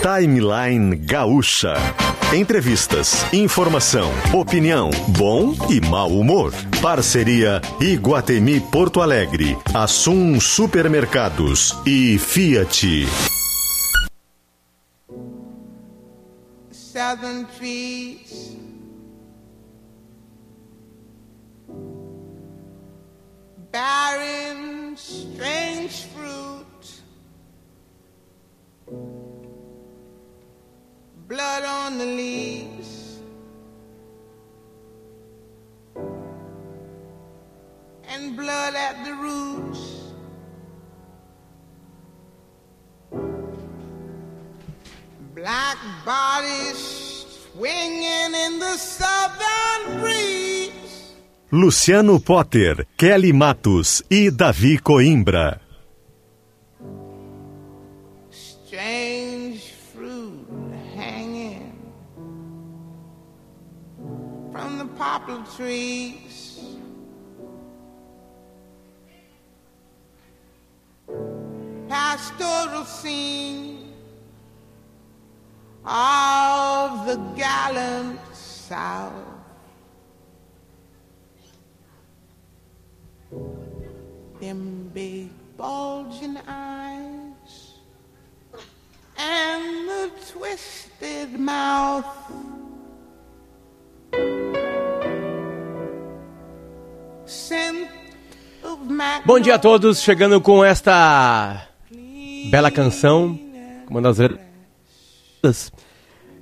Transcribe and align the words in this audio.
Timeline 0.00 0.96
Gaúcha. 0.96 1.74
Entrevistas, 2.32 3.26
informação, 3.32 4.10
opinião, 4.32 4.90
bom 5.08 5.54
e 5.68 5.80
mau 5.80 6.08
humor. 6.08 6.52
Parceria 6.80 7.60
Iguatemi 7.80 8.60
Porto 8.60 9.02
Alegre, 9.02 9.56
Assum 9.74 10.40
Supermercados 10.40 11.76
e 11.84 12.18
Fiat. 12.18 13.06
Southern 16.70 17.46
trees. 17.58 18.56
Barren, 23.70 24.94
strange 24.96 26.06
fruit. 26.14 26.42
Blood 31.32 31.64
on 31.64 31.96
the 31.96 32.04
leaves. 32.04 33.22
And 38.06 38.36
blood 38.36 38.74
at 38.74 39.02
the 39.02 39.14
roots. 39.14 40.12
Black 45.34 45.78
bodies 46.04 46.76
swinging 47.54 48.34
in 48.44 48.58
the 48.58 48.76
southern 48.76 50.00
breeze. 50.00 51.14
Luciano 51.48 52.18
Potter, 52.18 52.86
Kelly 52.94 53.32
Matos 53.32 54.04
e 54.10 54.30
Davi 54.30 54.78
Coimbra. 54.82 55.58
Poplar 65.02 65.42
trees. 65.56 66.60
Pastoral 71.88 72.84
scene 72.84 73.94
of 75.84 77.04
the 77.08 77.16
gallant 77.36 78.20
South. 78.32 79.12
Them 84.40 84.88
big 84.94 85.30
bulging 85.56 86.36
eyes 86.46 87.54
and 89.18 89.88
the 89.88 90.10
twisted 90.30 91.32
mouth. 91.40 92.06
Bom 99.24 99.38
dia 99.40 99.54
a 99.54 99.58
todos, 99.58 100.00
chegando 100.00 100.40
com 100.40 100.64
esta 100.64 101.66
bela 102.50 102.70
canção, 102.70 103.38
uma 103.88 104.00
das 104.02 104.16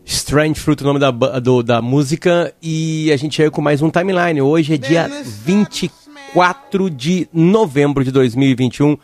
Strange 0.04 0.58
Fruit, 0.60 0.82
o 0.82 0.86
nome 0.86 0.98
da, 0.98 1.10
do- 1.10 1.62
da 1.62 1.80
música, 1.80 2.52
e 2.62 3.10
a 3.12 3.16
gente 3.16 3.36
chega 3.36 3.50
com 3.50 3.62
mais 3.62 3.80
um 3.82 3.90
timeline. 3.90 4.42
Hoje 4.42 4.74
é 4.74 4.76
dia 4.76 5.08
24 5.44 6.90
de 6.90 7.28
novembro 7.32 8.04
de 8.04 8.10
2021. 8.10 8.96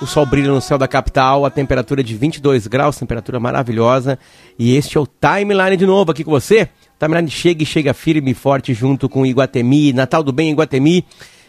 O 0.00 0.06
sol 0.06 0.24
brilha 0.26 0.48
no 0.50 0.60
céu 0.60 0.78
da 0.78 0.88
capital, 0.88 1.44
a 1.44 1.50
temperatura 1.50 2.00
é 2.00 2.04
de 2.04 2.14
22 2.16 2.66
graus, 2.66 2.96
temperatura 2.98 3.38
maravilhosa. 3.38 4.18
E 4.58 4.74
este 4.74 4.96
é 4.96 5.00
o 5.00 5.06
Timeline 5.06 5.76
de 5.76 5.86
novo 5.86 6.10
aqui 6.10 6.24
com 6.24 6.30
você. 6.30 6.68
Timeline 6.98 7.30
chega 7.30 7.62
e 7.62 7.66
chega 7.66 7.94
firme 7.94 8.30
e 8.32 8.34
forte 8.34 8.72
junto 8.74 9.08
com 9.08 9.24
Iguatemi, 9.26 9.92
Natal 9.92 10.22
do 10.22 10.32
Bem 10.32 10.48
em 10.48 10.52
Iguatemi. 10.52 11.04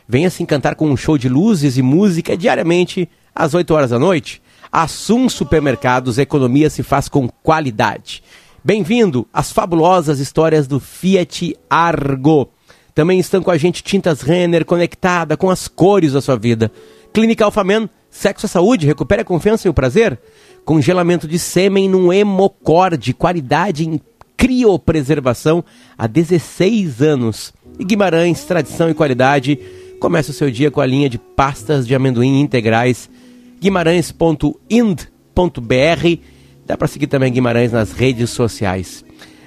Venha 0.08 0.30
se 0.30 0.44
encantar 0.44 0.76
com 0.76 0.90
um 0.90 0.98
show 0.98 1.18
de 1.18 1.30
luzes 1.30 1.78
e 1.78 1.82
música 1.82 2.36
diariamente 2.36 3.10
às 3.34 3.54
8 3.54 3.74
horas 3.74 3.90
da 3.92 4.00
noite. 4.00 4.42
Assum 4.72 5.30
Supermercados, 5.30 6.18
economia 6.18 6.70
se 6.70 6.84
faz 6.84 7.08
com 7.08 7.30
qualidade. 7.30 8.24
Bem-vindo 8.64 9.28
às 9.34 9.52
fabulosas 9.52 10.20
histórias 10.20 10.68
do 10.68 10.80
Fiat 10.80 11.56
Argo. 11.70 12.50
Também 12.94 13.20
estão 13.20 13.42
com 13.42 13.52
a 13.52 13.58
gente 13.58 13.84
Tintas 13.84 14.22
Renner, 14.22 14.66
conectada 14.66 15.38
com 15.38 15.50
as 15.50 15.68
cores 15.68 16.14
da 16.14 16.22
sua 16.22 16.38
vida. 16.38 16.72
Clínica 17.12 17.46
Alfamen, 17.46 17.90
sexo 18.10 18.46
é 18.46 18.50
saúde, 18.50 18.86
recupere 18.86 19.22
a 19.22 19.26
confiança 19.26 19.68
e 19.68 19.70
o 19.70 19.74
prazer. 19.74 20.20
Congelamento 20.66 21.28
de 21.28 21.40
sêmen 21.40 21.90
num 21.90 22.12
hemocorde, 22.12 23.14
qualidade 23.14 23.88
em 23.88 24.00
criopreservação 24.36 25.64
há 25.98 26.08
16 26.08 27.02
anos. 27.02 27.54
E 27.80 27.84
Guimarães, 27.84 28.44
tradição 28.44 28.90
e 28.90 28.94
qualidade. 28.94 29.60
Comece 30.04 30.32
o 30.32 30.34
seu 30.34 30.52
dia 30.52 30.70
com 30.70 30.82
a 30.82 30.86
linha 30.86 31.10
de 31.10 31.18
pastas 31.18 31.88
de 31.88 31.96
amendoim 31.96 32.42
integrais 32.42 33.10
guimarães.ind.br. 33.58 36.18
Dá 36.66 36.76
para 36.76 36.90
seguir 36.90 37.08
também 37.08 37.32
Guimarães 37.32 37.72
nas 37.72 37.94
redes 37.94 38.30
sociais. 38.32 39.06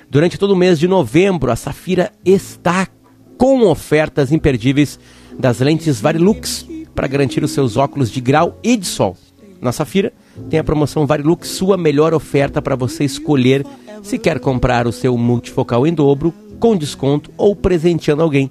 Durante 0.09 0.39
todo 0.39 0.53
o 0.53 0.57
mês 0.57 0.79
de 0.79 0.89
novembro, 0.89 1.53
a 1.53 1.57
Safira 1.57 2.11
está 2.25 2.89
com 3.37 3.67
ofertas 3.67 4.33
imperdíveis 4.33 4.99
das 5.39 5.61
lentes 5.61 6.01
Varilux 6.01 6.67
para 6.95 7.07
garantir 7.07 7.45
os 7.45 7.51
seus 7.51 7.77
óculos 7.77 8.11
de 8.11 8.23
grau 8.23 8.59
e 8.63 8.79
de 8.79 8.87
sol. 8.87 9.15
Na 9.61 9.73
Safira 9.73 10.11
tem 10.49 10.59
a 10.59 10.65
promoção 10.65 11.07
Varilux, 11.07 11.49
sua 11.49 11.77
melhor 11.77 12.15
oferta 12.15 12.63
para 12.63 12.75
você 12.75 13.05
escolher 13.05 13.63
se 14.03 14.19
quer 14.19 14.41
comprar 14.41 14.87
o 14.87 14.93
seu 14.93 15.19
multifocal 15.19 15.87
em 15.87 15.93
dobro 15.93 16.33
com 16.59 16.75
desconto 16.75 17.31
ou 17.37 17.55
presenteando 17.55 18.23
alguém. 18.23 18.51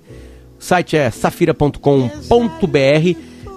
O 0.60 0.64
site 0.64 0.98
é 0.98 1.10
safira.com.br. 1.12 1.80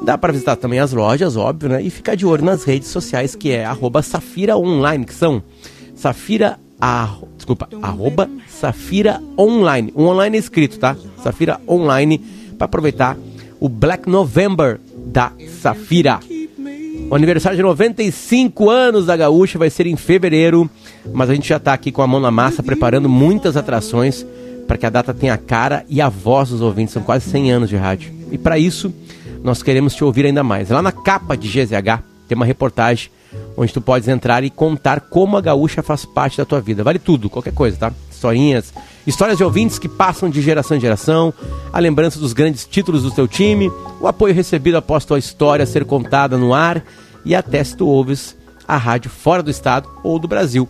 Dá 0.02 0.16
para 0.16 0.32
visitar 0.32 0.56
também 0.56 0.78
as 0.78 0.92
lojas, 0.92 1.36
óbvio, 1.36 1.70
né? 1.70 1.82
E 1.82 1.90
ficar 1.90 2.14
de 2.14 2.24
olho 2.24 2.44
nas 2.44 2.64
redes 2.64 2.88
sociais, 2.88 3.34
que 3.34 3.50
é 3.50 3.64
arroba 3.64 4.00
Safira 4.02 4.56
Online, 4.56 5.04
que 5.04 5.14
são 5.14 5.42
Safira, 5.94 6.58
desculpa, 7.36 7.68
arroba 7.82 8.30
Safira 8.48 9.20
Online. 9.36 9.92
Um 9.96 10.04
online 10.04 10.36
é 10.36 10.40
escrito, 10.40 10.78
tá? 10.78 10.96
Safira 11.22 11.60
Online, 11.68 12.18
para 12.56 12.66
aproveitar 12.66 13.16
o 13.58 13.68
Black 13.68 14.08
November 14.08 14.80
da 14.96 15.32
Safira. 15.60 16.20
O 17.10 17.14
aniversário 17.14 17.56
de 17.56 17.62
95 17.62 18.70
anos 18.70 19.06
da 19.06 19.16
Gaúcha 19.16 19.58
vai 19.58 19.70
ser 19.70 19.86
em 19.86 19.96
fevereiro, 19.96 20.68
mas 21.12 21.30
a 21.30 21.34
gente 21.34 21.48
já 21.48 21.56
está 21.56 21.72
aqui 21.72 21.90
com 21.90 22.02
a 22.02 22.06
mão 22.06 22.20
na 22.20 22.30
massa 22.30 22.62
preparando 22.62 23.08
muitas 23.08 23.56
atrações 23.56 24.26
para 24.68 24.76
que 24.76 24.84
a 24.84 24.90
data 24.90 25.14
tenha 25.14 25.32
a 25.32 25.38
cara 25.38 25.84
e 25.88 26.00
a 26.00 26.10
voz 26.10 26.50
dos 26.50 26.60
ouvintes. 26.60 26.92
São 26.92 27.02
quase 27.02 27.28
100 27.30 27.52
anos 27.52 27.68
de 27.70 27.76
rádio. 27.76 28.12
E 28.30 28.36
para 28.36 28.58
isso, 28.58 28.92
nós 29.42 29.62
queremos 29.62 29.94
te 29.94 30.04
ouvir 30.04 30.26
ainda 30.26 30.44
mais. 30.44 30.68
Lá 30.68 30.82
na 30.82 30.92
capa 30.92 31.36
de 31.36 31.48
GZH 31.48 32.02
tem 32.28 32.36
uma 32.36 32.44
reportagem 32.44 33.10
onde 33.56 33.72
tu 33.72 33.80
podes 33.80 34.06
entrar 34.08 34.44
e 34.44 34.50
contar 34.50 35.00
como 35.00 35.36
a 35.36 35.40
gaúcha 35.40 35.82
faz 35.82 36.04
parte 36.04 36.36
da 36.36 36.44
tua 36.44 36.60
vida. 36.60 36.84
Vale 36.84 36.98
tudo, 36.98 37.30
qualquer 37.30 37.52
coisa, 37.52 37.76
tá? 37.76 37.92
Historinhas, 38.10 38.72
histórias 39.06 39.38
de 39.38 39.44
ouvintes 39.44 39.78
que 39.78 39.88
passam 39.88 40.28
de 40.28 40.42
geração 40.42 40.76
em 40.76 40.80
geração, 40.80 41.32
a 41.72 41.78
lembrança 41.78 42.18
dos 42.18 42.32
grandes 42.32 42.66
títulos 42.66 43.02
do 43.02 43.10
teu 43.10 43.26
time, 43.26 43.70
o 44.00 44.06
apoio 44.06 44.34
recebido 44.34 44.76
após 44.76 45.04
tua 45.04 45.18
história 45.18 45.64
ser 45.66 45.84
contada 45.84 46.36
no 46.36 46.52
ar 46.52 46.84
e 47.24 47.34
até 47.34 47.62
se 47.64 47.76
tu 47.76 47.86
ouves 47.86 48.36
a 48.66 48.76
rádio 48.76 49.10
fora 49.10 49.42
do 49.42 49.50
estado 49.50 49.88
ou 50.02 50.18
do 50.18 50.28
Brasil. 50.28 50.68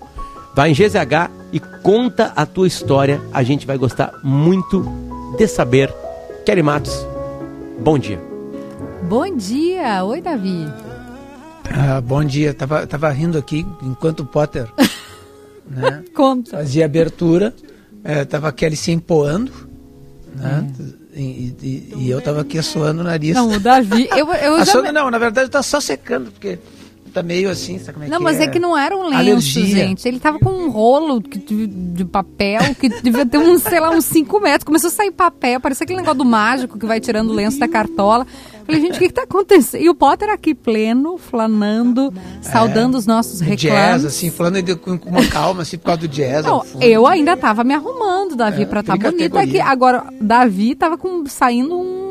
Vai 0.58 0.70
em 0.70 0.74
GZH 0.74 1.30
e 1.52 1.60
conta 1.60 2.32
a 2.34 2.44
tua 2.44 2.66
história, 2.66 3.20
a 3.32 3.44
gente 3.44 3.64
vai 3.64 3.78
gostar 3.78 4.12
muito 4.24 4.84
de 5.36 5.46
saber. 5.46 5.94
Kelly 6.44 6.64
Matos, 6.64 7.06
bom 7.78 7.96
dia. 7.96 8.20
Bom 9.04 9.36
dia! 9.36 10.02
Oi, 10.02 10.20
Davi. 10.20 10.66
Ah, 11.72 12.00
bom 12.00 12.24
dia, 12.24 12.52
tava, 12.52 12.84
tava 12.88 13.08
rindo 13.10 13.38
aqui 13.38 13.64
enquanto 13.84 14.24
o 14.24 14.26
Potter 14.26 14.66
né, 15.70 16.02
Conta. 16.12 16.50
fazia 16.50 16.86
abertura, 16.86 17.54
eh, 18.02 18.24
tava 18.24 18.48
a 18.48 18.52
Kelly 18.52 18.74
se 18.74 18.90
empoando, 18.90 19.52
né, 20.34 20.68
e, 21.14 21.54
e- 21.62 21.94
e 21.98 22.10
eu 22.10 22.20
tava 22.20 22.40
aqui 22.40 22.58
assoando 22.58 23.02
o 23.02 23.04
nariz. 23.04 23.36
Não, 23.36 23.52
o 23.52 23.60
Davi. 23.60 24.08
Eu, 24.10 24.26
eu 24.34 24.56
Assoando 24.58 24.90
não, 24.90 25.08
na 25.08 25.18
verdade 25.18 25.50
tá 25.50 25.62
só 25.62 25.78
secando, 25.80 26.32
porque 26.32 26.58
tá 27.08 27.22
meio 27.22 27.50
assim, 27.50 27.78
sabe 27.78 27.94
como 27.94 28.04
é 28.04 28.08
Não, 28.08 28.18
que 28.18 28.24
mas 28.24 28.40
é? 28.40 28.44
é 28.44 28.48
que 28.48 28.58
não 28.58 28.76
era 28.76 28.96
um 28.96 29.04
lenço, 29.08 29.16
Alergia. 29.18 29.66
gente. 29.66 30.06
Ele 30.06 30.18
tava 30.18 30.38
com 30.38 30.50
um 30.50 30.70
rolo 30.70 31.20
de, 31.22 31.66
de 31.66 32.04
papel 32.04 32.60
que 32.78 32.88
devia 32.88 33.24
ter 33.26 33.38
uns, 33.38 33.62
sei 33.62 33.80
lá, 33.80 33.90
uns 33.90 34.04
5 34.04 34.40
metros. 34.40 34.64
Começou 34.64 34.88
a 34.88 34.90
sair 34.92 35.10
papel, 35.10 35.60
parecia 35.60 35.84
aquele 35.84 35.98
negócio 36.00 36.18
do 36.18 36.24
mágico 36.24 36.78
que 36.78 36.86
vai 36.86 37.00
tirando 37.00 37.30
o 37.30 37.32
lenço 37.34 37.58
da 37.58 37.68
cartola. 37.68 38.26
Falei, 38.66 38.82
gente, 38.82 38.96
o 38.96 38.98
que, 38.98 39.08
que 39.08 39.14
tá 39.14 39.22
acontecendo? 39.22 39.82
E 39.82 39.88
o 39.88 39.94
Potter 39.94 40.28
aqui 40.28 40.54
pleno, 40.54 41.16
flanando, 41.16 42.12
saudando 42.42 42.96
os 42.98 43.06
nossos 43.06 43.40
reclames. 43.40 43.62
jazz, 43.62 44.04
assim, 44.04 44.30
falando 44.30 44.76
com, 44.76 44.98
uma 45.08 45.24
calma, 45.26 45.62
assim, 45.62 45.78
por 45.78 45.86
causa 45.86 46.02
do 46.02 46.08
jazz. 46.08 46.44
Não, 46.44 46.62
eu 46.80 47.06
ainda 47.06 47.34
tava 47.34 47.64
me 47.64 47.72
arrumando, 47.72 48.36
Davi, 48.36 48.62
É, 48.62 48.66
pra 48.66 48.80
estar 48.80 48.92
aquele 48.94 49.12
bonita 49.12 49.40
aqui. 49.40 49.58
Agora, 49.58 50.04
Davi 50.20 50.74
tava 50.74 50.98
com, 50.98 51.24
saindo 51.26 51.78
um- 51.78 52.07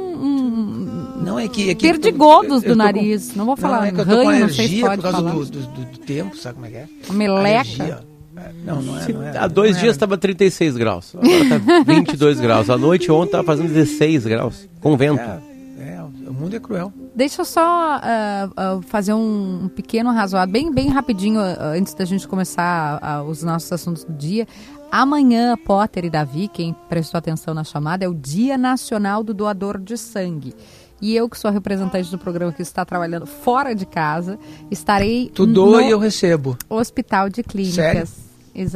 Não, 1.37 1.45
é 1.45 1.47
que. 1.47 1.69
É 1.69 1.75
que 1.75 1.87
Perdigodos 1.87 2.63
do 2.63 2.75
nariz. 2.75 3.35
Não 3.35 3.45
vou 3.45 3.55
falar 3.57 3.77
Não, 3.77 3.83
é 3.85 3.91
que 3.91 3.99
eu 4.01 4.05
tô 4.05 4.11
com 4.11 4.25
ranho, 4.27 4.39
não 4.41 4.49
sei 4.49 4.67
se 4.67 4.83
alergia 4.83 4.89
por 4.91 5.01
causa 5.01 5.21
do, 5.21 5.45
do, 5.45 5.59
do- 5.67 5.85
do 5.91 5.97
tempo, 5.99 6.37
sabe 6.37 6.55
como 6.55 6.65
é 6.65 6.69
que 6.69 6.75
é? 6.77 6.87
A 7.09 7.13
meleca. 7.13 7.39
Alergia. 7.39 7.99
É, 8.37 8.51
Não, 8.65 8.81
não 8.83 8.99
é. 8.99 9.07
Não 9.11 9.23
é 9.23 9.37
Há 9.37 9.47
dois 9.47 9.71
não 9.71 9.77
é- 9.79 9.81
dias 9.81 9.95
estava 9.95 10.15
36 10.17 10.77
graus, 10.77 11.15
agora 11.15 11.49
tá 11.59 11.83
22 11.91 12.39
graus. 12.39 12.69
À 12.69 12.77
noite 12.77 13.11
ontem 13.11 13.25
estava 13.29 13.43
fazendo 13.43 13.67
16 13.73 14.25
graus, 14.27 14.69
com 14.79 14.95
vento. 14.95 15.19
É, 15.19 15.39
é, 15.79 16.01
o 16.29 16.33
mundo 16.33 16.55
é 16.55 16.59
cruel. 16.59 16.93
Deixa 17.15 17.41
eu 17.41 17.45
só 17.45 17.61
ah, 17.63 18.49
ah, 18.55 18.79
fazer 18.87 19.13
um, 19.15 19.63
um 19.63 19.67
pequeno 19.69 20.11
razoado, 20.11 20.51
bem, 20.51 20.71
bem 20.71 20.87
rapidinho, 20.89 21.39
ah, 21.39 21.73
antes 21.75 21.95
da 21.95 22.05
gente 22.05 22.27
começar 22.27 23.23
os 23.27 23.41
nossos 23.41 23.71
assuntos 23.71 24.03
do 24.03 24.13
dia. 24.13 24.47
Amanhã, 24.91 25.57
Potter 25.57 26.05
e 26.05 26.09
Davi, 26.09 26.47
quem 26.47 26.75
prestou 26.87 27.17
atenção 27.17 27.53
na 27.55 27.63
chamada, 27.63 28.05
é 28.05 28.07
o 28.07 28.13
Dia 28.13 28.55
Nacional 28.57 29.23
do 29.23 29.33
Doador 29.33 29.79
de 29.79 29.97
Sangue. 29.97 30.53
E 31.01 31.15
eu, 31.15 31.29
que 31.29 31.37
sou 31.37 31.49
a 31.49 31.51
representante 31.51 32.09
do 32.09 32.17
programa 32.17 32.51
que 32.51 32.61
está 32.61 32.83
trabalhando 32.83 33.25
fora 33.27 33.75
de 33.75 33.85
casa, 33.85 34.39
estarei 34.71 35.29
Tu 35.33 35.45
doa 35.45 35.83
e 35.83 35.91
eu 35.91 35.99
recebo. 35.99 36.57
Hospital 36.69 37.29
de 37.29 37.43
Clínicas. 37.43 37.75
Sério? 37.75 38.07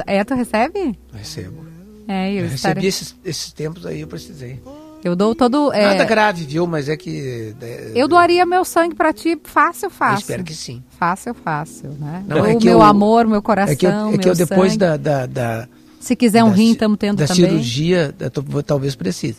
É, 0.05 0.23
tu 0.23 0.35
recebe? 0.35 0.97
Recebo. 1.13 1.65
É, 2.07 2.29
eu, 2.31 2.35
Eu 2.35 2.41
recebi 2.43 2.55
estarei. 2.55 2.85
esses, 2.87 3.15
esses 3.25 3.51
tempos 3.53 3.85
aí, 3.85 4.01
eu 4.01 4.07
precisei. 4.07 4.59
Eu 5.03 5.15
dou 5.15 5.33
todo. 5.33 5.73
é, 5.73 5.83
Nada 5.87 6.03
grave, 6.05 6.45
viu? 6.45 6.67
Mas 6.67 6.87
é 6.87 6.95
que. 6.95 7.55
é, 7.59 7.91
eu 7.95 8.07
doaria 8.07 8.45
meu 8.45 8.63
sangue 8.63 8.93
pra 8.93 9.11
ti 9.11 9.35
fácil, 9.43 9.87
eu 9.87 9.89
fácil. 9.89 10.19
espero 10.19 10.43
que 10.43 10.53
sim. 10.53 10.83
Fácil, 10.99 11.33
fácil, 11.33 11.89
né? 11.99 12.23
Não, 12.27 12.41
o 12.41 12.45
é 12.45 12.55
que 12.55 12.65
meu 12.65 12.73
eu- 12.73 12.81
amor, 12.83 13.25
meu 13.25 13.41
coração, 13.41 13.73
É 13.73 13.75
que 13.75 13.85
eu, 13.87 13.89
é 14.13 14.17
que 14.19 14.29
eu 14.29 14.35
depois 14.35 14.77
da, 14.77 14.95
da, 14.97 15.25
da, 15.25 15.67
Se 15.99 16.15
quiser 16.15 16.43
um 16.43 16.49
da 16.51 16.55
rim, 16.55 16.73
estamos 16.73 16.99
tendo 16.99 17.17
da 17.17 17.25
também. 17.25 17.45
cirurgia, 17.49 18.13
eu 18.19 18.29
tô- 18.29 18.43
vou- 18.43 18.61
talvez 18.61 18.93
precise. 18.95 19.37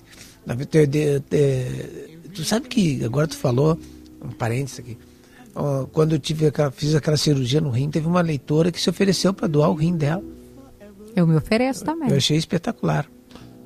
Tu 2.35 2.45
sabe 2.45 2.69
que 2.69 3.05
agora 3.05 3.27
tu 3.27 3.37
falou, 3.37 3.79
um 4.23 4.31
parênteses 4.31 4.81
aqui, 4.81 4.99
ó, 5.55 5.85
quando 5.87 6.13
eu 6.13 6.19
tive 6.19 6.47
aquela, 6.47 6.71
fiz 6.71 6.95
aquela 6.95 7.17
cirurgia 7.17 7.61
no 7.61 7.71
rim, 7.71 7.91
teve 7.91 8.07
uma 8.07 8.21
leitora 8.21 8.73
que 8.73 8.81
se 8.81 8.89
ofereceu 8.89 9.35
para 9.35 9.47
doar 9.47 9.71
o 9.71 9.75
rim 9.75 9.97
dela. 9.97 10.23
Eu 11.15 11.27
me 11.27 11.37
ofereço 11.37 11.85
também. 11.85 12.09
Eu 12.09 12.17
achei 12.17 12.37
espetacular, 12.37 13.07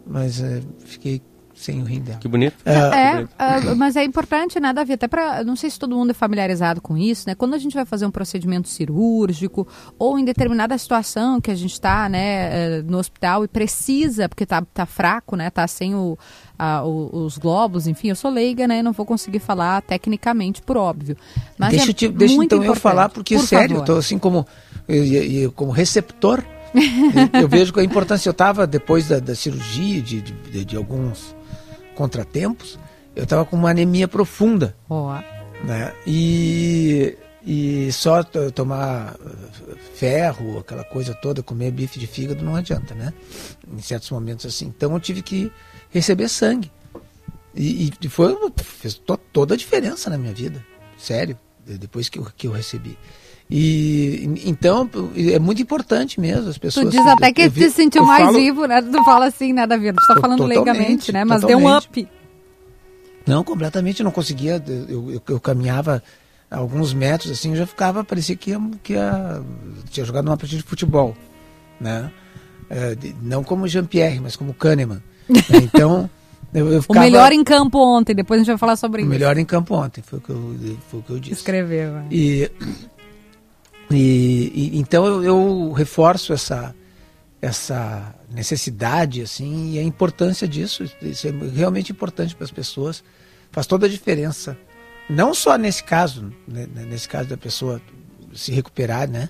mas 0.04 0.40
eh, 0.40 0.62
fiquei 0.84 1.22
sem 1.56 1.80
o 1.80 1.84
rim 1.84 2.00
dela. 2.00 2.18
Que 2.18 2.28
bonito. 2.28 2.54
É, 2.64 2.72
É, 2.72 3.26
ah, 3.38 3.74
mas 3.76 3.96
é 3.96 4.04
importante, 4.04 4.60
né, 4.60 4.72
Davi? 4.72 4.92
Até 4.92 5.08
para, 5.08 5.42
não 5.42 5.56
sei 5.56 5.70
se 5.70 5.78
todo 5.78 5.96
mundo 5.96 6.10
é 6.10 6.14
familiarizado 6.14 6.80
com 6.82 6.96
isso, 6.96 7.24
né? 7.26 7.34
Quando 7.34 7.54
a 7.54 7.58
gente 7.58 7.72
vai 7.74 7.84
fazer 7.86 8.04
um 8.06 8.10
procedimento 8.10 8.68
cirúrgico 8.68 9.66
ou 9.98 10.18
em 10.18 10.24
determinada 10.24 10.76
situação 10.76 11.40
que 11.40 11.50
a 11.50 11.54
gente 11.54 11.72
está, 11.72 12.08
né, 12.08 12.78
eh, 12.78 12.82
no 12.86 12.98
hospital 12.98 13.42
e 13.44 13.48
precisa, 13.48 14.28
porque 14.28 14.44
tá, 14.44 14.62
tá 14.74 14.84
fraco, 14.86 15.34
né, 15.34 15.48
tá 15.50 15.66
sem 15.66 15.94
o, 15.94 16.18
a- 16.58 16.82
o- 16.84 17.24
os 17.24 17.38
globos, 17.38 17.86
enfim, 17.86 18.08
eu 18.08 18.16
sou 18.16 18.30
leiga, 18.30 18.66
né, 18.68 18.82
não 18.82 18.92
vou 18.92 19.06
conseguir 19.06 19.38
falar 19.38 19.80
tecnicamente, 19.82 20.60
por 20.62 20.76
óbvio. 20.76 21.16
Mas 21.58 21.70
deixa 21.70 21.86
é 21.86 21.90
eu 21.90 21.94
te- 21.94 22.08
deixa 22.08 22.34
muito 22.34 22.48
então 22.54 22.58
eu 22.58 22.64
importante. 22.64 22.82
falar, 22.82 23.08
porque 23.08 23.34
Por 23.36 23.46
sério, 23.46 23.74
eu 23.76 23.78
favor. 23.80 23.86
tô 23.86 23.96
assim 23.96 24.18
como, 24.18 24.46
eu, 24.86 25.04
eu- 25.04 25.22
eu 25.42 25.52
como 25.52 25.70
receptor, 25.72 26.42
eu, 27.32 27.40
eu 27.42 27.48
vejo 27.48 27.72
que 27.72 27.80
a 27.80 27.84
importância, 27.84 28.28
eu 28.28 28.32
estava 28.32 28.66
depois 28.66 29.08
da, 29.08 29.18
da 29.18 29.34
cirurgia, 29.34 30.02
de, 30.02 30.20
de, 30.20 30.64
de 30.64 30.76
alguns 30.76 31.34
contratempos, 31.96 32.78
eu 33.16 33.24
estava 33.24 33.44
com 33.44 33.56
uma 33.56 33.70
anemia 33.70 34.06
profunda, 34.06 34.76
Ó, 34.88 35.14
né? 35.64 35.92
E, 36.06 37.16
e 37.44 37.90
só 37.92 38.22
to- 38.22 38.52
tomar 38.52 39.16
eh, 39.24 39.74
ferro, 39.94 40.58
aquela 40.58 40.84
coisa 40.84 41.14
toda, 41.14 41.42
comer 41.42 41.70
bife 41.72 41.98
de 41.98 42.06
fígado 42.06 42.44
não 42.44 42.54
adianta, 42.54 42.94
né? 42.94 43.12
Em 43.66 43.80
certos 43.80 44.10
momentos 44.10 44.46
assim. 44.46 44.66
Então 44.66 44.92
eu 44.92 45.00
tive 45.00 45.22
que 45.22 45.50
receber 45.90 46.28
sangue. 46.28 46.70
E, 47.54 47.90
e 48.02 48.08
foi, 48.08 48.36
fez 48.62 48.94
to- 48.94 49.16
toda 49.32 49.54
a 49.54 49.56
diferença 49.56 50.10
na 50.10 50.18
minha 50.18 50.34
vida, 50.34 50.62
sério, 50.98 51.38
de- 51.64 51.78
depois 51.78 52.08
que 52.10 52.18
eu, 52.18 52.26
que 52.36 52.46
eu 52.46 52.52
recebi. 52.52 52.98
E 53.48 54.28
então 54.44 54.90
é 55.16 55.38
muito 55.38 55.62
importante 55.62 56.20
mesmo 56.20 56.48
as 56.50 56.58
pessoas. 56.58 56.86
Tu 56.86 56.90
diz 56.90 57.06
até 57.06 57.32
que 57.32 57.48
vi- 57.48 57.60
te 57.66 57.70
sentiu 57.70 58.04
mais 58.04 58.24
falo- 58.24 58.38
vivo, 58.38 58.66
né? 58.66 58.82
Tu 58.82 59.04
fala 59.04 59.26
assim, 59.26 59.52
né, 59.52 59.66
Davi? 59.66 59.92
Tu 59.92 60.06
tá 60.08 60.14
To- 60.16 60.20
falando 60.20 60.44
leigamente, 60.44 61.12
né? 61.12 61.24
Mas 61.24 61.42
deu 61.42 61.56
um 61.58 61.76
up. 61.76 62.08
Não, 63.24 63.44
completamente, 63.44 64.00
eu 64.00 64.04
não 64.04 64.10
conseguia. 64.10 64.62
Eu, 64.88 65.12
eu, 65.12 65.22
eu 65.28 65.40
caminhava 65.40 66.02
alguns 66.50 66.92
metros 66.92 67.30
assim, 67.30 67.50
eu 67.50 67.56
já 67.56 67.66
ficava, 67.66 68.02
parecia 68.04 68.34
que 68.36 68.50
ia, 68.50 68.60
que 68.82 68.92
ia 68.94 69.42
tinha 69.90 70.04
jogado 70.04 70.24
numa 70.24 70.36
partida 70.36 70.60
de 70.62 70.68
futebol, 70.68 71.16
né? 71.80 72.10
É, 72.68 72.96
não 73.22 73.44
como 73.44 73.66
Jean-Pierre, 73.68 74.20
mas 74.20 74.34
como 74.36 74.52
Kahneman. 74.54 75.00
Então, 75.62 76.08
eu, 76.54 76.72
eu 76.72 76.78
O 76.78 76.82
ficava 76.82 77.00
melhor 77.00 77.32
em 77.32 77.42
campo 77.44 77.78
ontem, 77.78 78.14
depois 78.14 78.38
a 78.40 78.42
gente 78.42 78.48
vai 78.52 78.58
falar 78.58 78.76
sobre 78.76 79.02
o 79.02 79.04
isso. 79.04 79.10
melhor 79.10 79.36
em 79.38 79.44
campo 79.44 79.74
ontem, 79.74 80.02
foi 80.02 80.18
o 80.18 80.22
que 80.22 80.30
eu, 80.30 80.76
foi 80.88 81.00
o 81.00 81.02
que 81.02 81.10
eu 81.10 81.18
disse. 81.20 81.34
Escreveu. 81.34 81.92
né? 81.92 82.06
E, 82.10 82.50
e, 83.90 84.52
e- 84.54 84.78
então 84.78 85.06
eu, 85.06 85.22
eu 85.24 85.72
reforço 85.72 86.32
essa 86.32 86.74
essa 87.40 88.14
necessidade 88.30 89.20
assim 89.22 89.74
e 89.74 89.78
a 89.78 89.82
importância 89.82 90.48
disso. 90.48 90.84
Isso 91.02 91.28
é 91.28 91.30
realmente 91.54 91.92
importante 91.92 92.34
para 92.34 92.44
as 92.44 92.50
pessoas. 92.50 93.04
Faz 93.52 93.66
toda 93.66 93.86
a 93.86 93.88
diferença. 93.88 94.58
Não 95.08 95.32
só 95.34 95.56
nesse 95.56 95.84
caso, 95.84 96.32
né, 96.48 96.66
nesse 96.88 97.08
caso 97.08 97.28
da 97.28 97.36
pessoa 97.36 97.80
se 98.34 98.50
recuperar, 98.52 99.08
né? 99.08 99.28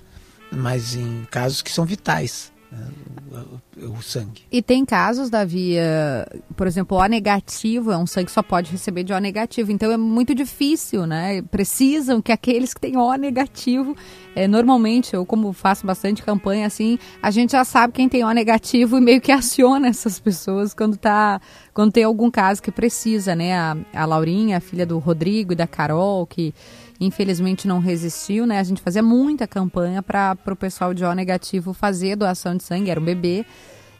Mas 0.51 0.95
em 0.95 1.27
casos 1.29 1.61
que 1.61 1.71
são 1.71 1.85
vitais, 1.85 2.51
né, 2.55 2.56
o, 2.71 3.97
o 3.97 4.01
sangue. 4.01 4.43
E 4.51 4.61
tem 4.61 4.83
casos, 4.85 5.29
Davi, 5.29 5.77
eh, 5.77 6.25
por 6.55 6.67
exemplo, 6.67 6.97
O 6.97 7.05
negativo 7.05 7.91
é 7.91 7.97
um 7.97 8.05
sangue 8.05 8.25
que 8.25 8.31
só 8.31 8.43
pode 8.43 8.71
receber 8.71 9.03
de 9.03 9.13
O 9.13 9.19
negativo. 9.19 9.71
Então 9.71 9.91
é 9.91 9.97
muito 9.97 10.35
difícil, 10.35 11.05
né? 11.05 11.41
Precisam 11.43 12.21
que 12.21 12.31
aqueles 12.31 12.73
que 12.73 12.81
têm 12.81 12.97
O 12.97 13.13
negativo, 13.15 13.95
eh, 14.35 14.47
normalmente, 14.47 15.13
eu 15.13 15.25
como 15.25 15.53
faço 15.53 15.85
bastante 15.85 16.23
campanha 16.23 16.67
assim, 16.67 16.99
a 17.21 17.31
gente 17.31 17.51
já 17.51 17.63
sabe 17.63 17.93
quem 17.93 18.09
tem 18.09 18.23
O 18.23 18.31
negativo 18.31 18.97
e 18.97 19.01
meio 19.01 19.21
que 19.21 19.31
aciona 19.31 19.87
essas 19.87 20.19
pessoas 20.19 20.73
quando 20.73 20.97
tá, 20.97 21.39
quando 21.73 21.91
tem 21.91 22.03
algum 22.03 22.29
caso 22.29 22.61
que 22.61 22.71
precisa, 22.71 23.35
né? 23.35 23.57
A, 23.57 23.77
a 23.93 24.05
Laurinha, 24.05 24.57
a 24.57 24.61
filha 24.61 24.85
do 24.85 24.97
Rodrigo 24.99 25.53
e 25.53 25.55
da 25.55 25.67
Carol, 25.67 26.25
que 26.25 26.53
infelizmente 26.99 27.67
não 27.67 27.79
resistiu, 27.79 28.45
né? 28.45 28.59
A 28.59 28.63
gente 28.63 28.81
fazia 28.81 29.03
muita 29.03 29.47
campanha 29.47 30.01
para 30.01 30.37
o 30.47 30.55
pessoal 30.55 30.93
de 30.93 31.03
O 31.03 31.13
negativo 31.13 31.73
fazer 31.73 32.15
doação 32.15 32.55
de 32.55 32.63
sangue, 32.63 32.89
era 32.89 32.99
um 32.99 33.03
bebê. 33.03 33.45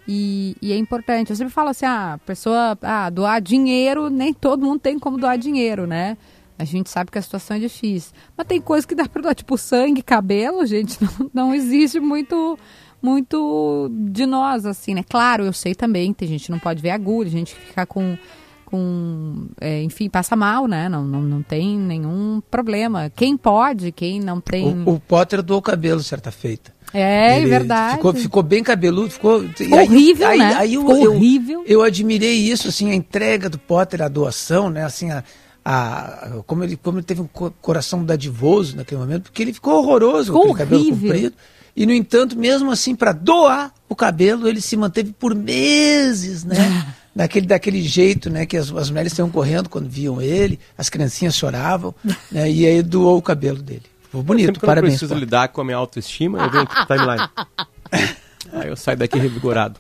E, 0.08 0.56
e 0.62 0.72
é 0.72 0.78
importante. 0.78 1.30
Eu 1.32 1.36
sempre 1.36 1.54
falo 1.54 1.70
assim, 1.70 1.86
ah, 1.86 2.14
a 2.14 2.18
pessoa, 2.20 2.78
ah, 2.82 3.10
doar 3.10 3.42
dinheiro, 3.42 4.10
nem 4.10 4.34
todo 4.34 4.66
mundo 4.66 4.80
tem 4.80 4.98
como 4.98 5.18
doar 5.18 5.38
dinheiro, 5.38 5.86
né? 5.86 6.18
A 6.58 6.64
gente 6.64 6.90
sabe 6.90 7.12
que 7.12 7.18
a 7.18 7.22
situação 7.22 7.58
é 7.58 7.60
difícil. 7.60 8.14
Mas 8.36 8.48
tem 8.48 8.60
coisa 8.60 8.88
que 8.88 8.96
dá 8.96 9.08
para 9.08 9.22
doar, 9.22 9.36
tipo 9.36 9.58
sangue, 9.58 10.02
cabelo, 10.02 10.66
gente, 10.66 10.98
não, 11.04 11.32
não 11.34 11.56
existe 11.56 12.00
muito 12.00 12.58
muito 13.00 13.90
de 13.92 14.26
nós, 14.26 14.66
assim, 14.66 14.96
né? 14.96 15.04
Claro, 15.08 15.46
eu 15.46 15.54
sei 15.54 15.76
também, 15.76 16.12
tem 16.14 16.28
gente 16.28 16.46
que 16.46 16.52
não 16.52 16.58
pode 16.58 16.82
ver 16.82 16.90
agulha, 16.90 17.30
gente 17.30 17.54
que 17.54 17.62
fica 17.62 17.86
com, 17.86 18.18
com 18.70 19.48
é, 19.62 19.82
enfim, 19.82 20.10
passa 20.10 20.36
mal, 20.36 20.68
né? 20.68 20.90
Não, 20.90 21.04
não, 21.06 21.22
não 21.22 21.42
tem 21.42 21.78
nenhum 21.78 22.42
problema. 22.52 23.10
Quem 23.16 23.38
pode, 23.38 23.92
quem 23.94 24.20
não 24.20 24.42
tem... 24.42 24.84
O, 24.86 24.96
o 24.96 25.00
Potter 25.00 25.42
doou 25.42 25.62
cabelo 25.62 26.04
certa 26.04 26.32
feita. 26.32 26.74
é, 26.94 27.38
Ele 27.40 27.48
verdade. 27.50 27.96
Ficou, 27.96 28.14
ficou 28.14 28.44
bem 28.44 28.62
cabeludo, 28.64 29.10
ficou. 29.10 29.40
aí- 29.60 29.72
horrível, 29.74 30.28
aí, 30.28 30.38
né? 30.40 30.54
Aí 30.56 30.74
eu, 30.74 30.82
Ficou 30.82 30.98
eu- 30.98 31.12
horrível. 31.14 31.64
Eu 31.66 31.82
admirei 31.82 32.36
isso, 32.36 32.68
assim, 32.68 32.92
a 32.92 32.96
entrega 32.96 33.50
do 33.50 33.58
Potter, 33.58 34.02
a 34.02 34.08
doação, 34.10 34.70
né? 34.70 34.84
Assim, 34.84 35.10
a, 35.12 35.24
a- 35.66 36.42
como, 36.46 36.64
ele, 36.64 36.76
como 36.76 36.98
ele 36.98 37.06
teve 37.06 37.22
um 37.22 37.28
co- 37.28 37.54
coração 37.62 38.04
dadivoso 38.04 38.76
naquele 38.76 39.00
momento, 39.00 39.24
porque 39.24 39.42
ele 39.42 39.54
ficou 39.54 39.76
horroroso 39.76 40.32
com 40.34 40.40
aquele 40.40 40.54
cabelo 40.56 40.90
comprido. 40.90 41.34
E, 41.76 41.86
no 41.86 41.94
entanto, 41.94 42.38
mesmo 42.38 42.72
assim, 42.72 42.96
para 42.96 43.12
doar 43.12 43.72
o 43.88 43.96
cabelo, 43.96 44.48
ele 44.48 44.60
se 44.60 44.76
manteve 44.76 45.14
por 45.18 45.36
meses, 45.36 46.44
né? 46.44 46.56
daquele, 47.18 47.48
daquele 47.48 47.82
jeito, 47.82 48.30
né? 48.30 48.46
Que 48.46 48.56
as, 48.56 48.72
as 48.72 48.90
mulheres 48.90 49.12
estavam 49.12 49.32
correndo 49.32 49.68
quando 49.68 49.90
viam 49.90 50.22
ele, 50.22 50.60
as 50.78 50.88
criancinhas 50.88 51.36
choravam, 51.36 51.94
né? 52.32 52.50
E 52.50 52.66
aí 52.66 52.84
doou 52.84 53.18
o 53.18 53.22
cabelo 53.22 53.62
dele. 53.62 53.84
Ficou 54.04 54.22
bonito, 54.24 54.58
eu 54.58 54.66
parabéns. 54.66 54.94
preciso 54.94 55.10
Potter. 55.10 55.24
lidar 55.26 55.48
com 55.50 55.60
a 55.60 55.64
minha 55.66 55.78
autoestima, 55.78 56.40
eu 56.40 56.50
venho 56.50 56.64
aqui 56.64 56.76
pro 56.76 56.86
timeline. 56.86 57.30
Aí 58.54 58.70
eu 58.70 58.78
saio 58.78 58.98
daqui 58.98 59.20
revigorado. 59.20 59.78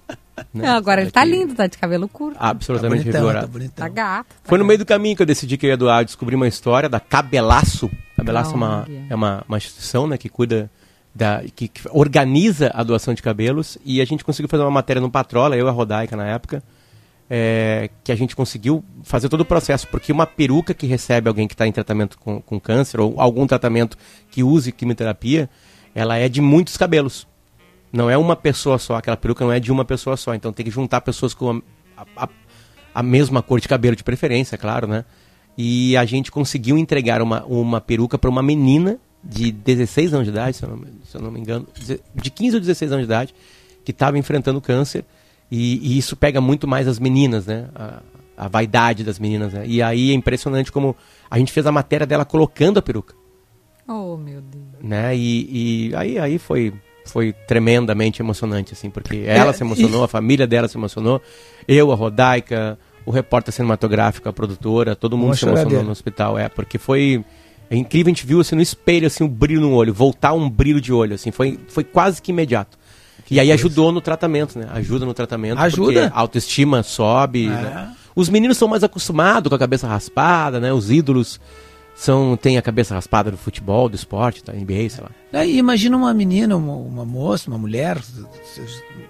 né? 0.53 0.67
Não, 0.67 0.75
agora 0.75 0.99
ele 0.99 1.09
tá 1.09 1.23
lindo, 1.23 1.55
tá 1.55 1.67
de 1.67 1.77
cabelo 1.77 2.05
curto. 2.09 2.35
Absolutamente 2.37 3.03
bonitão, 3.03 3.21
revigorado. 3.21 3.47
tá 3.47 3.53
bonitão. 3.53 3.87
Tá 3.87 3.89
gato. 3.89 4.35
Foi 4.43 4.57
no 4.57 4.65
meio 4.65 4.79
do 4.79 4.85
caminho 4.85 5.15
que 5.15 5.21
eu 5.21 5.25
decidi 5.25 5.55
que 5.55 5.65
eu 5.65 5.69
ia 5.69 5.77
doar. 5.77 6.01
Eu 6.01 6.05
descobri 6.05 6.35
uma 6.35 6.49
história 6.49 6.89
da 6.89 6.99
Cabelaço. 6.99 7.89
Cabelaço 8.17 8.51
é 8.51 8.55
uma, 8.55 8.87
é 9.09 9.15
uma, 9.15 9.45
uma 9.47 9.57
instituição 9.57 10.05
né, 10.05 10.17
que 10.17 10.27
cuida, 10.27 10.69
da, 11.15 11.43
que, 11.55 11.69
que 11.69 11.81
organiza 11.91 12.69
a 12.73 12.83
doação 12.83 13.13
de 13.13 13.21
cabelos. 13.21 13.77
E 13.85 14.01
a 14.01 14.05
gente 14.05 14.25
conseguiu 14.25 14.49
fazer 14.49 14.63
uma 14.63 14.71
matéria 14.71 15.01
no 15.01 15.09
Patrola, 15.09 15.55
eu 15.55 15.65
e 15.65 15.69
a 15.69 15.71
Rodaica 15.71 16.17
na 16.17 16.27
época, 16.27 16.61
é, 17.29 17.89
que 18.03 18.11
a 18.11 18.15
gente 18.15 18.35
conseguiu 18.35 18.83
fazer 19.03 19.29
todo 19.29 19.41
o 19.41 19.45
processo. 19.45 19.87
Porque 19.87 20.11
uma 20.11 20.25
peruca 20.25 20.73
que 20.73 20.85
recebe 20.87 21.27
alguém 21.27 21.47
que 21.47 21.53
está 21.53 21.67
em 21.67 21.71
tratamento 21.71 22.17
com, 22.17 22.41
com 22.41 22.59
câncer 22.59 22.99
ou 22.99 23.19
algum 23.19 23.45
tratamento 23.47 23.97
que 24.31 24.43
use 24.43 24.71
quimioterapia, 24.71 25.49
ela 25.93 26.17
é 26.17 26.27
de 26.29 26.41
muitos 26.41 26.77
cabelos. 26.77 27.27
Não 27.91 28.09
é 28.09 28.17
uma 28.17 28.35
pessoa 28.35 28.77
só, 28.77 28.95
aquela 28.95 29.17
peruca 29.17 29.43
não 29.45 29.51
é 29.51 29.59
de 29.59 29.71
uma 29.71 29.85
pessoa 29.85 30.17
só. 30.17 30.33
Então 30.35 30.51
tem 30.53 30.65
que 30.65 30.71
juntar 30.71 31.01
pessoas 31.01 31.33
com 31.33 31.61
a, 31.97 32.05
a- 32.15 32.29
a 32.93 33.03
mesma 33.03 33.41
cor 33.43 33.59
de 33.59 33.67
cabelo 33.67 33.95
de 33.95 34.03
preferência, 34.03 34.57
claro, 34.57 34.87
né? 34.87 35.05
e 35.59 35.97
a 35.97 36.05
gente 36.05 36.31
conseguiu 36.31 36.77
entregar 36.77 37.19
uma, 37.21 37.43
uma 37.45 37.81
peruca 37.81 38.15
para 38.17 38.29
uma 38.29 38.43
menina 38.43 38.99
de 39.23 39.51
16 39.51 40.13
anos 40.13 40.25
de 40.27 40.31
idade, 40.31 40.57
se 40.57 40.63
eu, 40.63 40.69
não, 40.69 40.83
se 41.03 41.17
eu 41.17 41.21
não 41.21 41.31
me 41.31 41.39
engano, 41.39 41.67
de 42.15 42.29
15 42.29 42.55
ou 42.57 42.59
16 42.59 42.91
anos 42.91 43.05
de 43.07 43.11
idade, 43.11 43.33
que 43.83 43.89
estava 43.91 44.19
enfrentando 44.19 44.61
câncer. 44.61 45.03
E, 45.49 45.93
e, 45.93 45.97
isso 45.97 46.15
pega 46.15 46.41
muito 46.41 46.67
mais 46.67 46.87
as 46.87 46.99
meninas, 46.99 47.45
né? 47.45 47.69
A, 47.75 48.01
a 48.37 48.47
vaidade 48.47 49.03
das 49.03 49.17
meninas, 49.17 49.53
né? 49.53 49.63
E 49.65 49.81
aí 49.81 50.11
é 50.11 50.13
impressionante 50.13 50.71
como 50.71 50.95
a 51.29 51.39
gente 51.39 51.51
fez 51.51 51.65
a 51.65 51.71
matéria 51.71 52.05
dela 52.05 52.25
colocando 52.25 52.77
a 52.77 52.81
peruca. 52.81 53.15
Oh, 53.87 54.17
meu 54.17 54.41
Deus. 54.41 54.65
Né? 54.81 55.15
E, 55.15 55.89
e 55.89 55.95
aí, 55.95 56.19
aí 56.19 56.37
foi, 56.37 56.73
foi 57.05 57.33
tremendamente 57.47 58.21
emocionante, 58.21 58.73
assim, 58.73 58.89
porque 58.89 59.23
ela 59.25 59.51
É, 59.51 59.53
se 59.53 59.63
emocionou, 59.63 60.03
a 60.03 60.07
família 60.07 60.45
dela 60.45 60.67
se 60.67 60.77
emocionou, 60.77 61.21
eu, 61.67 61.91
a 61.91 61.95
Rodaica, 61.95 62.77
o 63.05 63.11
repórter 63.11 63.53
cinematográfico, 63.53 64.27
a 64.27 64.33
produtora, 64.33 64.95
todo 64.95 65.17
mundo 65.17 65.29
Uma 65.29 65.35
se 65.35 65.45
emocionou 65.45 65.83
no 65.83 65.91
hospital, 65.91 66.37
é, 66.37 66.49
porque 66.49 66.77
foi 66.77 67.23
é 67.69 67.75
incrível, 67.75 68.09
a 68.09 68.11
gente 68.11 68.25
viu 68.25 68.39
assim 68.39 68.55
no 68.55 68.61
espelho 68.61 69.07
assim 69.07 69.23
um 69.23 69.27
brilho 69.27 69.61
no 69.61 69.73
olho, 69.73 69.93
voltar 69.93 70.33
um 70.33 70.49
brilho 70.49 70.79
de 70.79 70.93
olho, 70.93 71.15
assim, 71.15 71.31
foi, 71.31 71.59
foi 71.67 71.83
quase 71.83 72.21
que 72.21 72.31
imediato. 72.31 72.76
E 73.29 73.39
aí 73.39 73.51
ajudou 73.51 73.91
no 73.91 73.99
tratamento, 74.01 74.57
né? 74.59 74.67
Ajuda 74.71 75.05
no 75.05 75.13
tratamento, 75.13 75.59
Ajuda. 75.59 75.83
porque 76.01 76.13
a 76.15 76.19
autoestima 76.19 76.83
sobe, 76.83 77.45
É. 77.45 77.49
né? 77.49 77.93
Os 78.15 78.29
meninos 78.29 78.57
são 78.57 78.67
mais 78.67 78.83
acostumados 78.83 79.49
com 79.49 79.55
a 79.55 79.59
cabeça 79.59 79.87
raspada, 79.87 80.59
né? 80.59 80.73
Os 80.73 80.89
ídolos 80.89 81.39
são 81.95 82.35
têm 82.37 82.57
a 82.57 82.61
cabeça 82.61 82.93
raspada 82.95 83.29
do 83.31 83.37
futebol, 83.37 83.87
do 83.89 83.95
esporte, 83.95 84.43
da 84.43 84.53
NBA, 84.53 84.89
sei 84.89 85.03
lá. 85.03 85.11
Aí 85.33 85.57
imagina 85.57 85.95
uma 85.97 86.13
menina, 86.13 86.55
uma, 86.57 86.73
uma 86.73 87.05
moça, 87.05 87.49
uma 87.49 87.57
mulher, 87.59 87.97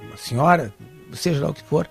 uma 0.07 0.17
senhora, 0.17 0.73
seja 1.13 1.41
lá 1.43 1.49
o 1.49 1.53
que 1.53 1.63
for, 1.63 1.87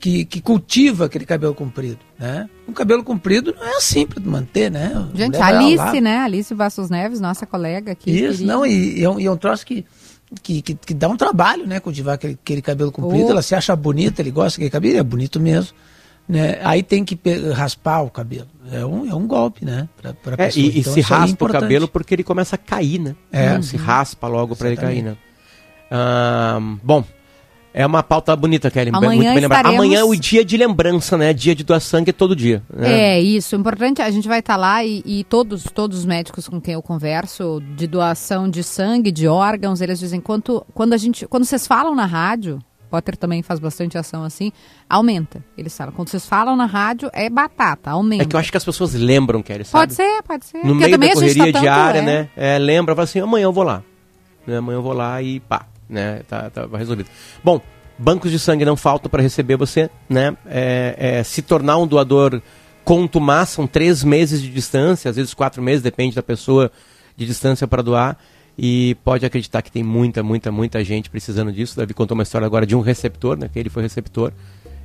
que, 0.00 0.24
que 0.24 0.40
cultiva 0.40 1.04
aquele 1.06 1.24
cabelo 1.24 1.54
comprido, 1.54 1.98
né? 2.18 2.48
Um 2.68 2.72
cabelo 2.72 3.02
comprido 3.04 3.54
não 3.58 3.76
é 3.76 3.80
simples 3.80 4.22
de 4.22 4.28
manter, 4.28 4.70
né? 4.70 4.92
A 5.12 5.16
Gente, 5.16 5.36
Alice, 5.36 5.76
lá- 5.76 6.00
né? 6.00 6.18
Alice 6.18 6.54
Bastos 6.54 6.90
Neves, 6.90 7.20
nossa 7.20 7.46
colega 7.46 7.92
aqui. 7.92 8.10
Isso, 8.10 8.38
querida. 8.38 8.52
não, 8.52 8.66
e, 8.66 9.00
e 9.00 9.04
é 9.04 9.10
um, 9.10 9.20
e 9.20 9.26
é 9.26 9.30
um 9.30 9.36
troço 9.36 9.64
que, 9.64 9.84
que, 10.42 10.62
que, 10.62 10.74
que 10.74 10.94
dá 10.94 11.08
um 11.08 11.16
trabalho, 11.16 11.66
né? 11.66 11.80
Cultivar 11.80 12.14
aquele, 12.14 12.34
aquele 12.42 12.62
cabelo 12.62 12.90
comprido, 12.92 13.26
Oh. 13.26 13.30
ela 13.30 13.42
se 13.42 13.54
acha 13.54 13.74
bonita, 13.76 14.20
ele 14.22 14.30
gosta 14.30 14.56
daquele 14.58 14.70
cabelo, 14.70 14.98
é 14.98 15.02
bonito 15.02 15.38
mesmo. 15.40 15.74
Né? 16.26 16.58
Aí 16.64 16.82
tem 16.82 17.04
que 17.04 17.18
raspar 17.52 18.00
o 18.02 18.10
cabelo. 18.10 18.48
É 18.72 18.84
um, 18.84 19.06
é 19.10 19.14
um 19.14 19.26
golpe, 19.26 19.62
né? 19.64 19.86
Pra, 20.00 20.14
pra 20.14 20.32
É, 20.34 20.46
pessoa. 20.46 20.64
e, 20.64 20.68
e 20.70 20.80
Então, 20.80 20.92
se 20.94 21.00
isso 21.00 21.12
aí 21.12 21.18
é 21.18 21.20
raspa 21.20 21.32
o 21.32 21.34
importante. 21.34 21.60
cabelo 21.60 21.86
porque 21.88 22.14
ele 22.14 22.24
começa 22.24 22.56
a 22.56 22.58
cair, 22.58 22.98
né? 22.98 23.14
É. 23.30 23.60
Se 23.60 23.76
raspa 23.76 24.26
logo 24.26 24.56
para 24.56 24.68
ele 24.68 24.76
cair, 24.78 25.02
né? 25.02 25.16
Ahn, 25.90 26.78
bom, 26.82 27.04
é 27.74 27.84
uma 27.84 28.04
pauta 28.04 28.34
bonita, 28.36 28.70
Kelly. 28.70 28.90
Amanhã 28.94 29.32
muito 29.32 29.44
estaremos- 29.44 29.74
Amanhã 29.74 29.98
é 30.00 30.04
o 30.04 30.14
dia 30.14 30.44
de 30.44 30.56
lembrança, 30.56 31.18
né? 31.18 31.32
Dia 31.32 31.56
de 31.56 31.64
doar 31.64 31.80
sangue 31.80 32.10
é 32.10 32.12
todo 32.12 32.36
dia. 32.36 32.62
né? 32.72 33.16
É, 33.16 33.20
isso. 33.20 33.56
Importante, 33.56 34.00
a 34.00 34.10
gente 34.12 34.28
vai 34.28 34.38
estar 34.38 34.56
lá 34.56 34.84
e, 34.84 35.02
e 35.04 35.24
todos, 35.24 35.64
todos 35.64 35.98
os 35.98 36.06
médicos 36.06 36.48
com 36.48 36.60
quem 36.60 36.74
eu 36.74 36.82
converso, 36.82 37.60
de 37.76 37.88
doação 37.88 38.48
de 38.48 38.62
sangue, 38.62 39.10
de 39.10 39.26
órgãos, 39.26 39.80
eles 39.80 39.98
dizem, 39.98 40.20
quanto, 40.20 40.64
quando, 40.72 40.92
a 40.92 40.96
gente, 40.96 41.26
quando 41.26 41.44
vocês 41.44 41.66
falam 41.66 41.96
na 41.96 42.06
rádio, 42.06 42.60
Potter 42.88 43.16
também 43.16 43.42
faz 43.42 43.58
bastante 43.58 43.98
ação 43.98 44.22
assim, 44.22 44.52
aumenta. 44.88 45.44
Eles 45.58 45.76
falam, 45.76 45.92
quando 45.92 46.10
vocês 46.10 46.24
falam 46.24 46.54
na 46.54 46.66
rádio, 46.66 47.10
é 47.12 47.28
batata, 47.28 47.90
aumenta. 47.90 48.22
É 48.22 48.26
que 48.26 48.36
eu 48.36 48.38
acho 48.38 48.52
que 48.52 48.56
as 48.56 48.64
pessoas 48.64 48.94
lembram, 48.94 49.42
Kelly, 49.42 49.64
sabe? 49.64 49.82
Pode 49.82 49.94
ser, 49.94 50.22
pode 50.22 50.44
ser. 50.44 50.58
No 50.58 50.62
Porque 50.62 50.74
meio 50.78 50.90
também 50.92 51.08
da 51.08 51.14
gente 51.16 51.34
correria 51.34 51.52
tá 51.52 51.58
tanto, 51.58 51.62
diária, 51.62 51.98
é. 51.98 52.02
né? 52.02 52.28
É, 52.36 52.56
lembra, 52.56 52.94
fala 52.94 53.02
assim, 53.02 53.18
amanhã 53.18 53.44
eu 53.44 53.52
vou 53.52 53.64
lá. 53.64 53.82
Né, 54.46 54.58
Amanhã 54.58 54.76
eu 54.76 54.82
vou 54.82 54.92
lá 54.92 55.20
e 55.20 55.40
pá, 55.40 55.66
né? 55.88 56.22
Tá, 56.28 56.50
tá 56.50 56.66
resolvido. 56.76 57.08
Bom, 57.42 57.60
bancos 57.98 58.30
de 58.30 58.38
sangue 58.38 58.64
não 58.64 58.76
faltam 58.76 59.10
para 59.10 59.22
receber 59.22 59.56
você, 59.56 59.90
né? 60.08 60.36
É, 60.46 60.94
é, 60.98 61.22
se 61.22 61.42
tornar 61.42 61.78
um 61.78 61.86
doador 61.86 62.40
contumaz, 62.84 63.50
são 63.50 63.66
três 63.66 64.04
meses 64.04 64.42
de 64.42 64.50
distância, 64.50 65.08
às 65.08 65.16
vezes 65.16 65.32
quatro 65.32 65.62
meses, 65.62 65.82
depende 65.82 66.14
da 66.14 66.22
pessoa 66.22 66.70
de 67.16 67.26
distância 67.26 67.66
para 67.66 67.82
doar. 67.82 68.18
E 68.56 68.96
pode 69.02 69.26
acreditar 69.26 69.62
que 69.62 69.72
tem 69.72 69.82
muita, 69.82 70.22
muita, 70.22 70.52
muita 70.52 70.84
gente 70.84 71.10
precisando 71.10 71.52
disso. 71.52 71.76
Davi 71.76 71.92
contou 71.92 72.14
uma 72.14 72.22
história 72.22 72.46
agora 72.46 72.64
de 72.64 72.76
um 72.76 72.80
receptor, 72.80 73.36
né? 73.36 73.50
Que 73.52 73.58
ele 73.58 73.68
foi 73.68 73.82
receptor. 73.82 74.32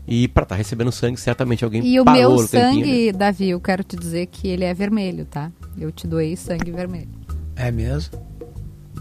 E 0.07 0.27
para 0.27 0.41
estar 0.41 0.55
recebendo 0.55 0.91
sangue, 0.91 1.19
certamente 1.19 1.63
alguém 1.63 1.85
E 1.85 1.99
o 1.99 2.03
meu 2.03 2.35
tempinho, 2.37 2.41
né? 2.41 2.47
sangue, 2.47 3.11
Davi, 3.11 3.49
eu 3.49 3.59
quero 3.59 3.83
te 3.83 3.95
dizer 3.95 4.25
que 4.25 4.47
ele 4.47 4.63
é 4.63 4.73
vermelho, 4.73 5.23
tá? 5.23 5.51
Eu 5.77 5.91
te 5.91 6.07
doei 6.07 6.35
sangue 6.35 6.71
vermelho. 6.71 7.09
É 7.55 7.69
mesmo? 7.69 8.28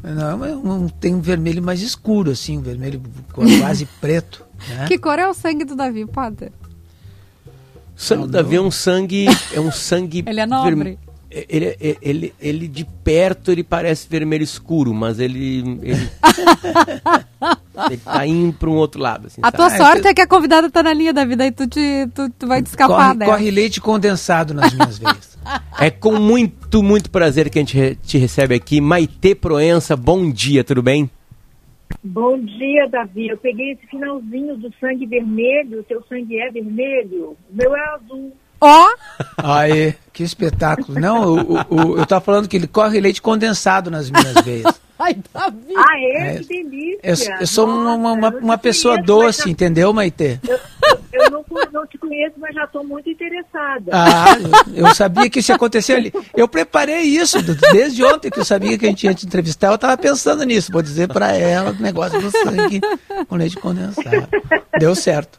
Não, 0.03 0.39
mas 0.39 0.53
um, 0.55 0.89
tem 0.89 1.15
um 1.15 1.21
vermelho 1.21 1.63
mais 1.63 1.81
escuro, 1.83 2.31
assim, 2.31 2.59
um 2.59 2.63
vermelho 2.63 3.03
quase 3.33 3.87
preto. 4.01 4.45
Né? 4.69 4.87
Que 4.87 4.99
cor 4.99 5.19
é 5.19 5.27
o 5.29 5.35
sangue 5.35 5.65
do 5.65 5.75
Davi, 5.77 6.07
Potter? 6.07 6.53
O 7.47 7.51
sangue 8.01 8.23
do 8.27 8.33
Davi 8.33 8.57
é 8.57 8.61
um 8.61 8.71
sangue. 8.71 9.27
É 9.53 9.61
um 9.61 9.73
sangue. 9.73 10.23
Ele 10.29 10.41
é 10.41 10.47
nobre. 10.47 10.75
verme- 10.75 10.99
Ele, 11.31 11.77
ele, 11.81 11.99
ele, 12.01 12.35
ele 12.41 12.69
de 12.69 12.85
perto 12.85 13.51
ele 13.53 13.63
parece 13.63 14.09
vermelho 14.09 14.43
escuro, 14.43 14.95
mas 14.95 15.19
ele. 15.19 15.79
Ele, 15.83 16.11
ele 17.87 17.97
tá 17.99 18.27
indo 18.27 18.53
para 18.55 18.69
um 18.71 18.75
outro 18.77 19.01
lado. 19.01 19.27
Assim, 19.27 19.41
A 19.43 19.47
sabe? 19.47 19.57
tua 19.57 19.67
Ah, 19.67 19.77
sorte 19.77 20.03
que- 20.03 20.09
é 20.09 20.15
que 20.15 20.21
a 20.23 20.27
convidada 20.27 20.71
tá 20.71 20.83
na 20.83 20.93
linha, 20.93 21.13
Davi, 21.13 21.37
daí 21.37 21.53
tu, 21.53 21.67
te, 21.67 22.09
tu, 22.15 22.31
tu 22.31 22.47
vai 22.47 22.63
te 22.63 22.67
escapar 22.67 23.09
Corre, 23.09 23.19
dela. 23.19 23.33
corre 23.33 23.51
leite 23.51 23.81
condensado 23.81 24.55
nas 24.55 24.73
minhas 24.73 24.99
veias. 24.99 25.38
É 25.81 25.91
com 25.91 26.19
muito, 26.19 26.83
muito 26.83 27.11
prazer 27.11 27.49
que 27.51 27.59
a 27.59 27.63
gente 27.63 27.97
te 28.03 28.19
recebe 28.19 28.55
aqui. 28.55 28.81
Maitê 28.81 29.35
Proença, 29.35 29.97
bom 29.97 30.31
dia, 30.31 30.63
tudo 30.65 30.83
bem? 30.83 31.09
Bom 32.03 32.39
dia, 32.39 32.89
Davi. 32.91 33.29
Eu 33.29 33.39
peguei 33.39 33.73
esse 33.73 33.87
finalzinho 33.87 34.57
do 34.57 34.73
sangue 34.81 35.07
vermelho. 35.07 35.81
O 35.81 35.85
teu 35.85 36.03
sangue 36.09 36.39
é 36.41 36.51
vermelho? 36.51 37.37
O 37.51 37.57
meu 37.57 37.75
é 37.75 37.95
azul. 37.95 38.37
Ó, 38.61 38.87
Aí, 39.39 39.95
que 40.13 40.23
espetáculo. 40.23 40.99
Não, 41.01 41.35
o, 41.35 41.53
o- 41.55 41.93
o- 41.93 41.99
eu 41.99 42.05
tava 42.07 42.21
falando 42.25 42.49
que 42.49 42.57
ele 42.57 42.67
corre 42.67 43.01
leite 43.01 43.23
condensado 43.23 43.91
nas 43.91 44.11
minhas 44.11 44.35
veias. 44.45 44.81
Ai, 44.99 45.17
Davi. 45.33 45.75
Ah, 45.77 45.99
é? 46.01 46.37
É. 46.37 46.39
Que 46.41 46.45
delícia. 46.65 47.33
Eu, 47.35 47.41
eu 47.41 47.47
sou 47.47 47.67
uma, 47.67 47.95
uma, 47.95 48.13
uma, 48.13 48.17
Nossa, 48.31 48.37
eu 48.37 48.43
uma 48.45 48.59
pessoa 48.59 48.95
conheço, 48.95 49.07
doce, 49.07 49.51
entendeu, 49.51 49.93
Maitê? 49.93 50.39
já- 50.45 50.59
Eu 51.13 51.31
não, 51.31 51.45
não 51.73 51.87
te 51.87 51.99
conheço, 51.99 52.35
mas 52.39 52.55
já 52.55 52.65
estou 52.65 52.85
muito 52.85 53.09
interessada. 53.11 53.91
Ah, 53.93 54.27
eu, 54.75 54.87
eu 54.87 54.95
sabia 54.95 55.29
que 55.29 55.41
isso 55.41 55.51
ia 55.51 55.57
acontecer 55.57 55.95
ali. 55.95 56.13
Eu 56.37 56.47
preparei 56.49 57.01
isso 57.03 57.39
desde 57.73 58.05
ontem 58.05 58.31
que 58.31 58.39
eu 58.39 58.45
sabia 58.45 58.77
que 58.79 58.87
a 58.87 58.89
gente 58.89 59.05
ia 59.05 59.15
te 59.15 59.27
entrevistar. 59.27 59.69
Eu 59.69 59.75
estava 59.77 59.97
pensando 59.97 60.43
nisso. 60.45 60.71
Vou 60.73 60.83
dizer 60.83 61.09
para 61.09 61.33
ela 61.37 61.71
o 61.71 61.83
negócio 61.83 62.21
do 62.21 62.31
sangue 62.31 62.81
com 63.29 63.37
leite 63.37 63.57
condensado. 63.57 64.29
Deu 64.79 64.95
certo. 64.95 65.39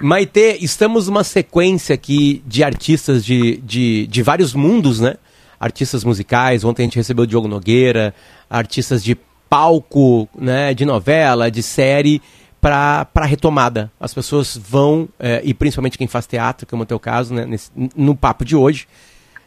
Maitê, 0.00 0.58
estamos 0.60 1.06
numa 1.08 1.24
sequência 1.24 1.94
aqui 1.94 2.42
de 2.46 2.62
artistas 2.62 3.24
de, 3.24 3.56
de, 3.58 4.06
de 4.06 4.22
vários 4.22 4.54
mundos, 4.54 5.00
né? 5.00 5.16
Artistas 5.58 6.04
musicais, 6.04 6.64
ontem 6.64 6.82
a 6.82 6.86
gente 6.86 6.96
recebeu 6.96 7.24
o 7.24 7.26
Diogo 7.26 7.48
Nogueira, 7.48 8.14
artistas 8.50 9.02
de 9.02 9.16
palco, 9.48 10.28
né? 10.36 10.74
De 10.74 10.84
novela, 10.84 11.50
de 11.50 11.62
série, 11.62 12.20
para 12.60 13.06
retomada. 13.24 13.90
As 13.98 14.12
pessoas 14.12 14.56
vão, 14.56 15.08
eh, 15.18 15.40
e 15.44 15.54
principalmente 15.54 15.96
quem 15.96 16.06
faz 16.06 16.26
teatro, 16.26 16.66
como 16.66 16.82
é 16.82 16.84
o 16.84 16.86
teu 16.86 17.00
caso, 17.00 17.32
né? 17.32 17.46
Nesse- 17.46 17.70
no 17.96 18.14
papo 18.14 18.44
de 18.44 18.54
hoje, 18.54 18.86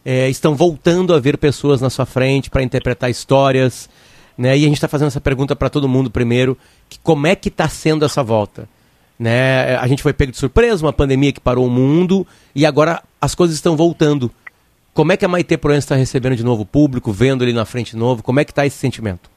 eh, 0.03 0.29
estão 0.29 0.55
voltando 0.55 1.13
a 1.13 1.19
ver 1.19 1.37
pessoas 1.37 1.79
na 1.79 1.89
sua 1.89 2.05
frente 2.05 2.49
para 2.49 2.63
interpretar 2.63 3.09
histórias, 3.11 3.89
né? 4.37 4.57
E 4.57 4.63
a 4.63 4.67
gente 4.67 4.77
está 4.77 4.87
fazendo 4.87 5.07
essa 5.09 5.21
pergunta 5.21 5.55
para 5.55 5.69
todo 5.69 5.87
mundo 5.87 6.09
primeiro, 6.09 6.57
que 6.89 6.97
como 6.99 7.27
é 7.27 7.35
que 7.35 7.49
está 7.49 7.69
sendo 7.69 8.03
essa 8.03 8.23
volta? 8.23 8.67
Né? 9.19 9.75
A 9.77 9.87
gente 9.87 10.01
foi 10.01 10.11
pego 10.11 10.31
de 10.31 10.37
surpresa, 10.37 10.83
uma 10.83 10.91
pandemia 10.91 11.31
que 11.31 11.39
parou 11.39 11.67
o 11.67 11.69
mundo 11.69 12.25
e 12.53 12.65
agora 12.65 13.01
as 13.21 13.35
coisas 13.35 13.55
estão 13.55 13.77
voltando. 13.77 14.29
Como 14.93 15.11
é 15.11 15.17
que 15.17 15.25
a 15.25 15.27
Maite 15.27 15.57
Proença 15.57 15.85
está 15.85 15.95
recebendo 15.95 16.35
de 16.35 16.45
novo 16.45 16.61
o 16.61 16.65
público, 16.65 17.11
vendo 17.11 17.43
ele 17.43 17.51
na 17.51 17.65
frente 17.65 17.97
novo? 17.97 18.21
Como 18.23 18.39
é 18.39 18.45
que 18.45 18.51
está 18.51 18.63
esse 18.65 18.77
sentimento? 18.77 19.29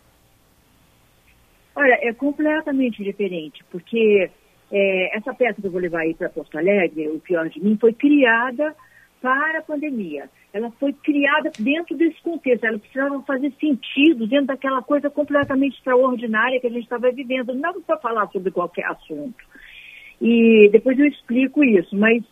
Olha, 1.74 1.98
é 2.02 2.12
completamente 2.12 3.02
diferente, 3.02 3.64
porque 3.70 4.30
é, 4.70 5.16
essa 5.16 5.32
peça 5.32 5.60
que 5.60 5.66
eu 5.66 5.70
vou 5.70 5.80
levar 5.80 6.00
aí 6.00 6.14
para 6.14 6.28
Porto 6.28 6.58
Alegre, 6.58 7.08
O 7.08 7.20
Pior 7.20 7.48
de 7.48 7.58
Mim, 7.62 7.78
foi 7.80 7.94
criada 7.94 8.74
para 9.22 9.60
a 9.60 9.62
pandemia. 9.62 10.28
Ela 10.52 10.70
foi 10.72 10.92
criada 10.92 11.50
dentro 11.58 11.96
desse 11.96 12.20
contexto. 12.22 12.64
Ela 12.64 12.78
precisava 12.78 13.22
fazer 13.22 13.52
sentido 13.58 14.26
dentro 14.26 14.46
daquela 14.46 14.82
coisa 14.82 15.10
completamente 15.10 15.76
extraordinária 15.76 16.60
que 16.60 16.66
a 16.66 16.70
gente 16.70 16.84
estava 16.84 17.10
vivendo. 17.10 17.54
Não 17.54 17.60
dava 17.60 17.80
para 17.80 17.98
falar 17.98 18.26
sobre 18.28 18.50
qualquer 18.50 18.86
assunto. 18.86 19.42
E 20.20 20.68
depois 20.70 20.98
eu 20.98 21.06
explico 21.06 21.64
isso. 21.64 21.96
Mas 21.96 22.22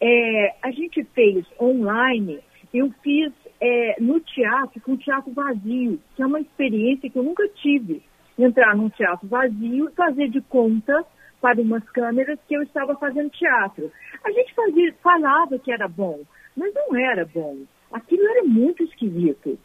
é, 0.00 0.54
a 0.62 0.70
gente 0.70 1.04
fez 1.14 1.44
online, 1.60 2.38
eu 2.78 2.90
fiz 3.02 3.32
é, 3.60 3.96
no 4.00 4.20
teatro, 4.20 4.80
com 4.80 4.96
teatro 4.96 5.32
vazio, 5.32 6.00
que 6.14 6.22
é 6.22 6.26
uma 6.26 6.40
experiência 6.40 7.10
que 7.10 7.18
eu 7.18 7.22
nunca 7.22 7.46
tive. 7.48 8.02
Entrar 8.38 8.76
num 8.76 8.90
teatro 8.90 9.26
vazio 9.28 9.88
e 9.88 9.94
fazer 9.94 10.28
de 10.28 10.40
conta 10.42 11.04
para 11.40 11.60
umas 11.60 11.84
câmeras 11.90 12.38
que 12.46 12.54
eu 12.54 12.62
estava 12.62 12.94
fazendo 12.96 13.30
teatro. 13.30 13.90
A 14.24 14.30
gente 14.30 14.54
fazia, 14.54 14.94
falava 15.02 15.58
que 15.58 15.72
era 15.72 15.88
bom, 15.88 16.20
mas 16.56 16.72
não 16.74 16.96
era 16.96 17.24
bom. 17.24 17.56
Aquilo 17.92 18.26
era 18.28 18.44
muito 18.44 18.82
esquisito. 18.82 19.58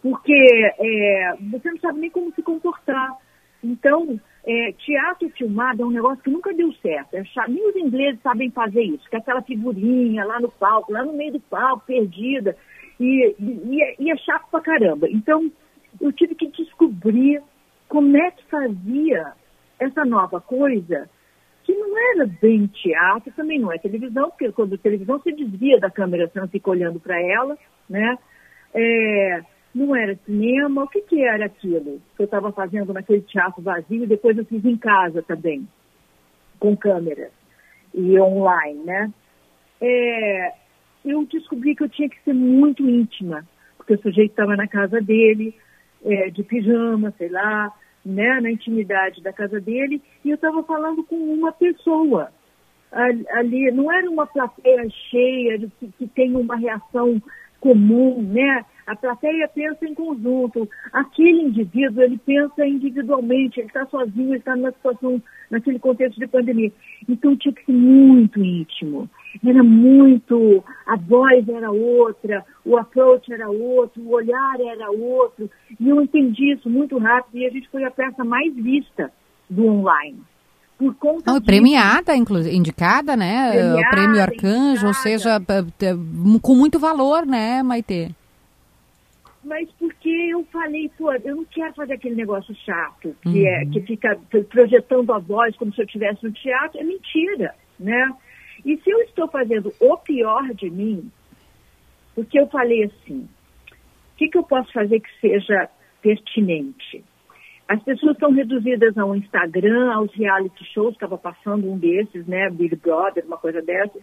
Porque 0.00 0.32
é, 0.78 1.36
você 1.50 1.70
não 1.70 1.78
sabe 1.78 2.00
nem 2.00 2.10
como 2.10 2.32
se 2.32 2.42
comportar. 2.42 3.16
Então, 3.62 4.18
é, 4.44 4.72
teatro 4.72 5.28
filmado 5.30 5.82
é 5.82 5.86
um 5.86 5.90
negócio 5.90 6.22
que 6.22 6.30
nunca 6.30 6.52
deu 6.52 6.72
certo. 6.74 7.14
É. 7.14 7.22
Nem 7.48 7.68
os 7.68 7.76
ingleses 7.76 8.20
sabem 8.22 8.50
fazer 8.50 8.82
isso, 8.82 9.08
que 9.08 9.16
é 9.16 9.18
aquela 9.18 9.42
figurinha 9.42 10.24
lá 10.24 10.40
no 10.40 10.50
palco, 10.50 10.92
lá 10.92 11.04
no 11.04 11.12
meio 11.12 11.32
do 11.32 11.40
palco, 11.40 11.84
perdida. 11.86 12.56
E, 12.98 13.34
e, 13.38 13.82
é- 13.82 13.96
e 13.98 14.10
é 14.10 14.16
chato 14.16 14.48
pra 14.50 14.60
caramba. 14.60 15.08
Então, 15.08 15.50
eu 16.00 16.12
tive 16.12 16.34
que 16.34 16.48
descobrir 16.48 17.40
como 17.88 18.16
é 18.16 18.30
que 18.30 18.44
fazia 18.46 19.32
essa 19.78 20.04
nova 20.04 20.40
coisa, 20.40 21.08
que 21.64 21.72
não 21.74 21.96
era 22.14 22.26
bem 22.40 22.66
teatro, 22.66 23.32
também 23.34 23.58
não 23.58 23.72
é 23.72 23.78
televisão, 23.78 24.30
porque 24.30 24.50
quando 24.52 24.78
televisão 24.78 25.20
se 25.20 25.32
desvia 25.32 25.78
da 25.78 25.90
câmera, 25.90 26.28
você 26.28 26.40
não 26.40 26.48
fica 26.48 26.70
olhando 26.70 26.98
para 26.98 27.20
ela, 27.20 27.56
né? 27.88 28.18
É, 28.74 29.42
não 29.74 29.96
era 29.96 30.18
cinema, 30.26 30.84
o 30.84 30.88
que, 30.88 31.00
que 31.02 31.22
era 31.22 31.46
aquilo 31.46 32.00
que 32.16 32.22
eu 32.22 32.24
estava 32.24 32.52
fazendo 32.52 32.92
naquele 32.92 33.22
teatro 33.22 33.62
vazio, 33.62 34.06
depois 34.06 34.36
eu 34.36 34.44
fiz 34.44 34.64
em 34.64 34.76
casa 34.76 35.22
também, 35.22 35.66
com 36.58 36.76
câmeras 36.76 37.32
e 37.94 38.18
online, 38.18 38.84
né? 38.84 39.12
É, 39.80 40.52
eu 41.04 41.24
descobri 41.26 41.74
que 41.74 41.84
eu 41.84 41.88
tinha 41.88 42.08
que 42.08 42.22
ser 42.22 42.34
muito 42.34 42.88
íntima, 42.88 43.46
porque 43.76 43.94
o 43.94 44.02
sujeito 44.02 44.30
estava 44.30 44.56
na 44.56 44.68
casa 44.68 45.00
dele, 45.00 45.54
é, 46.04 46.30
de 46.30 46.42
pijama, 46.42 47.12
sei 47.16 47.28
lá, 47.28 47.72
né, 48.04 48.40
na 48.40 48.50
intimidade 48.50 49.22
da 49.22 49.32
casa 49.32 49.60
dele, 49.60 50.02
e 50.24 50.30
eu 50.30 50.34
estava 50.34 50.62
falando 50.62 51.04
com 51.04 51.16
uma 51.16 51.52
pessoa 51.52 52.30
ali, 52.92 53.70
não 53.72 53.90
era 53.90 54.08
uma 54.10 54.26
plateia 54.26 54.86
cheia 55.10 55.58
de, 55.58 55.66
que, 55.80 55.88
que 55.98 56.06
tem 56.08 56.36
uma 56.36 56.56
reação 56.56 57.20
comum, 57.58 58.20
né? 58.22 58.64
A 58.86 58.96
plateia 58.96 59.48
pensa 59.48 59.86
em 59.86 59.94
conjunto. 59.94 60.68
Aquele 60.92 61.42
indivíduo, 61.42 62.02
ele 62.02 62.18
pensa 62.18 62.66
individualmente, 62.66 63.60
ele 63.60 63.68
está 63.68 63.86
sozinho, 63.86 64.30
ele 64.30 64.38
está 64.38 64.56
numa 64.56 64.72
situação, 64.72 65.22
naquele 65.50 65.78
contexto 65.78 66.18
de 66.18 66.26
pandemia. 66.26 66.72
Então 67.08 67.36
tinha 67.36 67.54
que 67.54 67.64
ser 67.64 67.72
muito 67.72 68.42
íntimo. 68.42 69.08
Era 69.46 69.62
muito, 69.62 70.62
a 70.86 70.96
voz 70.96 71.48
era 71.48 71.70
outra, 71.70 72.44
o 72.64 72.76
approach 72.76 73.32
era 73.32 73.48
outro, 73.48 74.02
o 74.02 74.10
olhar 74.12 74.60
era 74.60 74.90
outro. 74.90 75.48
E 75.78 75.88
eu 75.88 76.00
entendi 76.02 76.52
isso 76.52 76.68
muito 76.68 76.98
rápido 76.98 77.38
e 77.38 77.46
a 77.46 77.50
gente 77.50 77.68
foi 77.68 77.84
a 77.84 77.90
peça 77.90 78.24
mais 78.24 78.52
vista 78.54 79.12
do 79.48 79.66
online. 79.66 80.20
Por 80.78 80.94
conta 80.96 81.30
Não, 81.32 81.40
premiada, 81.40 82.16
inclusive, 82.16 82.56
indicada, 82.56 83.16
né? 83.16 83.52
Premiada, 83.52 83.80
o 83.80 83.90
prêmio 83.90 84.20
Arcanjo, 84.22 84.86
ou 84.86 84.90
indicada. 84.90 84.94
seja, 84.94 85.40
p- 85.40 85.62
p- 85.78 86.40
com 86.42 86.54
muito 86.56 86.78
valor, 86.80 87.24
né, 87.24 87.62
Maite? 87.62 88.12
Mas 89.44 89.68
porque 89.72 90.08
eu 90.08 90.44
falei, 90.52 90.88
pô, 90.96 91.12
eu 91.12 91.36
não 91.36 91.44
quero 91.44 91.74
fazer 91.74 91.94
aquele 91.94 92.14
negócio 92.14 92.54
chato, 92.64 93.16
que 93.22 93.46
é 93.46 93.66
que 93.66 93.80
fica 93.80 94.18
projetando 94.48 95.12
a 95.12 95.18
voz 95.18 95.56
como 95.56 95.72
se 95.74 95.80
eu 95.80 95.84
estivesse 95.84 96.24
no 96.24 96.32
teatro, 96.32 96.80
é 96.80 96.84
mentira, 96.84 97.54
né? 97.78 98.12
E 98.64 98.76
se 98.76 98.90
eu 98.90 99.00
estou 99.00 99.28
fazendo 99.28 99.72
o 99.80 99.96
pior 99.96 100.54
de 100.54 100.70
mim, 100.70 101.10
porque 102.14 102.38
eu 102.38 102.46
falei 102.46 102.84
assim, 102.84 103.28
o 104.12 104.16
que, 104.16 104.28
que 104.28 104.38
eu 104.38 104.44
posso 104.44 104.72
fazer 104.72 105.00
que 105.00 105.10
seja 105.20 105.68
pertinente? 106.00 107.04
As 107.66 107.82
pessoas 107.82 108.12
estão 108.12 108.30
reduzidas 108.30 108.96
ao 108.98 109.16
Instagram, 109.16 109.92
aos 109.92 110.12
reality 110.14 110.64
shows, 110.72 110.94
estava 110.94 111.16
passando 111.16 111.70
um 111.70 111.78
desses, 111.78 112.26
né, 112.26 112.50
Big 112.50 112.76
Brother, 112.76 113.24
uma 113.24 113.38
coisa 113.38 113.62
dessas, 113.62 114.02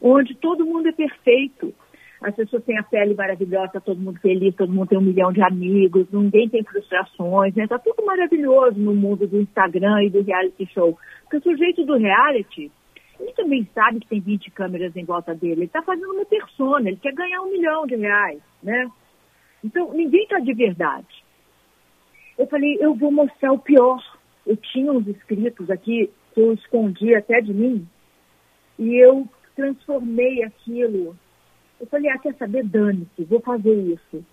onde 0.00 0.34
todo 0.34 0.64
mundo 0.64 0.88
é 0.88 0.92
perfeito. 0.92 1.74
As 2.22 2.34
pessoas 2.34 2.62
têm 2.64 2.78
a 2.78 2.82
pele 2.84 3.14
maravilhosa, 3.14 3.72
tá 3.72 3.80
todo 3.80 4.00
mundo 4.00 4.20
feliz, 4.20 4.54
todo 4.54 4.72
mundo 4.72 4.88
tem 4.88 4.98
um 4.98 5.02
milhão 5.02 5.32
de 5.32 5.42
amigos, 5.42 6.06
ninguém 6.12 6.48
tem 6.48 6.62
frustrações, 6.62 7.54
né? 7.54 7.66
Tá 7.66 7.78
tudo 7.78 8.04
maravilhoso 8.04 8.78
no 8.78 8.94
mundo 8.94 9.26
do 9.26 9.40
Instagram 9.40 10.04
e 10.04 10.10
do 10.10 10.22
reality 10.22 10.66
show. 10.72 10.96
Porque 11.22 11.38
o 11.38 11.42
sujeito 11.42 11.84
do 11.84 11.96
reality, 11.96 12.70
ele 13.18 13.32
também 13.32 13.68
sabe 13.74 14.00
que 14.00 14.06
tem 14.06 14.20
20 14.20 14.50
câmeras 14.52 14.94
em 14.94 15.04
volta 15.04 15.34
dele. 15.34 15.52
Ele 15.52 15.64
está 15.64 15.82
fazendo 15.82 16.12
uma 16.12 16.24
persona, 16.24 16.88
ele 16.88 16.98
quer 16.98 17.12
ganhar 17.12 17.40
um 17.42 17.50
milhão 17.50 17.86
de 17.86 17.96
reais, 17.96 18.40
né? 18.62 18.88
Então, 19.64 19.92
ninguém 19.92 20.22
está 20.22 20.38
de 20.38 20.52
verdade. 20.54 21.24
Eu 22.38 22.46
falei, 22.46 22.76
eu 22.80 22.94
vou 22.94 23.10
mostrar 23.10 23.52
o 23.52 23.58
pior. 23.58 24.00
Eu 24.46 24.56
tinha 24.56 24.92
uns 24.92 25.06
escritos 25.06 25.70
aqui 25.70 26.10
que 26.34 26.40
eu 26.40 26.52
escondi 26.52 27.14
até 27.14 27.40
de 27.40 27.52
mim 27.52 27.86
e 28.78 28.96
eu 28.96 29.28
transformei 29.54 30.42
aquilo. 30.42 31.16
Eu 31.82 31.88
falei, 31.88 32.08
ah, 32.12 32.18
quer 32.18 32.32
saber? 32.36 32.64
Dane-se, 32.64 33.24
vou 33.24 33.40
fazer 33.40 33.74
isso. 33.74 34.24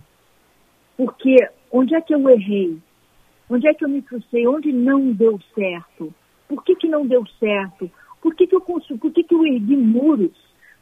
Porque 0.96 1.36
onde 1.72 1.96
é 1.96 2.00
que 2.00 2.14
eu 2.14 2.30
errei? 2.30 2.78
Onde 3.50 3.66
é 3.66 3.74
que 3.74 3.84
eu 3.84 3.88
me 3.88 4.00
frustrei? 4.02 4.46
Onde 4.46 4.72
não 4.72 5.12
deu 5.12 5.36
certo? 5.52 6.14
Por 6.46 6.62
que, 6.62 6.76
que 6.76 6.86
não 6.86 7.04
deu 7.04 7.26
certo? 7.40 7.90
Por 8.22 8.36
que, 8.36 8.46
que, 8.46 8.54
eu, 8.54 8.60
constru... 8.60 8.96
Por 8.98 9.10
que, 9.10 9.24
que 9.24 9.34
eu 9.34 9.44
ergui 9.44 9.76
muros 9.76 10.30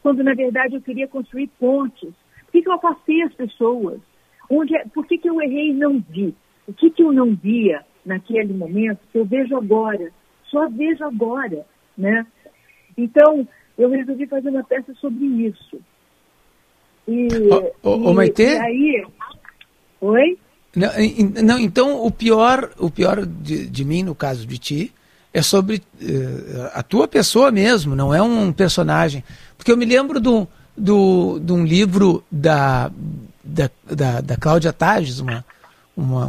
quando, 0.03 0.23
na 0.23 0.35
verdade, 0.35 0.75
eu 0.75 0.81
queria 0.81 1.07
construir 1.07 1.47
pontes? 1.59 2.13
Por 2.45 2.51
que, 2.51 2.61
que 2.61 2.69
eu 2.69 2.73
afastei 2.73 3.23
as 3.23 3.33
pessoas? 3.33 3.99
Onde 4.47 4.75
é... 4.75 4.85
Por 4.89 5.07
que, 5.07 5.17
que 5.17 5.27
eu 5.27 5.41
errei 5.41 5.71
e 5.71 5.73
não 5.73 5.99
vi? 6.07 6.35
O 6.67 6.73
que, 6.73 6.91
que 6.91 7.01
eu 7.01 7.11
não 7.11 7.33
via 7.33 7.83
naquele 8.05 8.53
momento 8.53 8.99
que 9.11 9.17
eu 9.17 9.25
vejo 9.25 9.57
agora? 9.57 10.11
Só 10.43 10.69
vejo 10.69 11.03
agora, 11.03 11.65
né? 11.97 12.27
Então, 12.95 13.47
eu 13.75 13.89
resolvi 13.89 14.27
fazer 14.27 14.49
uma 14.49 14.63
peça 14.63 14.93
sobre 14.93 15.25
isso. 15.25 15.81
E, 17.07 17.27
Ô, 17.83 17.89
ô, 17.89 18.11
e, 18.11 18.13
Maitê? 18.13 18.53
e 18.53 18.57
aí... 18.57 19.07
Oi? 20.01 20.37
Não, 20.75 20.89
não, 21.43 21.59
então 21.59 22.05
o 22.05 22.11
pior, 22.11 22.69
o 22.77 22.89
pior 22.89 23.25
de, 23.25 23.65
de 23.67 23.83
mim, 23.83 24.03
no 24.03 24.13
caso 24.13 24.45
de 24.45 24.57
ti, 24.57 24.93
é 25.33 25.41
sobre 25.41 25.81
eh, 26.01 26.71
a 26.73 26.83
tua 26.83 27.07
pessoa 27.07 27.51
mesmo, 27.51 27.95
não 27.95 28.13
é 28.13 28.21
um 28.21 28.51
personagem. 28.53 29.23
Porque 29.57 29.71
eu 29.71 29.77
me 29.77 29.85
lembro 29.85 30.19
do, 30.19 30.47
do, 30.77 31.39
de 31.39 31.51
um 31.51 31.65
livro 31.65 32.23
da, 32.31 32.91
da, 33.43 33.69
da, 33.89 34.21
da 34.21 34.37
Cláudia 34.37 34.71
Tages, 34.71 35.19
uma, 35.19 35.43
uma, 35.97 36.27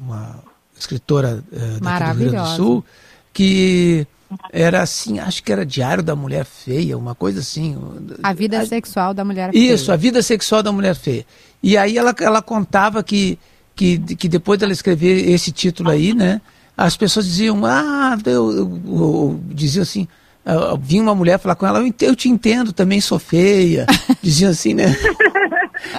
uma, 0.00 0.44
escritora 0.78 1.44
daqui 1.80 2.04
do 2.04 2.18
Rio 2.20 2.30
Grande 2.30 2.50
do. 2.50 2.56
Sul, 2.56 2.84
que 3.32 4.06
era 4.52 4.82
assim, 4.82 5.18
acho 5.18 5.42
que 5.42 5.52
era 5.52 5.64
Diário 5.66 6.02
da 6.02 6.14
Mulher 6.16 6.44
Feia, 6.44 6.96
uma 6.96 7.14
coisa 7.14 7.40
assim. 7.40 7.76
A 8.22 8.32
vida 8.32 8.60
A- 8.60 8.66
sexual 8.66 9.12
da 9.14 9.24
mulher 9.24 9.54
isso, 9.54 9.86
feia. 9.86 9.94
a 9.94 9.96
vida 9.96 10.22
sexual 10.22 10.62
da 10.62 10.72
mulher 10.72 10.94
feia. 10.94 11.24
E 11.62 11.76
aí 11.76 11.98
ela, 11.98 12.14
ela 12.20 12.40
contava 12.42 13.02
que, 13.02 13.38
que, 13.74 13.98
que 13.98 14.28
depois 14.28 14.58
dela 14.58 14.72
escrever 14.72 15.28
esse 15.30 15.50
título 15.52 15.90
aí, 15.90 16.14
né? 16.14 16.40
As 16.76 16.96
pessoas 16.96 17.26
diziam, 17.26 17.64
ah, 17.66 18.16
eu, 18.24 18.50
eu, 18.52 18.80
eu- 18.86 19.40
diziam 19.48 19.82
assim, 19.82 20.08
ah, 20.46 20.76
vinha 20.80 21.02
uma 21.02 21.14
mulher 21.14 21.38
falar 21.38 21.54
com 21.54 21.66
ela, 21.66 21.80
eu, 21.80 21.92
eu 22.00 22.16
te 22.16 22.28
entendo, 22.28 22.72
também 22.72 23.00
sou 23.00 23.18
feia. 23.18 23.84
Diziam 24.22 24.50
assim, 24.50 24.72
né? 24.74 24.96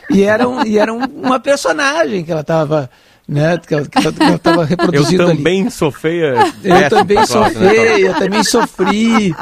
E 0.09 0.23
era, 0.23 0.47
um, 0.47 0.65
e 0.65 0.77
era 0.77 0.93
um- 0.93 1.05
uma 1.05 1.39
personagem 1.39 2.23
que 2.23 2.31
ela 2.31 2.41
estava, 2.41 2.89
né? 3.31 3.57
Que 3.65 3.73
ela, 3.73 3.87
que 3.87 3.97
ela, 3.97 4.11
que 4.11 4.23
ela 4.23 4.37
tava 4.39 4.61
Eu 4.63 4.67
reproduzindo 4.67 5.23
ali. 5.23 5.37
também 5.37 5.69
sou 5.69 5.89
feia. 5.89 6.35
Eu 6.63 6.89
também 6.89 7.25
sou 7.25 7.43
né, 7.43 7.49
feia, 7.51 8.07
eu 8.07 8.13
também 8.15 8.43
sofri. 8.43 9.33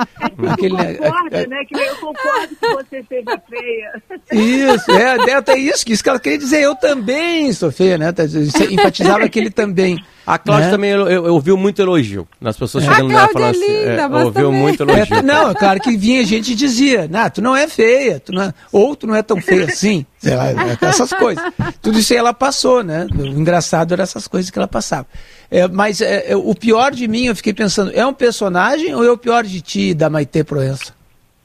Aquele, 0.47 0.75
Concorda, 0.95 1.47
né? 1.47 1.65
Que 1.67 1.77
eu 1.79 1.95
concordo 1.95 2.55
que 2.55 2.67
você 2.73 3.05
seja 3.09 3.41
feia. 3.49 4.01
Isso, 4.31 4.91
é, 4.91 5.31
é 5.31 5.33
até 5.35 5.57
isso, 5.57 5.85
que 5.85 5.93
isso 5.93 6.03
que 6.03 6.09
ela 6.09 6.19
queria 6.19 6.37
dizer, 6.37 6.61
eu 6.61 6.75
também 6.75 7.51
sou 7.53 7.71
feia, 7.71 7.97
né? 7.97 8.11
Tá, 8.11 8.23
isso 8.23 8.63
Enfatizava 8.71 9.23
aquele 9.23 9.49
também. 9.49 9.97
A 10.25 10.37
Cláudia 10.37 10.67
né? 10.67 10.71
também 10.71 10.91
eu, 10.91 11.07
eu, 11.07 11.33
ouviu 11.33 11.57
muito 11.57 11.81
elogio. 11.81 12.27
Nas 12.39 12.55
pessoas 12.55 12.87
A 12.87 12.93
chegando 12.93 13.09
Cláudia 13.09 13.33
falando 13.33 13.47
é 13.55 13.57
assim. 13.57 13.77
linda, 13.79 14.01
é, 14.01 14.07
mas 14.07 14.25
ouviu 14.25 14.45
também. 14.45 14.61
muito 14.61 14.83
É, 14.83 14.85
elogio. 14.85 15.21
não, 15.23 15.49
é 15.49 15.53
claro 15.55 15.79
que 15.79 15.97
vinha 15.97 16.23
gente 16.23 16.51
e 16.51 16.55
dizia, 16.55 17.07
nah, 17.09 17.29
tu 17.31 17.41
não 17.41 17.55
é 17.55 17.67
feia, 17.67 18.19
tu 18.19 18.31
não 18.31 18.43
é- 18.43 18.53
ou 18.71 18.95
tu 18.95 19.07
não 19.07 19.15
é 19.15 19.23
tão 19.23 19.41
feia 19.41 19.65
assim, 19.65 20.05
sei 20.19 20.35
lá, 20.35 20.45
essas 20.81 21.11
coisas. 21.13 21.43
Tudo 21.81 21.97
isso 21.97 22.13
aí 22.13 22.19
ela 22.19 22.33
passou, 22.33 22.83
né? 22.83 23.07
O 23.11 23.25
engraçado 23.25 23.91
era 23.93 24.03
essas 24.03 24.27
coisas 24.27 24.51
que 24.51 24.59
ela 24.59 24.67
passava. 24.67 25.07
É, 25.51 25.67
mas 25.67 25.99
é, 25.99 26.31
é, 26.31 26.35
o 26.35 26.53
pior 26.53 26.91
de 26.91 27.07
mim, 27.07 27.25
eu 27.25 27.35
fiquei 27.35 27.53
pensando, 27.53 27.91
é 27.91 28.05
um 28.05 28.13
personagem 28.13 28.93
ou 28.93 29.03
é 29.03 29.11
o 29.11 29.17
pior 29.17 29.43
de 29.43 29.61
ti, 29.61 29.93
da 29.95 30.09
Maitê 30.09 30.43
Proença? 30.43 30.95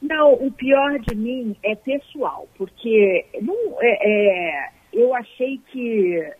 Não, 0.03 0.35
o 0.35 0.51
pior 0.53 0.99
de 0.99 1.15
mim 1.15 1.57
é 1.63 1.75
pessoal, 1.75 2.47
porque 2.59 3.25
não, 3.41 3.57
é, 3.81 3.99
é, 4.03 4.69
eu 4.93 5.15
achei 5.15 5.59
que, 5.73 6.33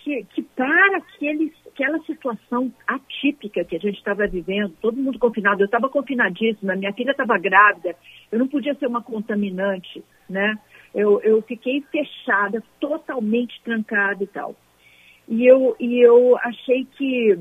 que, 0.00 0.26
que 0.34 0.42
para 0.42 0.96
aquele, 0.96 1.52
aquela 1.72 2.00
situação 2.00 2.72
atípica 2.88 3.64
que 3.64 3.76
a 3.76 3.78
gente 3.78 3.98
estava 3.98 4.26
vivendo, 4.26 4.74
todo 4.80 4.96
mundo 4.96 5.20
confinado, 5.20 5.62
eu 5.62 5.66
estava 5.66 5.88
confinadíssima, 5.88 6.74
minha 6.74 6.92
filha 6.92 7.12
estava 7.12 7.38
grávida, 7.38 7.94
eu 8.32 8.38
não 8.40 8.48
podia 8.48 8.74
ser 8.74 8.88
uma 8.88 9.02
contaminante, 9.02 10.02
né? 10.28 10.58
Eu, 10.92 11.20
eu 11.20 11.40
fiquei 11.42 11.84
fechada, 11.92 12.60
totalmente 12.80 13.60
trancada 13.62 14.24
e 14.24 14.26
tal. 14.26 14.56
E 15.30 15.46
eu, 15.46 15.76
e 15.78 16.04
eu 16.04 16.36
achei 16.42 16.84
que, 16.98 17.38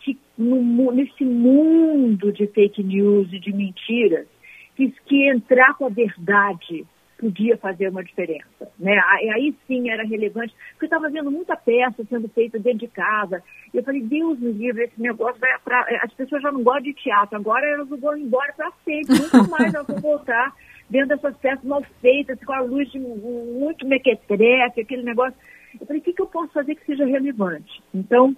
que 0.00 0.18
no 0.36 0.92
nesse 0.92 1.24
mundo 1.24 2.30
de 2.30 2.46
fake 2.46 2.82
news 2.82 3.32
e 3.32 3.40
de 3.40 3.52
mentiras, 3.52 4.28
quis 4.76 4.92
que 5.06 5.28
entrar 5.28 5.74
com 5.74 5.86
a 5.86 5.88
verdade 5.88 6.86
podia 7.22 7.56
fazer 7.56 7.88
uma 7.88 8.02
diferença. 8.02 8.68
Né? 8.76 9.00
Aí, 9.12 9.30
aí 9.30 9.54
sim 9.68 9.88
era 9.88 10.02
relevante, 10.02 10.52
porque 10.72 10.86
eu 10.86 10.86
estava 10.86 11.08
vendo 11.08 11.30
muita 11.30 11.56
peça 11.56 12.04
sendo 12.10 12.28
feita 12.28 12.58
dentro 12.58 12.80
de 12.80 12.88
casa. 12.88 13.40
E 13.72 13.76
eu 13.76 13.84
falei, 13.84 14.02
Deus 14.02 14.40
me 14.40 14.50
livre, 14.50 14.84
esse 14.84 15.00
negócio 15.00 15.40
vai 15.40 15.56
pra... 15.64 15.86
As 16.02 16.12
pessoas 16.14 16.42
já 16.42 16.50
não 16.50 16.64
gostam 16.64 16.82
de 16.82 16.94
teatro, 16.94 17.36
agora 17.36 17.64
elas 17.64 17.88
vão 17.88 18.16
embora 18.18 18.52
para 18.54 18.72
sempre, 18.84 19.20
nunca 19.20 19.44
mais 19.48 19.72
elas 19.72 19.86
vão 19.86 20.00
voltar 20.00 20.52
dentro 20.90 21.08
dessas 21.08 21.36
peças 21.36 21.64
mal 21.64 21.82
feitas, 22.00 22.44
com 22.44 22.52
a 22.52 22.60
luz 22.60 22.90
de 22.90 22.98
muito 22.98 23.86
mequetrefe, 23.86 24.80
aquele 24.80 25.04
negócio. 25.04 25.38
Eu 25.80 25.86
falei, 25.86 26.00
o 26.00 26.04
que, 26.04 26.12
que 26.12 26.22
eu 26.22 26.26
posso 26.26 26.52
fazer 26.52 26.74
que 26.74 26.86
seja 26.86 27.04
relevante? 27.04 27.82
Então, 27.94 28.34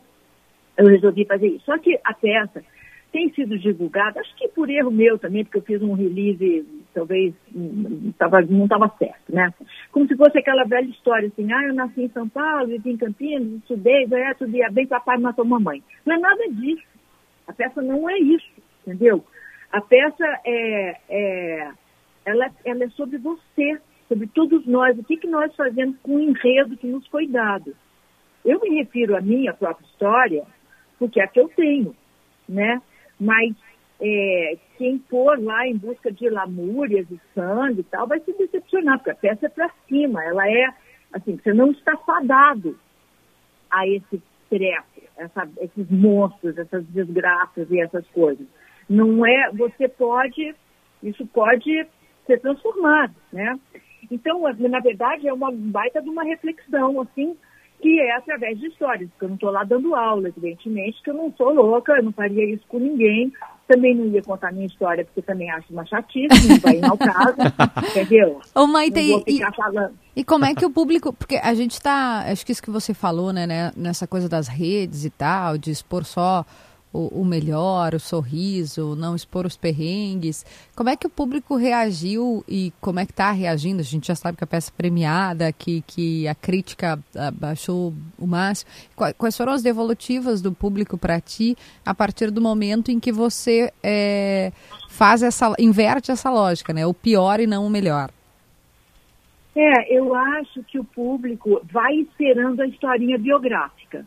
eu 0.76 0.86
resolvi 0.86 1.24
fazer 1.24 1.48
isso. 1.48 1.64
Só 1.64 1.78
que 1.78 1.98
a 2.04 2.14
peça 2.14 2.62
tem 3.12 3.32
sido 3.32 3.56
divulgada, 3.56 4.20
acho 4.20 4.34
que 4.34 4.48
por 4.48 4.68
erro 4.68 4.90
meu 4.90 5.16
também, 5.16 5.44
porque 5.44 5.58
eu 5.58 5.62
fiz 5.62 5.82
um 5.82 5.94
release, 5.94 6.66
talvez 6.92 7.32
hum, 7.54 8.12
tava, 8.18 8.40
não 8.42 8.64
estava 8.64 8.92
certo, 8.98 9.32
né? 9.32 9.54
Como 9.92 10.08
se 10.08 10.16
fosse 10.16 10.36
aquela 10.36 10.64
velha 10.64 10.88
história 10.88 11.28
assim, 11.28 11.52
ah, 11.52 11.62
eu 11.62 11.74
nasci 11.74 12.02
em 12.02 12.08
São 12.08 12.28
Paulo, 12.28 12.66
vivi 12.66 12.90
em 12.90 12.96
Campinas, 12.96 13.60
estudei, 13.60 14.08
é, 14.12 14.34
tudo 14.34 14.56
ia 14.56 14.68
bem, 14.68 14.88
papai 14.88 15.16
matou 15.18 15.44
mamãe. 15.44 15.80
Não 16.04 16.16
é 16.16 16.18
nada 16.18 16.42
disso. 16.50 16.82
A 17.46 17.52
peça 17.52 17.80
não 17.80 18.10
é 18.10 18.18
isso, 18.18 18.50
entendeu? 18.84 19.24
A 19.70 19.80
peça 19.80 20.40
é, 20.44 20.96
é 21.08 21.70
ela, 22.24 22.50
ela 22.64 22.84
é 22.84 22.88
sobre 22.90 23.18
você, 23.18 23.80
sobre 24.08 24.26
todos 24.28 24.66
nós, 24.66 24.98
o 24.98 25.04
que, 25.04 25.16
que 25.16 25.26
nós 25.26 25.54
fazemos 25.54 25.96
com 26.02 26.16
o 26.16 26.20
enredo 26.20 26.76
que 26.76 26.86
nos 26.86 27.06
foi 27.08 27.26
dado. 27.26 27.74
Eu 28.44 28.60
me 28.60 28.76
refiro 28.76 29.16
à 29.16 29.20
minha 29.20 29.54
própria 29.54 29.86
história, 29.86 30.44
porque 30.98 31.20
é 31.20 31.24
a 31.24 31.28
que 31.28 31.40
eu 31.40 31.48
tenho, 31.48 31.94
né? 32.48 32.80
Mas 33.18 33.54
é, 34.00 34.58
quem 34.76 34.98
for 35.08 35.42
lá 35.42 35.66
em 35.66 35.76
busca 35.76 36.12
de 36.12 36.28
lamúrias 36.28 37.10
e 37.10 37.20
sangue 37.34 37.80
e 37.80 37.84
tal, 37.84 38.06
vai 38.06 38.20
se 38.20 38.32
decepcionar, 38.32 38.98
porque 38.98 39.10
a 39.10 39.14
peça 39.14 39.46
é 39.46 39.48
para 39.48 39.70
cima, 39.88 40.22
ela 40.24 40.48
é, 40.48 40.68
assim, 41.12 41.36
você 41.36 41.54
não 41.54 41.70
está 41.70 41.96
fadado 41.98 42.78
a 43.70 43.88
esse 43.88 44.22
treco, 44.50 45.02
essa, 45.16 45.48
esses 45.60 45.90
monstros, 45.90 46.58
essas 46.58 46.84
desgraças 46.86 47.70
e 47.70 47.80
essas 47.80 48.06
coisas. 48.08 48.46
Não 48.88 49.24
é, 49.24 49.50
você 49.52 49.88
pode, 49.88 50.54
isso 51.02 51.26
pode 51.28 51.86
ser 52.26 52.40
transformado, 52.40 53.14
né? 53.32 53.58
Então, 54.10 54.42
na 54.58 54.80
verdade, 54.80 55.28
é 55.28 55.32
uma 55.32 55.50
baita 55.52 56.00
de 56.00 56.08
uma 56.08 56.24
reflexão, 56.24 57.00
assim, 57.00 57.36
que 57.80 58.00
é 58.00 58.16
através 58.16 58.58
de 58.58 58.68
histórias, 58.68 59.10
porque 59.10 59.24
eu 59.26 59.28
não 59.28 59.34
estou 59.34 59.50
lá 59.50 59.62
dando 59.62 59.94
aula, 59.94 60.28
evidentemente, 60.28 61.02
que 61.02 61.10
eu 61.10 61.14
não 61.14 61.32
sou 61.36 61.52
louca, 61.52 61.92
eu 61.92 62.02
não 62.02 62.12
faria 62.12 62.44
isso 62.46 62.64
com 62.66 62.78
ninguém, 62.78 63.30
também 63.68 63.94
não 63.94 64.06
ia 64.06 64.22
contar 64.22 64.52
minha 64.52 64.66
história, 64.66 65.04
porque 65.04 65.20
também 65.20 65.50
acho 65.50 65.70
uma 65.70 65.84
chatice, 65.84 66.48
não 66.48 66.58
vai 66.60 66.80
ao 66.82 66.96
caso, 66.96 67.36
entendeu? 67.90 68.40
Ô, 68.54 68.66
Maite, 68.66 69.00
e, 69.26 69.40
e 70.16 70.24
como 70.24 70.46
é 70.46 70.54
que 70.54 70.64
o 70.64 70.70
público, 70.70 71.12
porque 71.12 71.36
a 71.36 71.52
gente 71.52 71.72
está, 71.72 72.24
acho 72.30 72.46
que 72.46 72.52
isso 72.52 72.62
que 72.62 72.70
você 72.70 72.94
falou, 72.94 73.32
né, 73.32 73.46
né, 73.46 73.70
nessa 73.76 74.06
coisa 74.06 74.28
das 74.28 74.48
redes 74.48 75.04
e 75.04 75.10
tal, 75.10 75.58
de 75.58 75.70
expor 75.70 76.04
só 76.04 76.44
o, 76.94 77.22
o, 77.22 77.24
melhor, 77.24 77.92
o 77.92 77.98
sorriso, 77.98 78.94
não 78.94 79.16
expor 79.16 79.44
os 79.44 79.56
perrengues. 79.56 80.46
Como 80.76 80.88
é 80.88 80.96
que 80.96 81.08
o 81.08 81.10
público 81.10 81.56
reagiu 81.56 82.44
e 82.48 82.72
como 82.80 83.00
é 83.00 83.04
que 83.04 83.10
está 83.10 83.32
reagindo? 83.32 83.80
A 83.80 83.84
gente 83.84 84.06
já 84.06 84.14
sabe 84.14 84.38
que 84.38 84.44
a 84.44 84.46
peça 84.46 84.70
é 84.70 84.76
premiada, 84.76 85.52
que, 85.52 85.82
que 85.88 86.28
a 86.28 86.34
crítica 86.36 86.96
baixou 87.32 87.92
o 88.16 88.26
máximo. 88.28 88.70
Quais 89.18 89.36
foram 89.36 89.52
as 89.52 89.62
devolutivas 89.62 90.40
do 90.40 90.52
público 90.52 90.96
para 90.96 91.20
ti 91.20 91.56
a 91.84 91.92
partir 91.92 92.30
do 92.30 92.40
momento 92.40 92.92
em 92.92 93.00
que 93.00 93.10
você 93.10 93.72
é, 93.82 94.52
faz 94.88 95.24
essa, 95.24 95.52
inverte 95.58 96.12
essa 96.12 96.30
lógica, 96.30 96.72
né? 96.72 96.86
O 96.86 96.94
pior 96.94 97.40
e 97.40 97.46
não 97.46 97.66
o 97.66 97.70
melhor. 97.70 98.08
É, 99.56 99.96
eu 99.96 100.14
acho 100.14 100.62
que 100.62 100.78
o 100.78 100.84
público 100.84 101.60
vai 101.64 101.94
esperando 101.94 102.60
a 102.60 102.66
historinha 102.66 103.18
biográfica. 103.18 104.06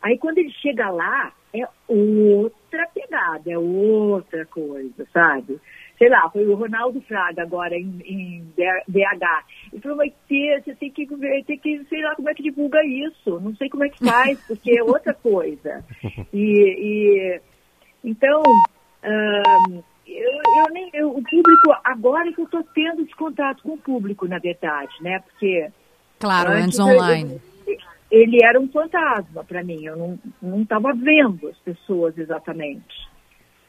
Aí 0.00 0.18
quando 0.18 0.38
ele 0.38 0.50
chega 0.50 0.90
lá, 0.90 1.32
é 1.54 1.68
outra 1.86 2.86
pegada, 2.94 3.50
é 3.50 3.58
outra 3.58 4.46
coisa, 4.46 5.06
sabe? 5.12 5.60
Sei 5.98 6.08
lá, 6.08 6.28
foi 6.30 6.46
o 6.46 6.54
Ronaldo 6.54 7.00
Fraga 7.02 7.42
agora 7.42 7.76
em, 7.76 8.00
em 8.04 8.52
BH. 8.56 9.44
Ele 9.72 9.82
falou, 9.82 9.98
vai 9.98 10.12
ter, 10.28 10.62
você 10.62 10.74
tem 10.74 10.90
que 10.90 11.06
ver, 11.14 11.44
tem 11.44 11.58
que, 11.58 11.84
sei 11.84 12.02
lá 12.02 12.14
como 12.16 12.28
é 12.28 12.34
que 12.34 12.42
divulga 12.42 12.82
isso, 12.84 13.38
não 13.40 13.54
sei 13.54 13.68
como 13.68 13.84
é 13.84 13.88
que 13.88 14.04
faz, 14.04 14.40
porque 14.46 14.78
é 14.78 14.82
outra 14.82 15.14
coisa. 15.14 15.84
E, 16.32 16.40
e 17.34 17.40
então, 18.04 18.42
um, 19.04 19.82
eu, 20.06 20.30
eu, 20.58 20.72
nem, 20.72 20.90
eu, 20.92 21.10
o 21.10 21.22
público, 21.22 21.74
agora 21.84 22.32
que 22.32 22.40
eu 22.40 22.44
estou 22.44 22.64
tendo 22.74 23.02
esse 23.02 23.14
contato 23.14 23.62
com 23.62 23.74
o 23.74 23.78
público, 23.78 24.26
na 24.26 24.38
verdade, 24.38 24.92
né? 25.00 25.20
Porque. 25.20 25.68
Claro, 26.18 26.50
antes, 26.50 26.78
antes 26.78 26.80
online. 26.80 27.34
Eu, 27.34 27.51
ele 28.12 28.44
era 28.44 28.60
um 28.60 28.68
fantasma 28.68 29.42
para 29.42 29.64
mim. 29.64 29.82
Eu 29.82 30.18
não 30.42 30.62
estava 30.62 30.92
vendo 30.92 31.48
as 31.48 31.56
pessoas 31.58 32.16
exatamente. 32.18 33.10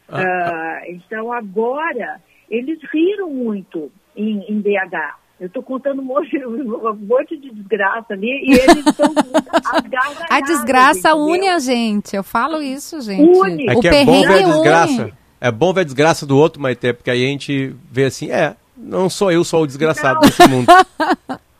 Ah, 0.09 0.81
uh, 0.81 0.91
então 0.91 1.31
agora 1.31 2.21
eles 2.51 2.77
riram 2.91 3.29
muito 3.29 3.89
em, 4.15 4.43
em 4.49 4.59
BH. 4.59 5.15
Eu 5.39 5.47
estou 5.47 5.63
contando 5.63 6.01
um 6.01 6.05
monte, 6.05 6.37
um 6.45 6.93
monte, 7.07 7.37
de 7.37 7.51
desgraça 7.51 8.13
ali 8.13 8.43
e 8.43 8.51
eles 8.51 8.85
estão 8.85 9.13
A 10.29 10.41
desgraça 10.41 11.09
entendeu? 11.11 11.25
une 11.25 11.47
a 11.47 11.59
gente. 11.59 12.13
Eu 12.13 12.23
falo 12.23 12.61
isso, 12.61 12.99
gente. 13.01 13.21
Une. 13.21 13.69
É 13.69 13.75
que 13.79 13.87
é 13.87 14.03
bom 14.03 14.21
ver 14.21 14.43
a 14.43 14.43
desgraça. 14.43 15.03
Une. 15.03 15.13
É 15.39 15.51
bom 15.51 15.73
ver 15.73 15.81
a 15.81 15.85
desgraça 15.85 16.25
do 16.25 16.37
outro, 16.37 16.61
Maite, 16.61 16.93
porque 16.93 17.09
aí 17.09 17.23
a 17.25 17.27
gente 17.27 17.73
vê 17.89 18.05
assim, 18.05 18.29
é, 18.29 18.55
não 18.77 19.09
sou 19.09 19.31
eu 19.31 19.43
sou 19.43 19.63
o 19.63 19.67
desgraçado 19.67 20.15
não. 20.15 20.21
desse 20.21 20.47
mundo. 20.49 20.67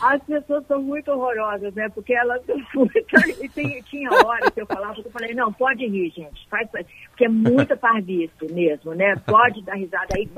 As 0.00 0.22
pessoas 0.22 0.66
são 0.66 0.82
muito 0.82 1.10
horrorosas, 1.10 1.74
né? 1.74 1.88
Porque 1.90 2.14
elas 2.14 2.42
e 3.40 3.48
tem, 3.48 3.82
tinha 3.82 4.10
hora 4.10 4.50
que 4.50 4.60
eu 4.60 4.66
falava, 4.66 4.94
que 4.94 5.06
eu 5.06 5.10
falei, 5.10 5.34
não, 5.34 5.52
pode 5.52 5.86
rir, 5.86 6.10
gente. 6.10 6.46
Faz, 6.48 6.68
porque 6.70 7.24
é 7.24 7.28
muita 7.28 7.76
parvice 7.78 8.32
mesmo, 8.50 8.94
né? 8.94 9.14
Pode 9.26 9.62
dar 9.62 9.74
risada 9.74 10.08
aí. 10.14 10.28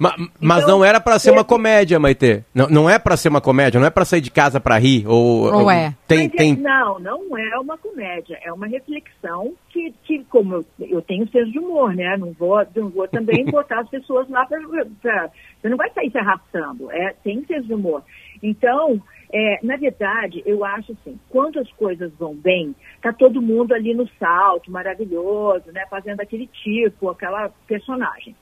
Mas, 0.00 0.14
então, 0.14 0.28
mas 0.40 0.66
não 0.66 0.84
era 0.84 1.00
para 1.00 1.18
ser 1.18 1.30
uma 1.30 1.44
comédia, 1.44 1.98
Maite. 1.98 2.44
Não, 2.54 2.68
não 2.68 2.90
é 2.90 2.98
para 2.98 3.16
ser 3.16 3.28
uma 3.28 3.40
comédia, 3.40 3.78
não 3.78 3.86
é 3.86 3.90
para 3.90 4.04
sair 4.04 4.20
de 4.20 4.30
casa 4.30 4.60
para 4.60 4.78
rir. 4.78 5.06
Ou, 5.06 5.52
ou 5.52 5.70
é? 5.70 5.94
Tem, 6.06 6.28
tem... 6.28 6.52
É, 6.52 6.56
não, 6.56 6.98
não 6.98 7.38
é 7.38 7.58
uma 7.58 7.76
comédia. 7.76 8.38
É 8.42 8.52
uma 8.52 8.66
reflexão 8.66 9.54
que, 9.76 9.92
que 10.04 10.24
como 10.24 10.64
eu, 10.80 11.02
tenho 11.02 11.28
senso 11.28 11.52
de 11.52 11.58
humor, 11.58 11.94
né? 11.94 12.16
Não 12.16 12.32
vou, 12.32 12.66
não 12.74 12.88
vou 12.88 13.06
também 13.06 13.44
botar 13.50 13.80
as 13.80 13.88
pessoas 13.90 14.28
lá 14.30 14.46
para. 14.46 15.30
Você 15.60 15.68
não 15.68 15.76
vai 15.76 15.90
sair 15.90 16.10
se 16.10 16.18
arrastando. 16.18 16.90
É, 16.90 17.14
tem 17.22 17.44
senso 17.44 17.66
de 17.66 17.74
humor. 17.74 18.02
Então, 18.42 19.02
é, 19.32 19.58
na 19.62 19.76
verdade, 19.76 20.42
eu 20.46 20.64
acho 20.64 20.92
assim, 20.92 21.18
quando 21.28 21.58
as 21.58 21.70
coisas 21.72 22.10
vão 22.14 22.34
bem, 22.34 22.74
tá 23.02 23.12
todo 23.12 23.42
mundo 23.42 23.74
ali 23.74 23.92
no 23.92 24.08
salto, 24.18 24.70
maravilhoso, 24.70 25.70
né? 25.72 25.84
Fazendo 25.90 26.20
aquele 26.20 26.46
tipo, 26.46 27.10
aquela 27.10 27.50
personagem. 27.66 28.34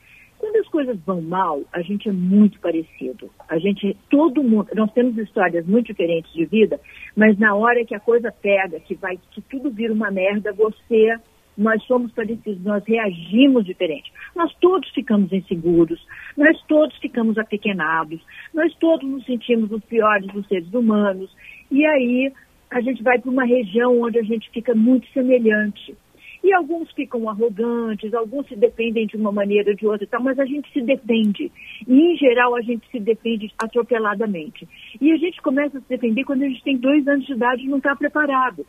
Quando 0.44 0.56
as 0.56 0.68
coisas 0.68 1.00
vão 1.06 1.22
mal, 1.22 1.62
a 1.72 1.80
gente 1.80 2.06
é 2.06 2.12
muito 2.12 2.60
parecido. 2.60 3.30
A 3.48 3.58
gente, 3.58 3.96
todo 4.10 4.44
mundo, 4.44 4.68
nós 4.74 4.92
temos 4.92 5.16
histórias 5.16 5.66
muito 5.66 5.86
diferentes 5.86 6.30
de 6.34 6.44
vida, 6.44 6.78
mas 7.16 7.38
na 7.38 7.54
hora 7.54 7.82
que 7.82 7.94
a 7.94 7.98
coisa 7.98 8.30
pega, 8.30 8.78
que 8.78 8.94
vai, 8.94 9.18
que 9.30 9.40
tudo 9.40 9.70
vira 9.70 9.90
uma 9.90 10.10
merda, 10.10 10.52
você 10.52 11.16
nós 11.56 11.82
somos 11.84 12.12
parecidos, 12.12 12.62
nós 12.62 12.84
reagimos 12.86 13.64
diferente. 13.64 14.12
Nós 14.36 14.54
todos 14.60 14.86
ficamos 14.90 15.32
inseguros, 15.32 16.06
nós 16.36 16.60
todos 16.68 16.94
ficamos 16.98 17.38
apequenados, 17.38 18.20
nós 18.52 18.74
todos 18.74 19.08
nos 19.08 19.24
sentimos 19.24 19.72
os 19.72 19.82
piores 19.84 20.26
dos 20.26 20.46
seres 20.46 20.70
humanos. 20.74 21.34
E 21.70 21.86
aí 21.86 22.30
a 22.70 22.82
gente 22.82 23.02
vai 23.02 23.18
para 23.18 23.30
uma 23.30 23.46
região 23.46 23.98
onde 23.98 24.18
a 24.18 24.22
gente 24.22 24.50
fica 24.50 24.74
muito 24.74 25.10
semelhante. 25.14 25.96
E 26.44 26.52
alguns 26.52 26.92
ficam 26.92 27.26
arrogantes, 27.26 28.12
alguns 28.12 28.46
se 28.46 28.54
defendem 28.54 29.06
de 29.06 29.16
uma 29.16 29.32
maneira 29.32 29.70
ou 29.70 29.76
de 29.76 29.86
outra, 29.86 30.06
tal, 30.06 30.22
mas 30.22 30.38
a 30.38 30.44
gente 30.44 30.70
se 30.74 30.82
defende. 30.82 31.50
E, 31.88 32.12
em 32.12 32.16
geral, 32.18 32.54
a 32.54 32.60
gente 32.60 32.86
se 32.90 33.00
defende 33.00 33.50
atropeladamente. 33.58 34.68
E 35.00 35.10
a 35.10 35.16
gente 35.16 35.40
começa 35.40 35.78
a 35.78 35.80
se 35.80 35.88
defender 35.88 36.22
quando 36.24 36.42
a 36.42 36.46
gente 36.46 36.62
tem 36.62 36.76
dois 36.76 37.08
anos 37.08 37.24
de 37.24 37.32
idade 37.32 37.62
e 37.62 37.68
não 37.68 37.78
está 37.78 37.96
preparado. 37.96 38.66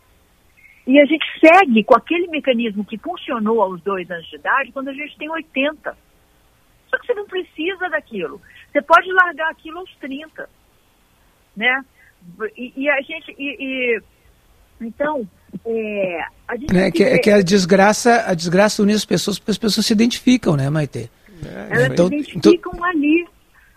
E 0.88 0.98
a 0.98 1.06
gente 1.06 1.26
segue 1.38 1.84
com 1.84 1.98
aquele 1.98 2.28
mecanismo 2.28 2.86
que 2.86 2.98
funcionou 2.98 3.62
aos 3.62 3.82
dois 3.82 4.10
anos 4.10 4.26
de 4.28 4.38
idade 4.38 4.72
quando 4.72 4.88
a 4.88 4.94
gente 4.94 5.18
tem 5.18 5.30
80. 5.30 5.98
Só 6.88 6.98
que 6.98 7.08
você 7.08 7.14
não 7.14 7.26
precisa 7.26 7.90
daquilo. 7.90 8.42
Você 8.72 8.82
pode 8.84 9.12
largar 9.12 9.52
aquilo 9.52 9.80
aos 9.80 9.94
30. 9.98 10.50
Né? 11.58 11.84
E, 12.56 12.72
e 12.78 12.90
a 12.90 13.02
gente. 13.02 13.36
E, 13.38 13.58
e, 13.60 14.02
então, 14.80 15.28
é, 15.66 16.20
a 16.48 16.56
gente. 16.56 16.78
É 16.78 16.92
que, 16.92 17.04
é 17.04 17.18
que 17.18 17.30
a 17.30 17.42
desgraça, 17.42 18.24
a 18.28 18.34
desgraça 18.34 18.82
une 18.82 18.94
as 18.94 19.06
pessoas 19.06 19.40
porque 19.40 19.52
as 19.52 19.58
pessoas 19.58 19.86
se 19.86 19.94
identificam, 19.94 20.56
né, 20.56 20.70
Maite? 20.70 21.10
É, 21.44 21.68
Elas 21.70 21.88
então, 21.92 22.08
se 22.08 22.16
identificam 22.16 22.72
então... 22.74 22.86
ali. 22.86 23.28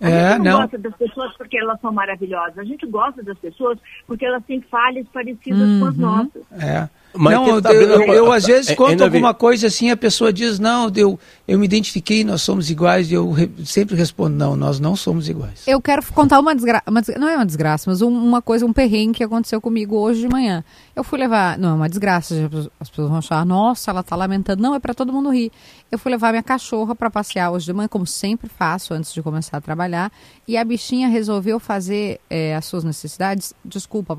A 0.00 0.08
é, 0.08 0.30
gente 0.30 0.38
não, 0.38 0.52
não, 0.52 0.60
gosta 0.60 0.78
das 0.78 0.96
pessoas 0.96 1.36
porque 1.36 1.58
elas 1.58 1.80
são 1.80 1.92
maravilhosas. 1.92 2.58
A 2.58 2.64
gente 2.64 2.86
gosta 2.86 3.20
das 3.22 3.36
pessoas 3.38 3.78
porque 4.06 4.24
elas 4.24 4.44
têm 4.44 4.60
falhas 4.60 5.06
parecidas 5.12 5.60
uhum, 5.60 5.80
com 5.80 5.86
as 5.86 5.94
uhum. 5.96 6.00
nossas. 6.00 6.42
É. 6.52 6.88
Mas 7.14 7.34
não, 7.34 7.48
eu, 7.48 7.62
tá 7.62 7.72
eu- 7.72 7.98
a- 7.98 8.04
eu, 8.14 8.32
às 8.32 8.44
vezes 8.46 8.70
é, 8.70 8.74
conto 8.76 9.02
alguma 9.02 9.32
coisa 9.34 9.66
assim, 9.66 9.90
a 9.90 9.96
pessoa 9.96 10.32
diz, 10.32 10.58
não, 10.58 10.90
eu, 10.94 11.18
eu 11.48 11.58
me 11.58 11.64
identifiquei, 11.64 12.22
nós 12.22 12.42
somos 12.42 12.70
iguais, 12.70 13.10
e 13.10 13.14
eu 13.14 13.30
re- 13.32 13.50
sempre 13.64 13.96
respondo, 13.96 14.36
não, 14.36 14.54
nós 14.54 14.78
não 14.78 14.94
somos 14.94 15.28
iguais. 15.28 15.62
Eu 15.66 15.80
quero 15.80 16.02
contar 16.12 16.38
uma 16.38 16.54
desgraça, 16.54 16.84
não 17.18 17.28
é 17.28 17.36
uma 17.36 17.46
desgraça, 17.46 17.90
mas 17.90 18.02
um- 18.02 18.08
uma 18.08 18.42
coisa, 18.42 18.64
um 18.66 18.72
perrengue 18.72 19.14
que 19.18 19.24
aconteceu 19.24 19.60
comigo 19.60 19.96
hoje 19.96 20.20
de 20.20 20.28
manhã. 20.28 20.62
Eu 20.94 21.02
fui 21.02 21.18
levar, 21.18 21.58
não 21.58 21.70
é 21.70 21.72
uma 21.72 21.88
desgraça, 21.88 22.34
as 22.78 22.88
pessoas 22.90 23.08
vão 23.08 23.18
achar, 23.18 23.44
nossa, 23.46 23.90
ela 23.90 24.02
tá 24.02 24.14
lamentando. 24.14 24.62
Não, 24.62 24.74
é 24.74 24.78
para 24.78 24.92
todo 24.94 25.12
mundo 25.12 25.30
rir. 25.30 25.50
Eu 25.90 25.98
fui 25.98 26.12
levar 26.12 26.30
minha 26.32 26.42
cachorra 26.42 26.94
para 26.94 27.08
passear 27.10 27.50
hoje 27.50 27.64
de 27.64 27.72
manhã, 27.72 27.88
como 27.88 28.06
sempre 28.06 28.46
faço 28.46 28.92
antes 28.92 29.12
de 29.14 29.22
começar 29.22 29.56
a 29.56 29.60
trabalhar, 29.60 30.12
e 30.46 30.54
a 30.56 30.62
bichinha 30.62 31.08
resolveu 31.08 31.58
fazer 31.58 32.20
eh, 32.28 32.54
as 32.54 32.66
suas 32.66 32.84
necessidades. 32.84 33.54
Desculpa, 33.64 34.14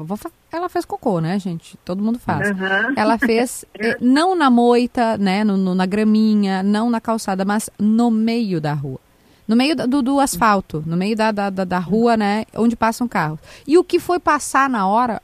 ela 0.52 0.68
fez 0.68 0.84
cocô, 0.84 1.20
né, 1.20 1.38
gente? 1.38 1.78
Todo 1.86 2.04
mundo 2.04 2.18
faz. 2.18 2.50
Aham. 2.50 2.94
Ela 2.98 3.20
fez 3.20 3.66
eh, 3.80 3.98
não 4.02 4.36
na 4.36 4.50
moita, 4.50 5.16
né, 5.20 5.44
no- 5.44 5.58
no- 5.58 5.76
na 5.76 5.86
graminha, 5.86 6.64
não 6.64 6.90
na 6.90 7.00
calçada, 7.00 7.46
mas 7.46 7.70
no 7.78 8.10
meio 8.10 8.60
da 8.60 8.74
rua. 8.74 9.00
No 9.48 9.56
meio 9.56 9.76
do, 9.76 10.02
do 10.02 10.20
asfalto, 10.20 10.84
no 10.88 10.98
meio 10.98 11.16
da, 11.16 11.32
da, 11.32 11.50
da, 11.52 11.64
da 11.66 11.80
rua, 11.80 12.18
né, 12.18 12.46
onde 12.56 12.76
passam 12.76 13.08
carros. 13.08 13.40
E 13.68 13.78
o 13.78 13.84
que 13.84 14.00
foi 14.00 14.18
passar 14.20 14.68
na 14.68 14.88
hora, 14.88 15.22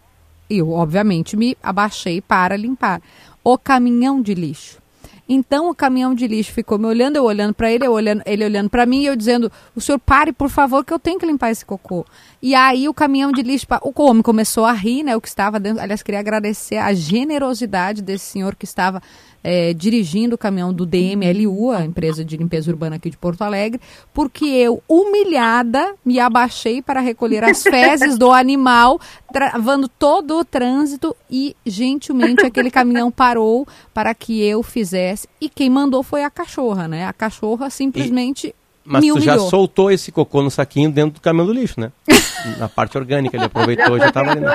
eu, 0.48 0.70
obviamente, 0.72 1.36
me 1.36 1.58
abaixei 1.62 2.22
para 2.22 2.56
limpar. 2.56 3.02
O 3.44 3.58
caminhão 3.58 4.22
de 4.22 4.36
lixo. 4.36 4.80
Então 5.28 5.70
o 5.70 5.76
caminhão 5.76 6.14
de 6.14 6.28
lixo 6.28 6.52
ficou 6.52 6.78
me 6.78 6.86
olhando, 6.86 7.16
eu 7.16 7.24
olhando 7.24 7.54
para 7.54 7.72
ele, 7.72 7.86
eu 7.86 7.92
olhando, 7.92 8.22
ele 8.26 8.46
olhando 8.46 8.70
para 8.70 8.86
mim 8.86 9.02
e 9.02 9.06
eu 9.08 9.16
dizendo: 9.16 9.52
"O 9.76 9.82
senhor 9.82 9.98
pare, 9.98 10.32
por 10.32 10.50
favor, 10.50 10.86
que 10.86 10.94
eu 10.94 11.00
tenho 11.00 11.20
que 11.20 11.26
limpar 11.26 11.52
esse 11.52 11.66
cocô". 11.66 12.06
E 12.42 12.54
aí 12.54 12.88
o 12.88 12.94
caminhão 12.94 13.32
de 13.32 13.42
lixo, 13.42 13.66
o 13.82 14.04
homem 14.04 14.22
começou 14.22 14.66
a 14.66 14.72
rir, 14.72 15.04
né, 15.04 15.16
o 15.16 15.22
que 15.22 15.28
estava 15.28 15.60
dentro. 15.60 15.82
Aliás, 15.82 16.04
queria 16.04 16.20
agradecer 16.20 16.78
a 16.78 16.94
generosidade 16.94 18.02
desse 18.02 18.26
senhor 18.26 18.56
que 18.56 18.66
estava 18.66 19.02
eh, 19.48 19.76
dirigindo 19.76 20.34
o 20.34 20.38
caminhão 20.40 20.74
do 20.74 20.88
DMLU, 20.88 21.70
a 21.70 21.86
empresa 21.86 22.26
de 22.26 22.36
limpeza 22.36 22.72
urbana 22.72 22.96
aqui 22.96 23.12
de 23.12 23.18
Porto 23.18 23.44
Alegre, 23.44 23.80
porque 24.12 24.44
eu, 24.44 24.82
humilhada, 24.90 25.94
me 26.04 26.20
abaixei 26.20 26.82
para 26.82 27.00
recolher 27.00 27.44
as 27.44 27.62
fezes 27.64 28.18
do 28.18 28.32
animal, 28.32 29.00
travando 29.32 29.88
todo 29.88 30.40
o 30.40 30.44
trânsito 30.44 31.16
e, 31.30 31.56
gentilmente, 31.64 32.44
aquele 32.44 32.72
caminhão 32.72 33.12
parou 33.12 33.68
para 33.94 34.16
que 34.16 34.42
eu 34.42 34.64
fizesse. 34.64 35.30
E 35.40 35.48
quem 35.48 35.70
mandou 35.70 36.02
foi 36.02 36.24
a 36.24 36.32
cachorra, 36.32 36.88
né? 36.88 37.06
A 37.06 37.14
cachorra 37.14 37.70
simplesmente 37.70 38.56
Mas 38.86 39.02
me 39.02 39.12
tu 39.12 39.20
já 39.20 39.32
humilhou. 39.34 39.50
soltou 39.50 39.90
esse 39.92 40.12
cocô 40.12 40.42
no 40.44 40.52
saquinho 40.52 40.92
dentro 40.92 41.16
do 41.16 41.22
caminhão 41.22 41.48
do 41.48 41.54
lixo, 41.54 41.80
né? 41.80 41.92
Na 42.60 42.70
parte 42.70 42.96
orgânica, 42.98 43.36
ele 43.36 43.46
aproveitou, 43.46 43.98
já 43.98 44.12
tava 44.12 44.32
ali. 44.32 44.42
né? 44.42 44.54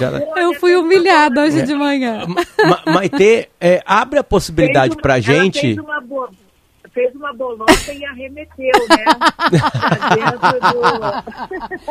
Já- 0.00 0.10
Eu 0.36 0.54
fui 0.54 0.74
humilhada 0.74 1.42
hoje 1.42 1.60
de 1.62 1.74
manhã. 1.74 2.22
Ma 2.66 2.92
Maitê, 2.94 3.48
é, 3.60 3.82
abre 3.84 4.18
a 4.18 4.24
possibilidade 4.24 4.96
pra 4.96 5.20
gente. 5.20 5.60
Fez 5.60 5.78
uma, 5.78 6.00
fez 6.92 7.14
uma 7.14 7.32
bolota 7.32 7.92
e 7.92 8.04
arremeteu, 8.04 8.70
né? 8.88 9.04
Do- 9.50 10.82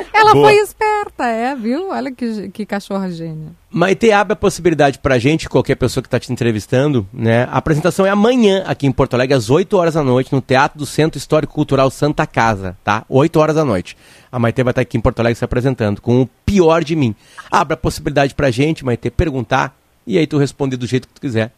Ela 0.13 0.33
Boa. 0.33 0.47
foi 0.49 0.55
esperta, 0.57 1.25
é, 1.27 1.55
viu? 1.55 1.89
Olha 1.89 2.11
que, 2.11 2.49
que 2.49 2.65
cachorra 2.65 3.09
gênia. 3.09 3.49
Maitê, 3.69 4.11
abre 4.11 4.33
a 4.33 4.35
possibilidade 4.35 4.99
pra 4.99 5.17
gente, 5.17 5.49
qualquer 5.49 5.75
pessoa 5.75 6.03
que 6.03 6.09
tá 6.09 6.19
te 6.19 6.31
entrevistando, 6.31 7.07
né? 7.13 7.43
A 7.45 7.57
apresentação 7.57 8.05
é 8.05 8.09
amanhã, 8.09 8.63
aqui 8.67 8.85
em 8.85 8.91
Porto 8.91 9.13
Alegre, 9.13 9.33
às 9.35 9.49
8 9.49 9.75
horas 9.77 9.93
da 9.93 10.03
noite, 10.03 10.31
no 10.33 10.41
Teatro 10.41 10.77
do 10.77 10.85
Centro 10.85 11.17
Histórico 11.17 11.53
Cultural 11.53 11.89
Santa 11.89 12.27
Casa, 12.27 12.77
tá? 12.83 13.05
8 13.09 13.39
horas 13.39 13.55
da 13.55 13.65
noite. 13.65 13.97
A 14.31 14.37
Maitê 14.39 14.63
vai 14.63 14.71
estar 14.71 14.81
aqui 14.81 14.97
em 14.97 15.01
Porto 15.01 15.19
Alegre 15.19 15.37
se 15.37 15.45
apresentando 15.45 16.01
com 16.01 16.21
o 16.21 16.27
pior 16.45 16.83
de 16.83 16.95
mim. 16.95 17.15
Abre 17.49 17.73
a 17.73 17.77
possibilidade 17.77 18.35
pra 18.35 18.51
gente, 18.51 18.83
Maitê, 18.85 19.09
perguntar, 19.09 19.75
e 20.05 20.17
aí 20.17 20.27
tu 20.27 20.37
responde 20.37 20.75
do 20.75 20.85
jeito 20.85 21.07
que 21.07 21.13
tu 21.13 21.21
quiser. 21.21 21.51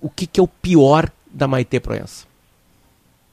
O 0.00 0.08
que, 0.08 0.26
que 0.26 0.40
é 0.40 0.42
o 0.42 0.48
pior 0.48 1.10
da 1.30 1.46
Maitê 1.46 1.78
Proença? 1.78 2.29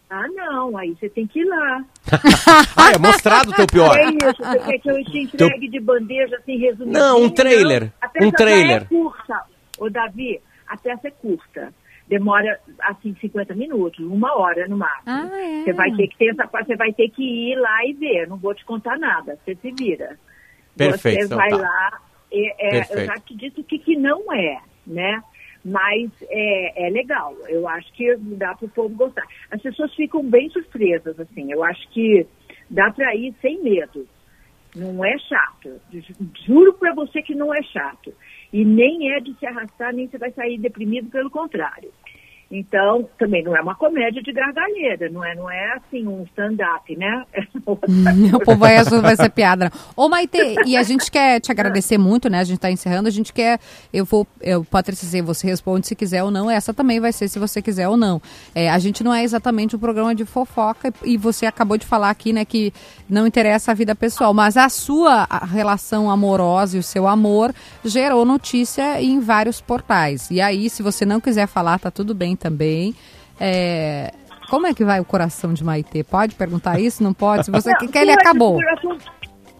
Ah, 0.09 0.25
não, 0.29 0.77
aí 0.77 0.95
você 0.95 1.09
tem 1.09 1.27
que 1.27 1.41
ir 1.41 1.45
lá. 1.45 1.83
Ah, 2.77 2.91
é 2.95 2.97
mostrado 2.97 3.51
o 3.51 3.53
teu 3.53 3.67
pior. 3.67 3.97
É 3.97 4.03
isso, 4.05 4.37
você 4.41 4.59
quer 4.59 4.79
que 4.79 4.89
eu 4.89 5.03
te 5.03 5.19
entregue 5.23 5.67
de 5.69 5.79
bandeja, 5.79 6.37
assim, 6.37 6.57
resumido? 6.57 6.97
Não, 6.97 7.23
um 7.23 7.29
trailer, 7.29 7.91
A 8.01 8.07
peça 8.07 8.25
um 8.27 8.31
trailer. 8.31 8.67
já 8.79 8.85
é 8.85 8.85
curta. 8.85 9.41
Ô, 9.79 9.89
Davi, 9.89 10.39
a 10.67 10.77
peça 10.77 11.07
é 11.09 11.11
curta. 11.11 11.73
Demora, 12.07 12.57
assim, 12.83 13.13
50 13.19 13.53
minutos, 13.53 13.99
uma 14.05 14.33
hora 14.37 14.65
no 14.67 14.77
máximo. 14.77 15.03
Ah, 15.07 15.29
é. 15.33 15.63
Você 15.63 15.73
vai 15.73 15.91
ter 15.91 16.07
que 16.07 16.17
ter 16.17 16.29
essa 16.29 16.47
você 16.47 16.75
vai 16.77 16.93
ter 16.93 17.09
que 17.09 17.21
ir 17.51 17.55
lá 17.57 17.85
e 17.85 17.93
ver. 17.93 18.27
Não 18.29 18.37
vou 18.37 18.55
te 18.55 18.63
contar 18.63 18.97
nada. 18.97 19.37
Você 19.43 19.55
se 19.55 19.71
vira. 19.77 20.17
Perfeito, 20.77 21.19
Você 21.19 21.25
então 21.25 21.37
vai 21.37 21.49
tá. 21.49 21.57
lá. 21.57 21.99
é- 22.31 22.77
é, 22.77 22.87
eu 22.91 23.05
já 23.05 23.15
te 23.15 23.35
disse 23.35 23.59
o 23.59 23.63
que, 23.63 23.77
que 23.79 23.97
não 23.97 24.31
é, 24.31 24.57
né? 24.85 25.21
Mas 25.69 26.09
é, 26.29 26.87
é 26.87 26.89
legal. 26.89 27.35
Eu 27.49 27.67
acho 27.67 27.91
que 27.93 28.15
dá 28.15 28.55
para 28.55 28.65
o 28.65 28.69
povo 28.69 28.95
gostar. 28.95 29.25
As 29.51 29.61
pessoas 29.61 29.93
ficam 29.95 30.23
bem 30.23 30.49
surpresas, 30.49 31.19
assim. 31.19 31.51
Eu 31.51 31.61
acho 31.61 31.87
que 31.89 32.25
dá 32.69 32.89
para 32.91 33.13
ir 33.15 33.33
sem 33.41 33.61
medo. 33.61 34.07
Não 34.73 35.03
é 35.03 35.17
chato. 35.17 35.81
Ju- 35.91 36.15
Juro 36.45 36.73
para 36.73 36.93
você 36.93 37.21
que 37.21 37.35
não 37.35 37.53
é 37.53 37.61
chato. 37.63 38.13
E 38.53 38.63
nem 38.63 39.11
é 39.13 39.19
de 39.19 39.33
se 39.37 39.45
arrastar, 39.45 39.93
nem 39.93 40.07
você 40.07 40.17
vai 40.17 40.31
sair 40.31 40.57
deprimido, 40.57 41.09
pelo 41.09 41.29
contrário. 41.29 41.91
Então, 42.49 43.07
também 43.19 43.43
não 43.43 43.55
é 43.55 43.61
uma 43.61 43.75
comédia 43.75 44.21
de 44.21 44.31
gargalheira, 44.31 45.09
não 45.09 45.23
é, 45.23 45.35
não 45.35 45.51
é 45.51 45.73
assim 45.73 46.07
um 46.07 46.23
stand-up, 46.23 46.95
né? 46.95 47.25
Outra 47.65 47.89
O 48.33 48.39
povo 48.39 48.59
vai 48.59 48.77
vai 48.83 49.15
ser 49.17 49.29
piada. 49.29 49.69
Ô, 49.95 50.07
Maite, 50.07 50.37
e 50.65 50.77
a 50.77 50.83
gente 50.83 51.11
quer 51.11 51.41
te 51.41 51.51
agradecer 51.51 51.97
muito, 51.97 52.29
né? 52.29 52.39
A 52.39 52.43
gente 52.45 52.59
tá 52.59 52.71
encerrando, 52.71 53.09
a 53.09 53.11
gente 53.11 53.33
quer. 53.33 53.59
Eu 53.91 54.05
vou. 54.05 54.25
Eu, 54.39 54.63
Patrícia, 54.63 55.21
você 55.21 55.47
responde 55.47 55.87
se 55.87 55.95
quiser 55.95 56.23
ou 56.23 56.31
não. 56.31 56.49
Essa 56.49 56.73
também 56.73 57.01
vai 57.01 57.11
ser 57.11 57.27
se 57.27 57.37
você 57.37 57.61
quiser 57.61 57.89
ou 57.89 57.97
não. 57.97 58.21
É, 58.55 58.69
a 58.69 58.79
gente 58.79 59.03
não 59.03 59.13
é 59.13 59.23
exatamente 59.23 59.75
um 59.75 59.79
programa 59.79 60.15
de 60.15 60.23
fofoca 60.23 60.93
e 61.03 61.17
você 61.17 61.45
acabou 61.45 61.77
de 61.77 61.85
falar 61.85 62.09
aqui, 62.09 62.31
né, 62.31 62.45
que 62.45 62.71
não 63.09 63.27
interessa 63.27 63.71
a 63.71 63.75
vida 63.75 63.93
pessoal, 63.93 64.33
mas 64.33 64.55
a 64.55 64.69
sua 64.69 65.27
relação 65.51 66.09
amorosa 66.09 66.77
e 66.77 66.79
o 66.79 66.83
seu 66.83 67.07
amor 67.07 67.53
gerou 67.83 68.23
notícia 68.23 69.01
em 69.01 69.19
vários 69.19 69.59
portais. 69.59 70.31
E 70.31 70.39
aí, 70.39 70.69
se 70.69 70.81
você 70.81 71.05
não 71.05 71.19
quiser 71.19 71.47
falar, 71.47 71.79
tá 71.79 71.91
tudo 71.91 72.15
bem 72.15 72.36
também. 72.37 72.95
É, 73.39 74.13
Como 74.49 74.65
é 74.65 74.73
que 74.73 74.85
vai 74.85 74.99
o 75.01 75.05
coração 75.05 75.53
de 75.53 75.63
Maitê? 75.63 76.03
Pode 76.03 76.35
perguntar 76.35 76.79
isso? 76.79 77.03
Não 77.03 77.13
pode? 77.13 77.45
Se 77.45 77.51
você 77.51 77.69
Não, 77.71 77.87
quer, 77.89 78.03
ele 78.03 78.11
o 78.11 78.13
acabou. 78.15 78.53
coração- 78.53 78.97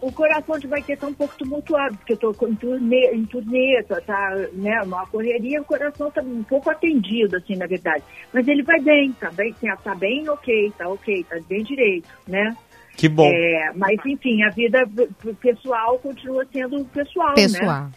O 0.00 0.12
coração 0.12 0.56
de 0.60 0.66
vai 0.68 0.80
ter 0.80 0.96
tá 0.96 1.08
um 1.08 1.12
pouco 1.12 1.34
tumultuado, 1.36 1.96
porque 1.98 2.12
eu 2.12 2.16
tô 2.16 2.46
em 2.46 2.54
turnê, 2.54 3.10
em 3.12 3.24
turnê 3.24 3.82
tá, 3.82 4.00
tá, 4.00 4.30
né, 4.52 4.80
uma 4.82 5.04
correria, 5.08 5.60
o 5.60 5.64
coração 5.64 6.08
tá 6.08 6.22
um 6.22 6.44
pouco 6.44 6.70
atendido, 6.70 7.36
assim, 7.36 7.56
na 7.56 7.66
verdade. 7.66 8.04
Mas 8.32 8.46
ele 8.46 8.62
vai 8.62 8.80
bem, 8.80 9.10
tá 9.12 9.28
bem, 9.32 9.52
tá, 9.60 9.76
tá 9.76 9.94
bem 9.96 10.28
ok, 10.28 10.72
tá 10.78 10.88
ok, 10.88 11.24
tá 11.28 11.36
bem 11.48 11.64
direito, 11.64 12.08
né? 12.28 12.56
Que 12.96 13.08
bom. 13.08 13.28
É, 13.28 13.72
mas, 13.74 13.98
enfim, 14.06 14.42
a 14.44 14.50
vida 14.50 14.88
pessoal 15.40 15.98
continua 15.98 16.46
sendo 16.52 16.84
pessoal, 16.86 17.30
né? 17.30 17.34
Pessoal. 17.34 17.88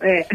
É. 0.00 0.26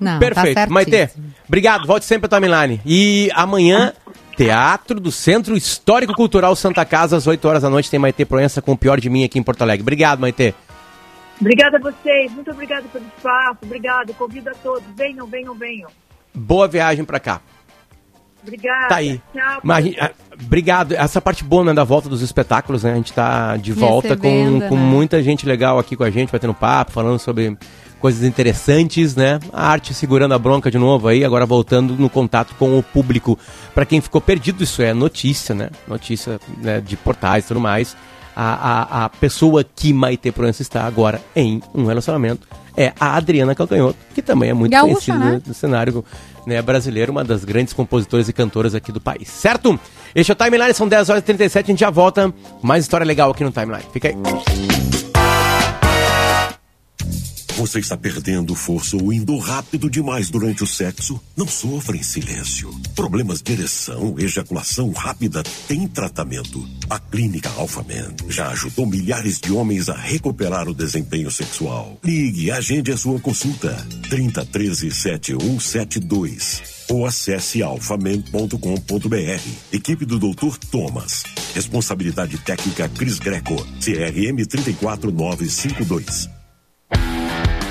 Não, 0.00 0.18
Perfeito. 0.18 0.54
tá 0.54 0.66
Maitê, 0.66 0.98
certíssimo. 0.98 1.34
obrigado. 1.46 1.86
Volte 1.86 2.04
sempre 2.04 2.26
à 2.26 2.28
timeline. 2.28 2.80
E 2.84 3.30
amanhã, 3.34 3.92
Teatro 4.36 5.00
do 5.00 5.10
Centro 5.10 5.56
Histórico 5.56 6.14
Cultural 6.14 6.54
Santa 6.56 6.84
Casa, 6.84 7.16
às 7.16 7.26
8 7.26 7.46
horas 7.48 7.62
da 7.62 7.70
noite, 7.70 7.90
tem 7.90 7.98
Maitê 7.98 8.24
Proença 8.24 8.60
com 8.60 8.72
o 8.72 8.76
pior 8.76 9.00
de 9.00 9.08
mim 9.08 9.24
aqui 9.24 9.38
em 9.38 9.42
Porto 9.42 9.62
Alegre. 9.62 9.82
Obrigado, 9.82 10.20
Maitê. 10.20 10.54
Obrigada 11.40 11.76
a 11.76 11.80
vocês, 11.80 12.32
muito 12.32 12.50
obrigada 12.50 12.84
pelo 12.90 13.04
espaço, 13.14 13.58
obrigado, 13.62 14.14
convido 14.14 14.48
a 14.48 14.54
todos, 14.54 14.84
venham, 14.96 15.26
venham, 15.26 15.54
venham. 15.54 15.90
Boa 16.34 16.66
viagem 16.66 17.04
pra 17.04 17.20
cá. 17.20 17.40
Obrigada. 18.42 18.88
Tá 18.88 18.96
aí. 18.96 19.20
Tchau. 19.34 19.60
Mas, 19.62 19.86
obrigado. 20.40 20.92
Essa 20.92 21.20
parte 21.20 21.42
boa 21.42 21.64
né, 21.64 21.74
da 21.74 21.82
volta 21.82 22.08
dos 22.08 22.22
espetáculos, 22.22 22.84
né? 22.84 22.92
A 22.92 22.96
gente 22.96 23.12
tá 23.12 23.56
de 23.56 23.72
volta 23.72 24.16
com, 24.16 24.60
com 24.68 24.76
né? 24.76 24.80
muita 24.80 25.20
gente 25.22 25.44
legal 25.44 25.78
aqui 25.78 25.96
com 25.96 26.04
a 26.04 26.10
gente, 26.10 26.30
batendo 26.30 26.54
papo, 26.54 26.92
falando 26.92 27.18
sobre 27.18 27.56
coisas 28.00 28.22
interessantes, 28.22 29.16
né? 29.16 29.40
A 29.52 29.68
arte 29.68 29.94
segurando 29.94 30.34
a 30.34 30.38
bronca 30.38 30.70
de 30.70 30.78
novo 30.78 31.08
aí, 31.08 31.24
agora 31.24 31.46
voltando 31.46 31.94
no 31.96 32.08
contato 32.08 32.54
com 32.58 32.78
o 32.78 32.82
público. 32.82 33.38
Pra 33.74 33.84
quem 33.84 34.00
ficou 34.00 34.20
perdido, 34.20 34.62
isso 34.62 34.82
é 34.82 34.92
notícia, 34.92 35.54
né? 35.54 35.70
Notícia 35.86 36.40
né, 36.58 36.80
de 36.80 36.96
portais 36.96 37.44
e 37.44 37.48
tudo 37.48 37.60
mais. 37.60 37.96
A, 38.34 38.52
a, 39.00 39.04
a 39.04 39.08
pessoa 39.08 39.64
que 39.64 39.94
Maite 39.94 40.30
Proença 40.30 40.60
está 40.60 40.84
agora 40.84 41.22
em 41.34 41.62
um 41.74 41.86
relacionamento 41.86 42.46
é 42.76 42.92
a 43.00 43.16
Adriana 43.16 43.54
Calcanhoto, 43.54 43.96
que 44.14 44.20
também 44.20 44.50
é 44.50 44.52
muito 44.52 44.72
Gaúcha, 44.72 45.12
conhecida 45.12 45.18
né? 45.18 45.42
do 45.44 45.54
cenário 45.54 46.04
né, 46.46 46.60
brasileiro, 46.60 47.10
uma 47.10 47.24
das 47.24 47.44
grandes 47.44 47.72
compositoras 47.72 48.28
e 48.28 48.34
cantoras 48.34 48.74
aqui 48.74 48.92
do 48.92 49.00
país, 49.00 49.28
certo? 49.28 49.80
Este 50.14 50.32
é 50.32 50.34
o 50.34 50.36
Timeline, 50.36 50.74
são 50.74 50.86
10 50.86 51.08
horas 51.08 51.22
e 51.22 51.24
37, 51.24 51.64
a 51.64 51.68
gente 51.68 51.80
já 51.80 51.90
volta 51.90 52.32
mais 52.62 52.84
história 52.84 53.06
legal 53.06 53.30
aqui 53.30 53.42
no 53.42 53.50
Timeline. 53.50 53.84
Fica 53.90 54.08
aí. 54.08 55.15
Você 57.56 57.78
está 57.78 57.96
perdendo 57.96 58.54
força 58.54 58.98
ou 58.98 59.10
indo 59.10 59.34
rápido 59.38 59.88
demais 59.88 60.28
durante 60.28 60.62
o 60.62 60.66
sexo? 60.66 61.18
Não 61.34 61.48
sofra 61.48 61.96
em 61.96 62.02
silêncio. 62.02 62.70
Problemas 62.94 63.40
de 63.40 63.50
ereção, 63.50 64.14
ejaculação 64.18 64.92
rápida 64.92 65.42
tem 65.66 65.88
tratamento. 65.88 66.62
A 66.90 66.98
Clínica 66.98 67.48
Alphaman 67.56 68.14
já 68.28 68.48
ajudou 68.48 68.84
milhares 68.84 69.40
de 69.40 69.52
homens 69.52 69.88
a 69.88 69.96
recuperar 69.96 70.68
o 70.68 70.74
desempenho 70.74 71.30
sexual. 71.30 71.98
Ligue 72.04 72.44
e 72.44 72.50
agende 72.50 72.92
a 72.92 72.96
sua 72.96 73.18
consulta. 73.20 73.74
30 74.10 74.44
13 74.44 74.90
7172 74.90 76.76
ou 76.90 77.06
acesse 77.06 77.62
alfaman.com.br. 77.62 79.48
Equipe 79.72 80.04
do 80.04 80.18
Dr. 80.18 80.58
Thomas. 80.70 81.22
Responsabilidade 81.54 82.36
técnica 82.36 82.86
Cris 82.90 83.18
Greco. 83.18 83.56
CRM 83.80 84.44
34952. 84.46 86.35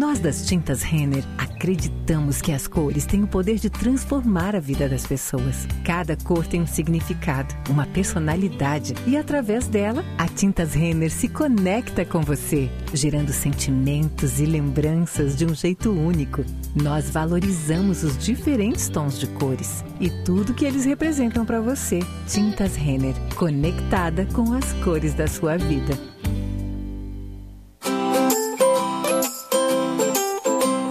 Nós 0.00 0.18
das 0.18 0.46
Tintas 0.46 0.82
Renner 0.82 1.22
acreditamos 1.36 2.40
que 2.40 2.52
as 2.52 2.66
cores 2.66 3.04
têm 3.04 3.22
o 3.22 3.26
poder 3.26 3.56
de 3.56 3.68
transformar 3.68 4.56
a 4.56 4.58
vida 4.58 4.88
das 4.88 5.06
pessoas. 5.06 5.68
Cada 5.84 6.16
cor 6.16 6.46
tem 6.46 6.62
um 6.62 6.66
significado, 6.66 7.54
uma 7.68 7.84
personalidade 7.84 8.94
e 9.06 9.14
através 9.14 9.68
dela, 9.68 10.02
a 10.16 10.26
Tintas 10.26 10.72
Renner 10.72 11.10
se 11.10 11.28
conecta 11.28 12.02
com 12.02 12.22
você, 12.22 12.70
gerando 12.94 13.30
sentimentos 13.30 14.40
e 14.40 14.46
lembranças 14.46 15.36
de 15.36 15.44
um 15.44 15.54
jeito 15.54 15.90
único. 15.90 16.46
Nós 16.74 17.10
valorizamos 17.10 18.02
os 18.02 18.16
diferentes 18.16 18.88
tons 18.88 19.20
de 19.20 19.26
cores 19.26 19.84
e 20.00 20.08
tudo 20.24 20.54
que 20.54 20.64
eles 20.64 20.86
representam 20.86 21.44
para 21.44 21.60
você. 21.60 22.00
Tintas 22.26 22.74
Renner, 22.74 23.14
conectada 23.36 24.24
com 24.32 24.54
as 24.54 24.72
cores 24.82 25.12
da 25.12 25.26
sua 25.26 25.58
vida. 25.58 25.92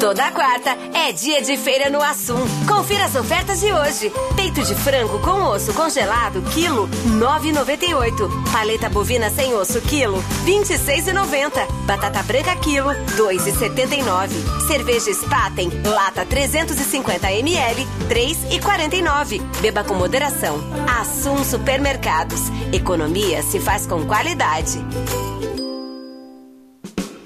Toda 0.10 0.32
quarta 0.32 0.76
é 0.92 1.12
dia 1.12 1.40
de 1.40 1.56
feira 1.56 1.88
no 1.88 2.02
Assum. 2.02 2.40
Confira 2.68 3.06
as 3.06 3.14
ofertas 3.14 3.60
de 3.60 3.72
hoje. 3.72 4.12
Peito 4.36 4.60
de 4.64 4.74
frango 4.74 5.20
com 5.20 5.44
osso 5.44 5.72
congelado, 5.72 6.42
quilo 6.52 6.88
9,98. 7.20 8.52
Paleta 8.52 8.90
bovina 8.90 9.30
sem 9.30 9.54
osso, 9.54 9.80
quilo 9.82 10.18
26,90. 10.46 11.52
Batata 11.86 12.24
branca, 12.24 12.56
quilo 12.56 12.90
2,79. 12.90 14.30
Cerveja 14.66 15.14
Spaten, 15.14 15.70
lata 15.86 16.26
350 16.26 17.32
ml, 17.32 17.88
3,49. 18.10 19.62
Beba 19.62 19.84
com 19.84 19.94
moderação. 19.94 20.58
Assum 21.00 21.44
Supermercados. 21.44 22.42
Economia 22.74 23.44
se 23.44 23.60
faz 23.60 23.86
com 23.86 24.08
qualidade. 24.08 24.84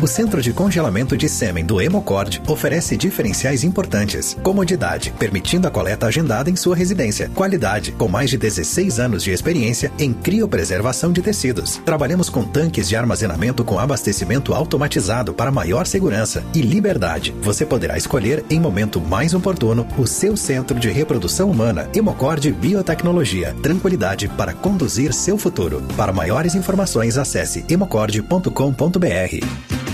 O 0.03 0.07
Centro 0.07 0.41
de 0.41 0.51
Congelamento 0.51 1.15
de 1.15 1.29
Sêmen 1.29 1.63
do 1.63 1.79
Hemocord 1.79 2.41
oferece 2.45 2.97
diferenciais 2.97 3.63
importantes. 3.63 4.35
Comodidade, 4.43 5.13
permitindo 5.17 5.65
a 5.65 5.71
coleta 5.71 6.07
agendada 6.07 6.49
em 6.49 6.57
sua 6.57 6.75
residência. 6.75 7.29
Qualidade, 7.29 7.93
com 7.93 8.09
mais 8.09 8.29
de 8.29 8.37
16 8.37 8.99
anos 8.99 9.23
de 9.23 9.31
experiência 9.31 9.93
em 9.97 10.11
criopreservação 10.11 11.13
de 11.13 11.21
tecidos. 11.21 11.77
Trabalhamos 11.85 12.29
com 12.29 12.43
tanques 12.43 12.89
de 12.89 12.97
armazenamento 12.97 13.63
com 13.63 13.79
abastecimento 13.79 14.53
automatizado 14.53 15.33
para 15.33 15.49
maior 15.49 15.87
segurança. 15.87 16.43
E 16.53 16.61
liberdade, 16.61 17.33
você 17.41 17.65
poderá 17.65 17.97
escolher 17.97 18.43
em 18.49 18.59
momento 18.59 18.99
mais 18.99 19.33
oportuno 19.33 19.87
o 19.97 20.05
seu 20.05 20.35
centro 20.35 20.77
de 20.77 20.91
reprodução 20.91 21.49
humana. 21.49 21.89
Hemocord 21.95 22.51
Biotecnologia. 22.51 23.55
Tranquilidade 23.63 24.27
para 24.27 24.51
conduzir 24.51 25.13
seu 25.13 25.37
futuro. 25.37 25.81
Para 25.95 26.11
maiores 26.11 26.55
informações, 26.55 27.17
acesse 27.17 27.63
hemocord.com.br. 27.69 29.92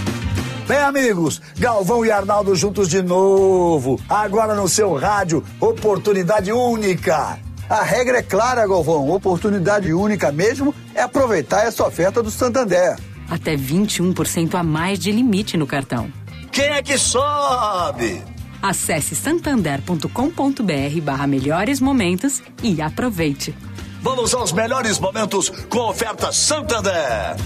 Bem, 0.69 0.77
amigos, 0.77 1.41
Galvão 1.57 2.05
e 2.05 2.11
Arnaldo 2.11 2.55
juntos 2.55 2.87
de 2.87 3.01
novo. 3.01 3.99
Agora 4.07 4.53
no 4.53 4.67
seu 4.69 4.93
rádio, 4.93 5.43
oportunidade 5.59 6.51
única. 6.51 7.39
A 7.67 7.81
regra 7.81 8.19
é 8.19 8.21
clara, 8.21 8.67
Galvão. 8.67 9.09
Oportunidade 9.09 9.91
única 9.91 10.31
mesmo 10.31 10.75
é 10.93 11.01
aproveitar 11.01 11.63
essa 11.63 11.87
oferta 11.87 12.21
do 12.21 12.29
Santander. 12.29 12.99
Até 13.27 13.55
21% 13.55 14.53
a 14.53 14.61
mais 14.61 14.99
de 14.99 15.11
limite 15.11 15.57
no 15.57 15.65
cartão. 15.65 16.13
Quem 16.51 16.65
é 16.65 16.83
que 16.83 16.99
sobe? 16.99 18.21
Acesse 18.61 19.15
santander.com.br 19.15 21.01
barra 21.01 21.25
melhores 21.25 21.81
momentos 21.81 22.43
e 22.61 22.79
aproveite. 22.79 23.55
Vamos 24.03 24.35
aos 24.35 24.51
melhores 24.51 24.99
momentos 24.99 25.49
com 25.67 25.79
a 25.79 25.89
oferta 25.89 26.31
Santander. 26.31 27.37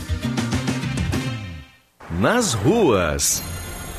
Nas 2.23 2.53
ruas. 2.53 3.43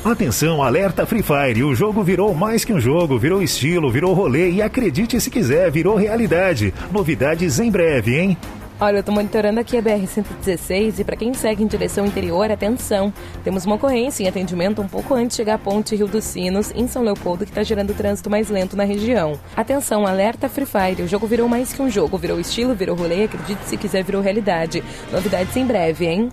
Atenção, 0.03 0.63
alerta 0.63 1.05
Free 1.05 1.21
Fire. 1.21 1.63
O 1.63 1.75
jogo 1.75 2.01
virou 2.01 2.33
mais 2.33 2.65
que 2.65 2.73
um 2.73 2.79
jogo, 2.79 3.19
virou 3.19 3.39
estilo, 3.39 3.91
virou 3.91 4.15
rolê 4.15 4.49
e 4.49 4.63
acredite 4.63 5.21
se 5.21 5.29
quiser, 5.29 5.69
virou 5.69 5.95
realidade. 5.95 6.73
Novidades 6.91 7.59
em 7.59 7.69
breve, 7.69 8.17
hein? 8.17 8.37
Olha, 8.79 8.97
eu 8.97 9.03
tô 9.03 9.11
monitorando 9.11 9.59
aqui 9.59 9.77
a 9.77 9.81
BR-116 9.83 10.97
e 10.97 11.03
para 11.03 11.15
quem 11.15 11.35
segue 11.35 11.63
em 11.63 11.67
direção 11.67 12.03
interior, 12.03 12.49
atenção. 12.49 13.13
Temos 13.43 13.63
uma 13.63 13.75
ocorrência 13.75 14.23
em 14.23 14.27
atendimento 14.27 14.81
um 14.81 14.87
pouco 14.87 15.13
antes 15.13 15.37
de 15.37 15.43
chegar 15.43 15.53
à 15.53 15.59
ponte 15.59 15.95
Rio 15.95 16.07
dos 16.07 16.23
Sinos, 16.23 16.71
em 16.73 16.87
São 16.87 17.03
Leopoldo, 17.03 17.45
que 17.45 17.51
está 17.51 17.61
gerando 17.61 17.93
trânsito 17.93 18.27
mais 18.27 18.49
lento 18.49 18.75
na 18.75 18.85
região. 18.85 19.39
Atenção, 19.55 20.07
alerta 20.07 20.49
Free 20.49 20.65
Fire. 20.65 21.03
O 21.03 21.07
jogo 21.07 21.27
virou 21.27 21.47
mais 21.47 21.71
que 21.73 21.81
um 21.83 21.91
jogo, 21.91 22.17
virou 22.17 22.39
estilo, 22.39 22.73
virou 22.73 22.95
rolê, 22.95 23.25
acredite 23.25 23.63
se 23.65 23.77
quiser, 23.77 24.03
virou 24.03 24.19
realidade. 24.19 24.83
Novidades 25.11 25.55
em 25.55 25.63
breve, 25.67 26.07
hein? 26.07 26.31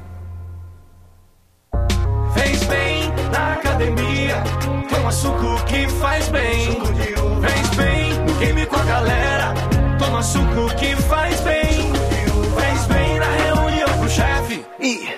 Toma 5.03 5.11
suco 5.13 5.65
que 5.65 5.89
faz 5.89 6.29
bem. 6.29 6.81
Fez 7.41 7.69
bem 7.77 8.15
no 8.21 8.33
game 8.35 8.65
com 8.67 8.77
a 8.77 8.85
galera, 8.85 9.53
toma 9.99 10.23
suco 10.23 10.73
que 10.77 10.95
faz 10.95 11.41
bem. 11.41 11.93
Fez 12.57 12.87
bem 12.87 13.19
na 13.19 13.27
reunião 13.27 13.89
com 13.99 14.05
o 14.05 14.09
chefe, 14.09 14.65
E 14.81 15.09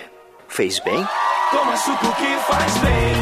fez 0.49 0.79
bem? 0.81 1.07
toma 1.51 1.77
suco 1.77 2.07
que 2.17 2.37
faz 2.51 2.79
bem. 2.79 3.13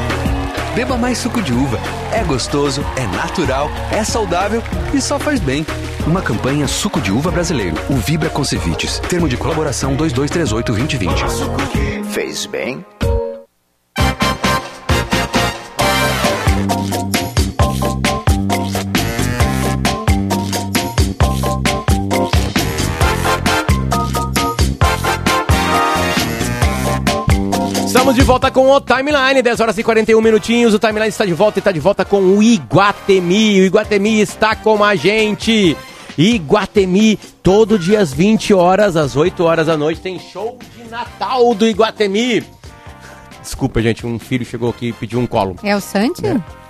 Beba 0.76 0.96
mais 0.96 1.18
suco 1.18 1.42
de 1.42 1.52
uva. 1.52 1.78
É 2.12 2.22
gostoso, 2.22 2.84
é 2.96 3.04
natural, 3.16 3.68
é 3.90 4.04
saudável 4.04 4.62
e 4.94 5.00
só 5.00 5.18
faz 5.18 5.40
bem. 5.40 5.66
Uma 6.06 6.22
campanha 6.22 6.66
Suco 6.68 7.00
de 7.00 7.10
Uva 7.12 7.30
Brasileiro. 7.32 7.76
O 7.90 7.94
Vibra 7.94 8.30
Concevites. 8.30 9.00
Termo 9.08 9.28
de 9.28 9.36
colaboração 9.36 9.96
2238-2020. 9.96 12.04
Fez 12.10 12.46
bem? 12.46 12.84
Estamos 28.12 28.26
de 28.26 28.30
volta 28.30 28.50
com 28.50 28.70
o 28.70 28.78
Timeline, 28.78 29.40
10 29.40 29.60
horas 29.60 29.78
e 29.78 29.82
41 29.82 30.20
minutinhos. 30.20 30.74
O 30.74 30.78
Timeline 30.78 31.08
está 31.08 31.24
de 31.24 31.32
volta 31.32 31.58
e 31.58 31.60
está 31.60 31.72
de 31.72 31.80
volta 31.80 32.04
com 32.04 32.20
o 32.20 32.42
Iguatemi. 32.42 33.62
O 33.62 33.64
Iguatemi 33.64 34.20
está 34.20 34.54
com 34.54 34.84
a 34.84 34.94
gente. 34.94 35.74
Iguatemi, 36.18 37.18
todo 37.42 37.78
dia 37.78 38.00
às 38.00 38.12
20 38.12 38.52
horas, 38.52 38.96
às 38.98 39.16
8 39.16 39.42
horas 39.42 39.66
da 39.66 39.78
noite, 39.78 40.02
tem 40.02 40.18
show 40.18 40.58
de 40.76 40.90
Natal 40.90 41.54
do 41.54 41.66
Iguatemi. 41.66 42.44
Desculpa, 43.40 43.80
gente, 43.80 44.06
um 44.06 44.18
filho 44.18 44.44
chegou 44.44 44.68
aqui 44.68 44.88
e 44.88 44.92
pediu 44.92 45.18
um 45.18 45.26
colo. 45.26 45.56
É 45.62 45.74
o 45.74 45.80
Santi? 45.80 46.22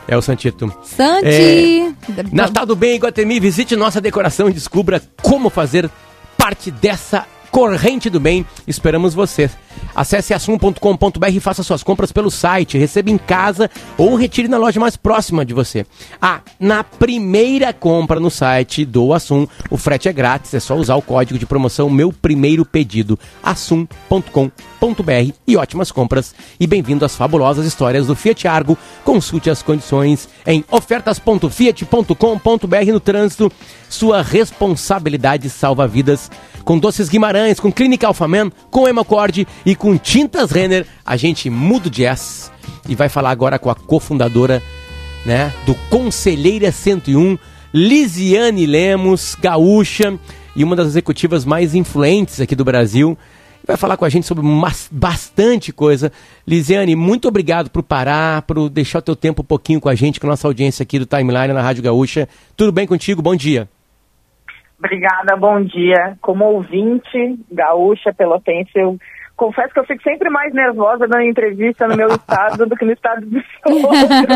É 0.06 0.16
o 0.16 0.22
Santito. 0.22 0.72
Santi! 0.84 1.26
É, 1.26 1.92
Natal 2.30 2.64
do 2.64 2.76
Bem 2.76 2.94
Iguatemi, 2.94 3.40
visite 3.40 3.74
nossa 3.74 4.00
decoração 4.00 4.48
e 4.48 4.52
descubra 4.52 5.02
como 5.20 5.50
fazer 5.50 5.90
parte 6.38 6.70
dessa 6.70 7.26
Corrente 7.52 8.08
do 8.08 8.18
Bem. 8.18 8.46
Esperamos 8.66 9.12
você. 9.12 9.50
Acesse 9.94 10.32
assum.com.br 10.32 11.28
e 11.30 11.38
faça 11.38 11.62
suas 11.62 11.82
compras 11.82 12.10
pelo 12.10 12.30
site. 12.30 12.78
Receba 12.78 13.10
em 13.10 13.18
casa 13.18 13.70
ou 13.98 14.14
retire 14.14 14.48
na 14.48 14.56
loja 14.56 14.80
mais 14.80 14.96
próxima 14.96 15.44
de 15.44 15.52
você. 15.52 15.84
Ah, 16.20 16.40
na 16.58 16.82
primeira 16.82 17.70
compra 17.74 18.18
no 18.18 18.30
site 18.30 18.86
do 18.86 19.12
Assum, 19.12 19.46
o 19.68 19.76
frete 19.76 20.08
é 20.08 20.12
grátis. 20.14 20.54
É 20.54 20.60
só 20.60 20.74
usar 20.74 20.96
o 20.96 21.02
código 21.02 21.38
de 21.38 21.44
promoção 21.44 21.90
Meu 21.90 22.10
Primeiro 22.10 22.64
Pedido. 22.64 23.18
assum.com.br 23.42 24.50
e 25.46 25.54
ótimas 25.54 25.92
compras. 25.92 26.34
E 26.58 26.66
bem-vindo 26.66 27.04
às 27.04 27.14
fabulosas 27.14 27.66
histórias 27.66 28.06
do 28.06 28.16
Fiat 28.16 28.48
Argo. 28.48 28.78
Consulte 29.04 29.50
as 29.50 29.62
condições 29.62 30.26
em 30.46 30.64
ofertas.fiat.com.br 30.70 32.92
no 32.92 33.00
trânsito. 33.00 33.52
Sua 33.90 34.22
responsabilidade 34.22 35.50
salva 35.50 35.86
vidas. 35.86 36.30
Com 36.64 36.78
Doces 36.78 37.08
Guimarães, 37.08 37.58
com 37.58 37.72
Clínica 37.72 38.06
Alfaman, 38.06 38.50
com 38.70 38.88
Hemocorde 38.88 39.46
e 39.66 39.74
com 39.74 39.96
Tintas 39.96 40.50
Renner, 40.50 40.86
a 41.04 41.16
gente 41.16 41.50
muda 41.50 41.88
o 41.88 41.90
jazz 41.90 42.50
e 42.88 42.94
vai 42.94 43.08
falar 43.08 43.30
agora 43.30 43.58
com 43.58 43.70
a 43.70 43.74
cofundadora 43.74 44.62
né, 45.24 45.52
do 45.66 45.74
Conselheira 45.90 46.70
101, 46.72 47.38
Lisiane 47.72 48.66
Lemos, 48.66 49.36
gaúcha 49.40 50.18
e 50.54 50.62
uma 50.62 50.76
das 50.76 50.88
executivas 50.88 51.44
mais 51.44 51.74
influentes 51.74 52.40
aqui 52.40 52.54
do 52.54 52.64
Brasil. 52.64 53.16
Vai 53.64 53.76
falar 53.76 53.96
com 53.96 54.04
a 54.04 54.08
gente 54.08 54.26
sobre 54.26 54.44
bastante 54.90 55.72
coisa. 55.72 56.10
Lisiane, 56.46 56.96
muito 56.96 57.28
obrigado 57.28 57.70
por 57.70 57.82
parar, 57.82 58.42
por 58.42 58.68
deixar 58.68 58.98
o 58.98 59.02
teu 59.02 59.14
tempo 59.14 59.42
um 59.42 59.44
pouquinho 59.44 59.80
com 59.80 59.88
a 59.88 59.94
gente, 59.94 60.18
com 60.18 60.26
a 60.26 60.30
nossa 60.30 60.48
audiência 60.48 60.82
aqui 60.82 60.98
do 60.98 61.06
Timeline 61.06 61.52
na 61.52 61.62
Rádio 61.62 61.82
Gaúcha. 61.82 62.28
Tudo 62.56 62.72
bem 62.72 62.86
contigo? 62.86 63.22
Bom 63.22 63.36
dia. 63.36 63.68
Obrigada, 64.84 65.36
bom 65.36 65.62
dia. 65.62 66.18
Como 66.20 66.44
ouvinte 66.44 67.38
gaúcha, 67.52 68.12
pelotense, 68.12 68.72
eu 68.74 68.98
confesso 69.36 69.72
que 69.72 69.78
eu 69.78 69.84
fico 69.84 70.02
sempre 70.02 70.28
mais 70.28 70.52
nervosa 70.52 71.06
dando 71.06 71.22
entrevista 71.22 71.86
no 71.86 71.96
meu 71.96 72.08
estado 72.14 72.66
do 72.66 72.76
que 72.76 72.84
no 72.84 72.92
estado 72.92 73.24
do 73.24 73.38
sul. 73.62 73.90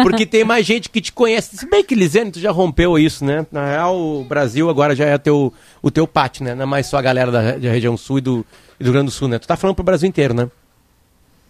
Porque 0.04 0.24
tem 0.24 0.44
mais 0.44 0.64
gente 0.64 0.88
que 0.88 1.00
te 1.00 1.12
conhece. 1.12 1.56
Se 1.56 1.68
bem 1.68 1.82
que, 1.82 1.96
Lisiane, 1.96 2.30
tu 2.30 2.38
já 2.38 2.52
rompeu 2.52 2.96
isso, 2.96 3.24
né? 3.24 3.44
Na 3.50 3.66
real, 3.66 3.96
o 3.96 4.22
Brasil 4.22 4.70
agora 4.70 4.94
já 4.94 5.06
é 5.06 5.18
teu, 5.18 5.52
o 5.82 5.90
teu 5.90 6.06
pátio, 6.06 6.44
né? 6.44 6.54
Não 6.54 6.62
é 6.62 6.66
mais 6.66 6.86
só 6.86 6.96
a 6.96 7.02
galera 7.02 7.32
da, 7.32 7.40
da 7.58 7.70
região 7.70 7.96
sul 7.96 8.18
e 8.18 8.20
do, 8.20 8.46
e 8.78 8.84
do 8.84 8.84
Rio 8.84 8.92
Grande 8.92 9.06
do 9.06 9.12
Sul, 9.12 9.26
né? 9.26 9.40
Tu 9.40 9.48
tá 9.48 9.56
falando 9.56 9.74
pro 9.74 9.84
Brasil 9.84 10.08
inteiro, 10.08 10.32
né? 10.32 10.48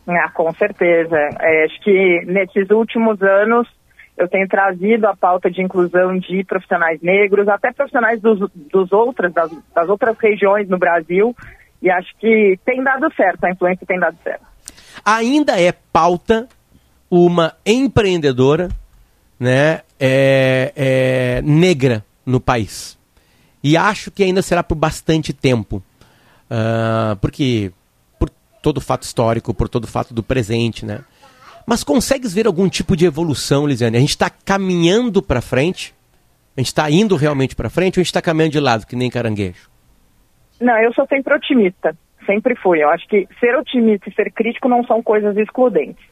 Ah, 0.08 0.30
com 0.30 0.50
certeza. 0.54 1.16
É, 1.38 1.64
acho 1.64 1.80
que 1.82 2.22
nesses 2.26 2.70
últimos 2.70 3.20
anos 3.20 3.68
eu 4.16 4.28
tenho 4.28 4.48
trazido 4.48 5.06
a 5.06 5.16
pauta 5.16 5.50
de 5.50 5.62
inclusão 5.62 6.18
de 6.18 6.44
profissionais 6.44 7.00
negros, 7.02 7.48
até 7.48 7.72
profissionais 7.72 8.20
dos, 8.20 8.50
dos 8.54 8.92
outras, 8.92 9.32
das, 9.32 9.50
das 9.74 9.88
outras 9.88 10.16
regiões 10.18 10.68
no 10.68 10.78
Brasil, 10.78 11.36
e 11.82 11.90
acho 11.90 12.16
que 12.18 12.58
tem 12.64 12.82
dado 12.82 13.12
certo, 13.14 13.44
a 13.44 13.50
influência 13.50 13.86
tem 13.86 13.98
dado 13.98 14.16
certo. 14.22 14.44
Ainda 15.04 15.60
é 15.60 15.72
pauta 15.72 16.48
uma 17.10 17.54
empreendedora, 17.64 18.68
né? 19.38 19.82
É, 19.98 20.72
é, 20.76 21.42
negra 21.42 22.04
no 22.24 22.40
país. 22.40 22.98
E 23.62 23.76
acho 23.76 24.10
que 24.10 24.22
ainda 24.22 24.42
será 24.42 24.62
por 24.62 24.74
bastante 24.74 25.32
tempo. 25.32 25.82
Ah, 26.50 27.16
porque 27.20 27.72
por 28.18 28.30
todo 28.62 28.78
o 28.78 28.80
fato 28.80 29.02
histórico, 29.02 29.52
por 29.52 29.68
todo 29.68 29.84
o 29.84 29.88
fato 29.88 30.14
do 30.14 30.22
presente, 30.22 30.84
né? 30.84 31.00
Mas 31.66 31.82
consegues 31.82 32.32
ver 32.32 32.46
algum 32.46 32.68
tipo 32.68 32.96
de 32.96 33.04
evolução, 33.04 33.66
Lisiane? 33.66 33.96
A 33.96 34.00
gente 34.00 34.10
está 34.10 34.30
caminhando 34.30 35.20
para 35.20 35.40
frente? 35.40 35.92
A 36.56 36.60
gente 36.60 36.68
está 36.68 36.88
indo 36.88 37.16
realmente 37.16 37.56
para 37.56 37.68
frente 37.68 37.98
ou 37.98 38.00
a 38.00 38.04
gente 38.04 38.06
está 38.06 38.22
caminhando 38.22 38.52
de 38.52 38.60
lado, 38.60 38.86
que 38.86 38.94
nem 38.94 39.10
caranguejo? 39.10 39.68
Não, 40.60 40.78
eu 40.78 40.92
sou 40.94 41.06
sempre 41.06 41.34
otimista, 41.34 41.94
sempre 42.24 42.54
fui. 42.54 42.82
Eu 42.82 42.88
acho 42.88 43.06
que 43.08 43.28
ser 43.40 43.54
otimista 43.56 44.08
e 44.08 44.14
ser 44.14 44.30
crítico 44.32 44.68
não 44.68 44.84
são 44.84 45.02
coisas 45.02 45.36
excludentes. 45.36 46.02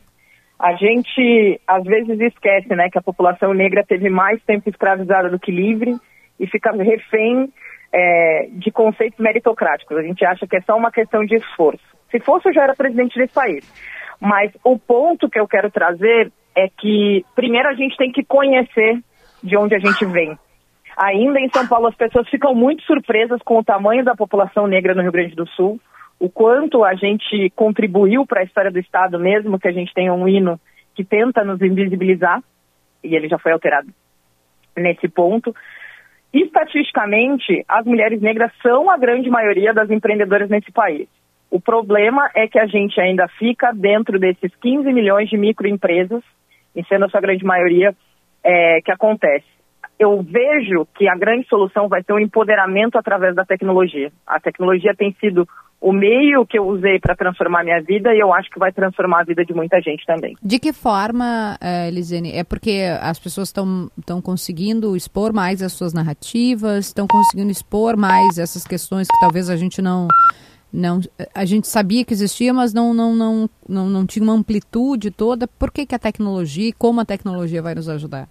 A 0.58 0.74
gente 0.74 1.60
às 1.66 1.84
vezes 1.84 2.20
esquece, 2.20 2.74
né, 2.74 2.90
que 2.90 2.98
a 2.98 3.02
população 3.02 3.54
negra 3.54 3.84
teve 3.86 4.10
mais 4.10 4.42
tempo 4.42 4.68
escravizada 4.68 5.30
do 5.30 5.38
que 5.38 5.52
livre 5.52 5.96
e 6.38 6.46
fica 6.46 6.72
refém 6.72 7.48
é, 7.92 8.48
de 8.50 8.70
conceitos 8.70 9.18
meritocráticos. 9.18 9.96
A 9.96 10.02
gente 10.02 10.24
acha 10.24 10.46
que 10.46 10.56
é 10.56 10.60
só 10.62 10.76
uma 10.76 10.90
questão 10.90 11.24
de 11.24 11.36
esforço. 11.36 11.84
Se 12.10 12.20
fosse, 12.20 12.48
eu 12.48 12.54
já 12.54 12.64
era 12.64 12.74
presidente 12.74 13.18
desse 13.18 13.32
país. 13.32 13.64
Mas 14.24 14.50
o 14.64 14.78
ponto 14.78 15.28
que 15.28 15.38
eu 15.38 15.46
quero 15.46 15.70
trazer 15.70 16.32
é 16.56 16.66
que, 16.66 17.22
primeiro, 17.34 17.68
a 17.68 17.74
gente 17.74 17.94
tem 17.96 18.10
que 18.10 18.24
conhecer 18.24 18.98
de 19.42 19.54
onde 19.54 19.74
a 19.74 19.78
gente 19.78 20.02
vem. 20.06 20.38
Ainda 20.96 21.38
em 21.38 21.50
São 21.50 21.68
Paulo, 21.68 21.88
as 21.88 21.94
pessoas 21.94 22.26
ficam 22.30 22.54
muito 22.54 22.82
surpresas 22.84 23.42
com 23.42 23.58
o 23.58 23.64
tamanho 23.64 24.02
da 24.02 24.14
população 24.14 24.66
negra 24.66 24.94
no 24.94 25.02
Rio 25.02 25.12
Grande 25.12 25.34
do 25.34 25.46
Sul, 25.48 25.78
o 26.18 26.30
quanto 26.30 26.82
a 26.84 26.94
gente 26.94 27.50
contribuiu 27.54 28.24
para 28.24 28.40
a 28.40 28.44
história 28.44 28.70
do 28.70 28.78
Estado, 28.78 29.18
mesmo 29.18 29.58
que 29.58 29.68
a 29.68 29.72
gente 29.72 29.92
tenha 29.92 30.14
um 30.14 30.26
hino 30.26 30.58
que 30.94 31.04
tenta 31.04 31.44
nos 31.44 31.60
invisibilizar, 31.60 32.42
e 33.02 33.14
ele 33.14 33.28
já 33.28 33.38
foi 33.38 33.52
alterado 33.52 33.88
nesse 34.74 35.06
ponto. 35.06 35.54
Estatisticamente, 36.32 37.62
as 37.68 37.84
mulheres 37.84 38.22
negras 38.22 38.50
são 38.62 38.88
a 38.88 38.96
grande 38.96 39.28
maioria 39.28 39.74
das 39.74 39.90
empreendedoras 39.90 40.48
nesse 40.48 40.72
país. 40.72 41.08
O 41.50 41.60
problema 41.60 42.30
é 42.34 42.48
que 42.48 42.58
a 42.58 42.66
gente 42.66 43.00
ainda 43.00 43.28
fica 43.38 43.72
dentro 43.72 44.18
desses 44.18 44.54
15 44.56 44.92
milhões 44.92 45.28
de 45.28 45.36
microempresas, 45.36 46.22
e 46.74 46.84
sendo 46.86 47.04
a 47.04 47.08
sua 47.08 47.20
grande 47.20 47.44
maioria, 47.44 47.94
é, 48.42 48.80
que 48.82 48.90
acontece. 48.90 49.46
Eu 49.98 50.22
vejo 50.22 50.86
que 50.96 51.08
a 51.08 51.16
grande 51.16 51.46
solução 51.48 51.88
vai 51.88 52.02
ser 52.02 52.12
o 52.12 52.18
empoderamento 52.18 52.98
através 52.98 53.34
da 53.34 53.44
tecnologia. 53.44 54.10
A 54.26 54.40
tecnologia 54.40 54.94
tem 54.94 55.14
sido 55.20 55.46
o 55.84 55.92
meio 55.92 56.46
que 56.46 56.58
eu 56.58 56.66
usei 56.66 56.98
para 56.98 57.14
transformar 57.14 57.62
minha 57.62 57.80
vida 57.82 58.14
e 58.14 58.18
eu 58.18 58.32
acho 58.32 58.48
que 58.48 58.58
vai 58.58 58.72
transformar 58.72 59.20
a 59.20 59.24
vida 59.24 59.44
de 59.44 59.52
muita 59.52 59.78
gente 59.82 60.02
também. 60.06 60.34
De 60.42 60.58
que 60.58 60.72
forma, 60.72 61.58
eh, 61.60 61.88
Elisene? 61.88 62.32
É 62.32 62.42
porque 62.42 62.84
as 63.02 63.18
pessoas 63.18 63.48
estão 63.48 64.20
conseguindo 64.22 64.96
expor 64.96 65.34
mais 65.34 65.62
as 65.62 65.74
suas 65.74 65.92
narrativas, 65.92 66.86
estão 66.86 67.06
conseguindo 67.06 67.50
expor 67.50 67.98
mais 67.98 68.38
essas 68.38 68.66
questões 68.66 69.06
que 69.08 69.20
talvez 69.20 69.50
a 69.50 69.56
gente 69.56 69.82
não. 69.82 70.08
Não 70.74 71.00
a 71.32 71.44
gente 71.44 71.68
sabia 71.68 72.04
que 72.04 72.12
existia, 72.12 72.52
mas 72.52 72.74
não, 72.74 72.92
não, 72.92 73.14
não, 73.14 73.48
não, 73.68 73.86
não 73.88 74.06
tinha 74.06 74.24
uma 74.24 74.32
amplitude 74.32 75.10
toda. 75.10 75.46
Por 75.46 75.70
que, 75.70 75.86
que 75.86 75.94
a 75.94 75.98
tecnologia 75.98 76.70
e 76.70 76.72
como 76.72 77.00
a 77.00 77.04
tecnologia 77.04 77.62
vai 77.62 77.74
nos 77.74 77.88
ajudar? 77.88 78.26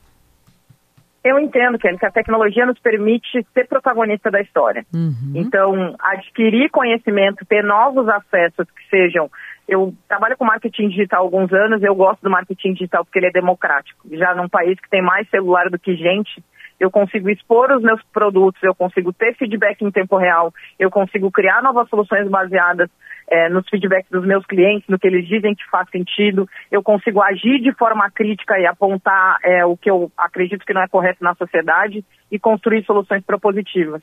Eu 1.24 1.40
entendo, 1.40 1.80
Kelly, 1.80 1.98
que 1.98 2.06
a 2.06 2.12
tecnologia 2.12 2.66
nos 2.66 2.78
permite 2.80 3.48
ser 3.54 3.66
protagonista 3.66 4.30
da 4.30 4.42
história. 4.42 4.86
Então, 5.34 5.96
adquirir 5.98 6.70
conhecimento, 6.70 7.46
ter 7.46 7.64
novos 7.64 8.10
acessos 8.10 8.68
que 8.70 8.90
sejam. 8.90 9.32
Eu 9.66 9.94
trabalho 10.10 10.36
com 10.36 10.44
marketing 10.44 10.90
digital 10.90 11.22
há 11.22 11.24
alguns 11.24 11.54
anos, 11.54 11.82
eu 11.82 11.96
gosto 11.96 12.22
do 12.22 12.30
marketing 12.30 12.74
digital 12.74 13.06
porque 13.06 13.20
ele 13.20 13.28
é 13.28 13.32
democrático. 13.32 14.06
Já 14.12 14.36
num 14.36 14.50
país 14.50 14.78
que 14.78 14.90
tem 14.90 15.02
mais 15.02 15.30
celular 15.30 15.70
do 15.70 15.80
que 15.80 15.96
gente, 15.96 16.44
eu 16.80 16.92
consigo 16.92 17.30
expor 17.30 17.72
os 17.72 17.82
meus 17.82 18.02
produtos, 18.14 18.62
eu 18.64 18.76
consigo 18.76 19.14
ter 19.14 19.36
feedback 19.36 19.82
em 19.82 19.92
tempo 19.92 20.18
real, 20.18 20.54
eu 20.78 20.90
consigo 20.90 21.32
criar 21.32 21.62
novas 21.62 21.88
soluções 21.90 22.28
baseadas 22.30 22.90
eh, 23.30 23.50
nos 23.50 23.68
feedbacks 23.70 24.10
dos 24.12 24.26
meus 24.26 24.46
clientes, 24.46 24.88
no 24.88 25.00
que 25.00 25.08
eles 25.08 25.28
dizem 25.28 25.56
que 25.56 25.70
faz 25.70 25.90
sentido, 25.90 26.48
eu 26.72 26.84
consigo 26.84 27.22
agir 27.22 27.60
de 27.60 27.74
forma 27.74 28.10
crítica 28.12 28.60
e 28.60 28.66
apontar 28.66 29.38
eh, 29.44 29.66
o 29.66 29.78
que 29.78 29.90
eu 29.90 30.12
acredito 30.18 30.66
que 30.66 30.74
não 30.74 30.82
é 30.82 30.88
correto 30.88 31.24
na 31.24 31.36
sociedade 31.36 32.04
e 32.32 32.38
construir 32.38 32.84
soluções 32.86 33.24
propositivas. 33.24 34.02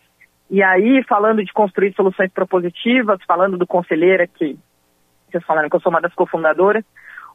E 0.51 0.63
aí, 0.63 1.05
falando 1.05 1.45
de 1.45 1.53
construir 1.53 1.95
soluções 1.95 2.33
propositivas, 2.33 3.21
falando 3.27 3.57
do 3.57 3.67
Conselheira, 3.67 4.27
que 4.27 4.59
vocês 5.31 5.45
falaram 5.45 5.69
que 5.69 5.77
eu 5.77 5.81
sou 5.81 5.91
uma 5.91 6.01
das 6.01 6.15
cofundadoras, 6.15 6.85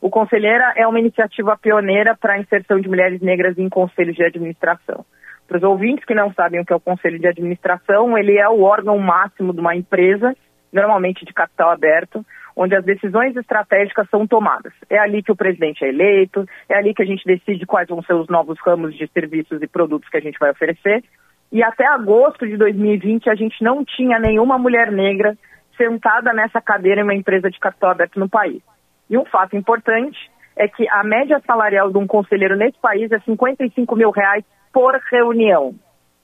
o 0.01 0.09
Conselheira 0.09 0.73
é 0.75 0.85
uma 0.85 0.99
iniciativa 0.99 1.57
pioneira 1.57 2.15
para 2.15 2.33
a 2.33 2.39
inserção 2.39 2.79
de 2.79 2.89
mulheres 2.89 3.21
negras 3.21 3.57
em 3.57 3.69
conselhos 3.69 4.15
de 4.15 4.23
administração. 4.23 5.05
Para 5.47 5.57
os 5.57 5.63
ouvintes 5.63 6.05
que 6.05 6.15
não 6.15 6.33
sabem 6.33 6.59
o 6.59 6.65
que 6.65 6.73
é 6.73 6.75
o 6.75 6.79
conselho 6.79 7.19
de 7.19 7.27
administração, 7.27 8.17
ele 8.17 8.37
é 8.37 8.49
o 8.49 8.61
órgão 8.61 8.97
máximo 8.97 9.53
de 9.53 9.59
uma 9.59 9.75
empresa, 9.75 10.35
normalmente 10.73 11.23
de 11.23 11.33
capital 11.33 11.69
aberto, 11.69 12.25
onde 12.55 12.75
as 12.75 12.83
decisões 12.83 13.35
estratégicas 13.35 14.09
são 14.09 14.25
tomadas. 14.25 14.73
É 14.89 14.97
ali 14.97 15.21
que 15.21 15.31
o 15.31 15.35
presidente 15.35 15.83
é 15.83 15.89
eleito, 15.89 16.45
é 16.69 16.77
ali 16.77 16.93
que 16.93 17.03
a 17.03 17.05
gente 17.05 17.25
decide 17.25 17.65
quais 17.65 17.87
vão 17.87 18.01
ser 18.01 18.13
os 18.13 18.27
novos 18.27 18.57
ramos 18.65 18.95
de 18.95 19.07
serviços 19.07 19.61
e 19.61 19.67
produtos 19.67 20.09
que 20.09 20.17
a 20.17 20.21
gente 20.21 20.39
vai 20.39 20.51
oferecer. 20.51 21.03
E 21.51 21.61
até 21.63 21.85
agosto 21.85 22.47
de 22.47 22.57
2020 22.57 23.29
a 23.29 23.35
gente 23.35 23.63
não 23.63 23.83
tinha 23.83 24.19
nenhuma 24.19 24.57
mulher 24.57 24.91
negra 24.91 25.37
sentada 25.77 26.33
nessa 26.33 26.61
cadeira 26.61 27.01
em 27.01 27.03
uma 27.03 27.13
empresa 27.13 27.51
de 27.51 27.59
capital 27.59 27.91
aberto 27.91 28.19
no 28.19 28.29
país. 28.29 28.61
E 29.09 29.17
um 29.17 29.25
fato 29.25 29.55
importante 29.55 30.17
é 30.55 30.67
que 30.67 30.87
a 30.89 31.03
média 31.03 31.41
salarial 31.45 31.91
de 31.91 31.97
um 31.97 32.07
conselheiro 32.07 32.55
nesse 32.55 32.79
país 32.79 33.11
é 33.11 33.19
55 33.19 33.95
mil 33.95 34.09
reais 34.09 34.43
por 34.75 34.99
reunião. 35.09 35.73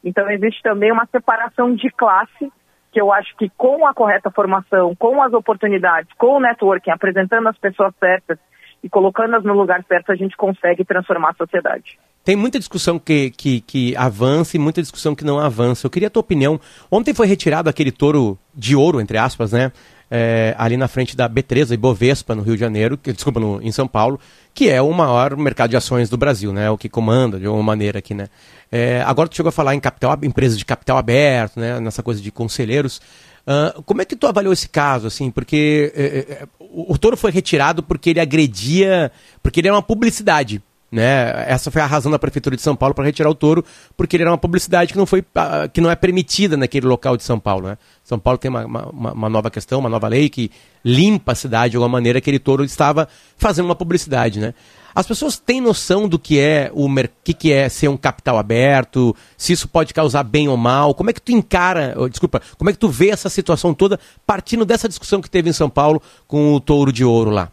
Então 0.04 0.30
existe 0.30 0.62
também 0.62 0.92
uma 0.92 1.08
separação 1.10 1.74
de 1.74 1.90
classe 1.90 2.52
que 2.92 3.00
eu 3.00 3.14
acho 3.14 3.34
que 3.38 3.50
com 3.56 3.88
a 3.88 3.94
correta 3.94 4.30
formação, 4.30 4.94
com 5.00 5.24
as 5.24 5.32
oportunidades, 5.32 6.12
com 6.18 6.36
o 6.36 6.40
networking, 6.42 6.92
apresentando 6.92 7.48
as 7.48 7.58
pessoas 7.58 7.94
certas 7.98 8.38
e 8.84 8.90
colocando-as 8.90 9.46
no 9.46 9.54
lugar 9.54 9.82
certo, 9.88 10.12
a 10.12 10.16
gente 10.16 10.36
consegue 10.36 10.84
transformar 10.84 11.30
a 11.30 11.36
sociedade. 11.36 11.98
tem 12.26 12.36
muita 12.36 12.60
discussão 12.60 13.00
que, 13.00 13.32
que, 13.32 13.62
que 13.62 13.96
avança 13.96 14.58
e 14.58 14.60
muita 14.60 14.82
discussão 14.82 15.16
que 15.16 15.24
não 15.24 15.40
avança. 15.40 15.88
Eu 15.88 15.92
queria 15.92 16.10
a 16.10 16.12
tua 16.12 16.20
opinião. 16.20 16.60
Ontem 16.92 17.14
foi 17.14 17.28
retirado 17.28 17.70
aquele 17.70 17.92
touro 17.92 18.38
de 18.54 18.76
ouro, 18.76 19.00
entre 19.00 19.18
aspas, 19.18 19.54
né? 19.54 19.72
É, 20.14 20.54
ali 20.58 20.76
na 20.76 20.90
frente 20.90 21.16
da 21.16 21.30
B3 21.30 21.72
e 21.72 21.78
Bovespa, 21.78 22.36
no 22.36 22.42
Rio 22.42 22.56
de 22.56 22.60
Janeiro, 22.60 22.98
que, 22.98 23.14
desculpa, 23.14 23.40
no, 23.40 23.62
em 23.62 23.72
São 23.72 23.88
Paulo, 23.88 24.20
que 24.54 24.70
é 24.70 24.82
o 24.82 24.92
maior 24.92 25.38
mercado 25.38 25.70
de 25.70 25.78
ações 25.78 26.10
do 26.10 26.18
Brasil, 26.18 26.52
né? 26.52 26.70
O 26.70 26.78
que 26.78 26.90
comanda 26.90 27.40
de 27.40 27.46
alguma 27.46 27.64
maneira 27.64 28.00
aqui, 28.00 28.14
né? 28.14 28.28
É, 28.70 29.02
agora 29.06 29.30
tu 29.30 29.36
chegou 29.38 29.48
a 29.48 29.54
falar 29.54 29.74
em 29.74 29.80
capital, 29.80 30.18
empresas 30.22 30.58
de 30.58 30.66
capital 30.66 30.98
aberto, 30.98 31.60
né? 31.60 31.80
Nessa 31.80 32.04
coisa 32.04 32.22
de 32.22 32.30
conselheiros. 32.30 33.02
Uh, 33.48 33.82
como 33.84 34.02
é 34.02 34.06
que 34.06 34.16
tu 34.16 34.28
avaliou 34.28 34.54
esse 34.54 34.70
caso, 34.70 35.08
assim? 35.08 35.32
Porque 35.32 35.92
é, 35.96 36.04
é, 36.04 36.48
o, 36.60 36.94
o 36.94 36.98
touro 36.98 37.18
foi 37.18 37.32
retirado 37.32 37.82
porque 37.82 38.12
ele 38.12 38.20
agredia, 38.20 39.12
porque 39.42 39.60
ele 39.60 39.68
era 39.68 39.76
uma 39.76 39.82
publicidade, 39.82 40.62
né? 40.92 41.46
Essa 41.48 41.72
foi 41.72 41.82
a 41.82 41.86
razão 41.86 42.12
da 42.12 42.20
prefeitura 42.20 42.56
de 42.56 42.62
São 42.62 42.76
Paulo 42.76 42.94
para 42.94 43.06
retirar 43.06 43.30
o 43.30 43.36
touro, 43.36 43.66
porque 43.98 44.16
ele 44.16 44.24
era 44.24 44.32
uma 44.32 44.38
publicidade 44.38 44.92
que 44.92 45.00
não 45.00 45.06
foi 45.06 45.24
ah, 45.34 45.68
que 45.68 45.82
não 45.82 45.90
é 45.90 45.96
permitida 45.96 46.56
naquele 46.56 46.86
local 46.86 47.18
de 47.18 47.24
São 47.24 47.40
Paulo, 47.40 47.70
né? 47.70 47.78
São 48.04 48.20
Paulo 48.20 48.38
tem 48.38 48.50
uma, 48.50 48.66
uma, 48.66 49.14
uma, 49.14 49.30
nova 49.30 49.50
questão, 49.50 49.80
uma 49.80 49.90
nova 49.90 50.08
lei 50.08 50.30
que 50.30 50.52
limpa 50.84 51.32
a 51.32 51.36
cidade 51.36 51.72
de 51.72 51.78
alguma 51.78 51.92
maneira. 51.92 52.20
Aquele 52.20 52.40
touro 52.40 52.64
estava 52.64 53.08
fazendo 53.38 53.66
uma 53.66 53.76
publicidade, 53.76 54.40
né? 54.40 54.54
As 54.94 55.08
pessoas 55.08 55.40
têm 55.40 55.62
noção 55.62 56.08
do 56.08 56.20
que 56.20 56.40
é 56.40 56.70
o 56.74 56.88
que, 57.24 57.34
que 57.34 57.54
é 57.54 57.70
ser 57.70 57.88
um 57.88 57.96
capital 57.96 58.38
aberto, 58.38 59.16
se 59.38 59.54
isso 59.54 59.70
pode 59.70 59.94
causar 59.94 60.24
bem 60.24 60.50
ou 60.50 60.58
mal. 60.58 60.94
Como 60.94 61.10
é 61.10 61.14
que 61.14 61.22
tu 61.22 61.32
encara, 61.32 61.96
desculpa, 62.10 62.42
como 62.58 62.70
é 62.70 62.74
que 62.74 62.80
tu 62.80 62.90
vê 62.90 63.10
essa 63.10 63.30
situação 63.30 63.74
toda 63.74 63.98
partindo 64.28 64.66
dessa 64.66 64.90
discussão 64.90 65.22
que 65.22 65.30
teve 65.30 65.50
em 65.50 65.54
São 65.54 65.70
Paulo 65.70 66.02
com 66.28 66.54
o 66.54 66.60
touro 66.60 66.92
de 66.92 67.06
ouro 67.06 67.30
lá? 67.30 67.50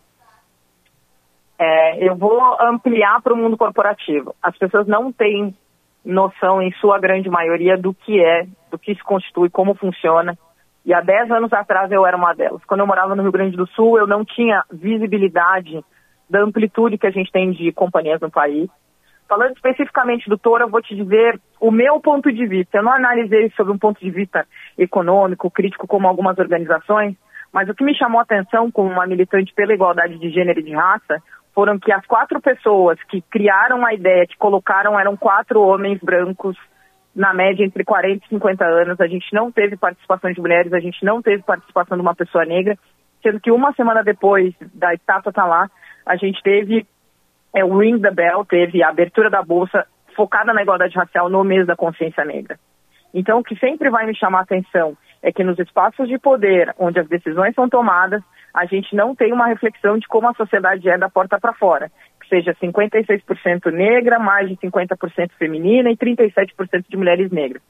É, 1.61 2.09
eu 2.09 2.17
vou 2.17 2.41
ampliar 2.61 3.21
para 3.21 3.35
o 3.35 3.37
mundo 3.37 3.57
corporativo. 3.57 4.35
As 4.43 4.57
pessoas 4.57 4.87
não 4.87 5.13
têm 5.13 5.55
noção, 6.05 6.63
em 6.63 6.73
sua 6.81 6.99
grande 6.99 7.29
maioria, 7.29 7.77
do 7.77 7.93
que 7.93 8.21
é, 8.21 8.47
do 8.71 8.79
que 8.79 8.95
se 8.95 9.03
constitui, 9.03 9.51
como 9.51 9.75
funciona. 9.75 10.37
E 10.85 10.95
há 10.95 11.01
10 11.01 11.31
anos 11.31 11.53
atrás 11.53 11.91
eu 11.93 12.07
era 12.07 12.17
uma 12.17 12.35
delas. 12.35 12.65
Quando 12.65 12.81
eu 12.81 12.87
morava 12.87 13.15
no 13.15 13.23
Rio 13.23 13.33
Grande 13.33 13.57
do 13.57 13.67
Sul, 13.69 13.99
eu 13.99 14.07
não 14.07 14.25
tinha 14.25 14.63
visibilidade 14.71 15.85
da 16.29 16.41
amplitude 16.41 16.99
que 16.99 17.07
a 17.07 17.11
gente 17.11 17.33
tem 17.33 17.51
de 17.53 17.73
companhias 17.73 18.21
no 18.21 18.31
país. 18.31 18.69
Falando 19.29 19.55
especificamente 19.55 20.29
do 20.29 20.39
Toro, 20.39 20.65
eu 20.65 20.71
vou 20.71 20.81
te 20.81 20.97
dizer 20.97 21.39
o 21.61 21.71
meu 21.71 22.01
ponto 22.01 22.33
de 22.33 22.47
vista. 22.47 22.79
Eu 22.79 22.83
não 22.83 22.93
analisei 22.93 23.51
sobre 23.51 23.73
um 23.73 23.79
ponto 23.79 24.01
de 24.01 24.11
vista 24.11 24.47
econômico, 24.77 25.51
crítico, 25.51 25.87
como 25.87 26.09
algumas 26.09 26.39
organizações, 26.39 27.15
mas 27.53 27.69
o 27.69 27.75
que 27.75 27.85
me 27.85 27.95
chamou 27.95 28.21
a 28.21 28.23
atenção 28.23 28.71
como 28.71 28.91
uma 28.91 29.07
militante 29.07 29.53
pela 29.55 29.75
igualdade 29.75 30.19
de 30.19 30.31
gênero 30.31 30.61
e 30.61 30.63
de 30.63 30.75
raça 30.75 31.23
foram 31.55 31.79
que 31.79 31.93
as 31.93 32.07
quatro 32.07 32.41
pessoas 32.41 32.99
que 33.09 33.21
criaram 33.21 33.85
a 33.85 33.93
ideia, 33.93 34.27
que 34.27 34.37
colocaram, 34.39 34.99
eram 34.99 35.17
quatro 35.17 35.61
homens 35.61 35.99
brancos, 36.01 36.57
na 37.19 37.35
média 37.35 37.65
entre 37.65 37.85
40 37.85 38.25
e 38.25 38.29
50 38.29 38.65
anos. 38.65 39.01
A 39.01 39.09
gente 39.09 39.27
não 39.35 39.51
teve 39.51 39.77
participação 39.77 40.33
de 40.33 40.41
mulheres, 40.41 40.73
a 40.73 40.79
gente 40.79 41.05
não 41.05 41.21
teve 41.21 41.43
participação 41.43 41.97
de 41.97 42.01
uma 42.01 42.15
pessoa 42.15 42.45
negra, 42.45 42.79
sendo 43.21 43.41
que 43.41 43.51
uma 43.51 43.73
semana 43.73 44.05
depois 44.05 44.55
da 44.73 44.95
estátua 44.95 45.31
estar 45.31 45.45
lá, 45.45 45.69
a 46.07 46.17
gente 46.17 46.41
teve 46.43 46.87
é, 47.53 47.65
o 47.65 47.77
Ring 47.77 48.01
the 48.01 48.13
Bell, 48.13 48.45
teve 48.45 48.85
a 48.85 48.89
abertura 48.89 49.29
da 49.29 49.43
bolsa 49.43 49.85
focada 50.15 50.53
na 50.53 50.63
igualdade 50.63 50.97
racial 50.97 51.29
no 51.29 51.43
mês 51.43 51.67
da 51.67 51.75
consciência 51.75 52.25
negra. 52.25 52.57
Então, 53.13 53.41
o 53.41 53.45
que 53.45 53.57
sempre 53.57 53.91
vai 53.91 54.07
me 54.07 54.15
chamar 54.15 54.41
a 54.41 54.43
atenção 54.43 54.97
é 55.21 55.33
que 55.33 55.43
nos 55.43 55.59
espaços 55.59 56.09
de 56.09 56.19
poder, 56.19 56.73
onde 56.79 57.01
as 57.01 57.09
decisões 57.09 57.55
são 57.55 57.69
tomadas, 57.69 58.23
a 58.55 58.65
gente 58.65 58.95
não 58.95 59.15
tem 59.15 59.33
uma 59.33 59.47
reflexão 59.47 59.99
de 59.99 60.07
como 60.07 60.29
a 60.29 60.35
sociedade 60.35 60.89
é 60.89 60.97
da 60.97 61.09
porta 61.09 61.39
para 61.41 61.53
fora, 61.53 61.91
seja 62.29 62.55
56% 62.55 63.73
negra, 63.73 64.19
mais 64.19 64.49
de 64.49 64.57
50% 64.57 65.31
feminina 65.39 65.91
e 65.91 65.97
37% 65.97 66.85
de 66.89 66.97
mulheres 66.97 67.31
negras. 67.31 67.63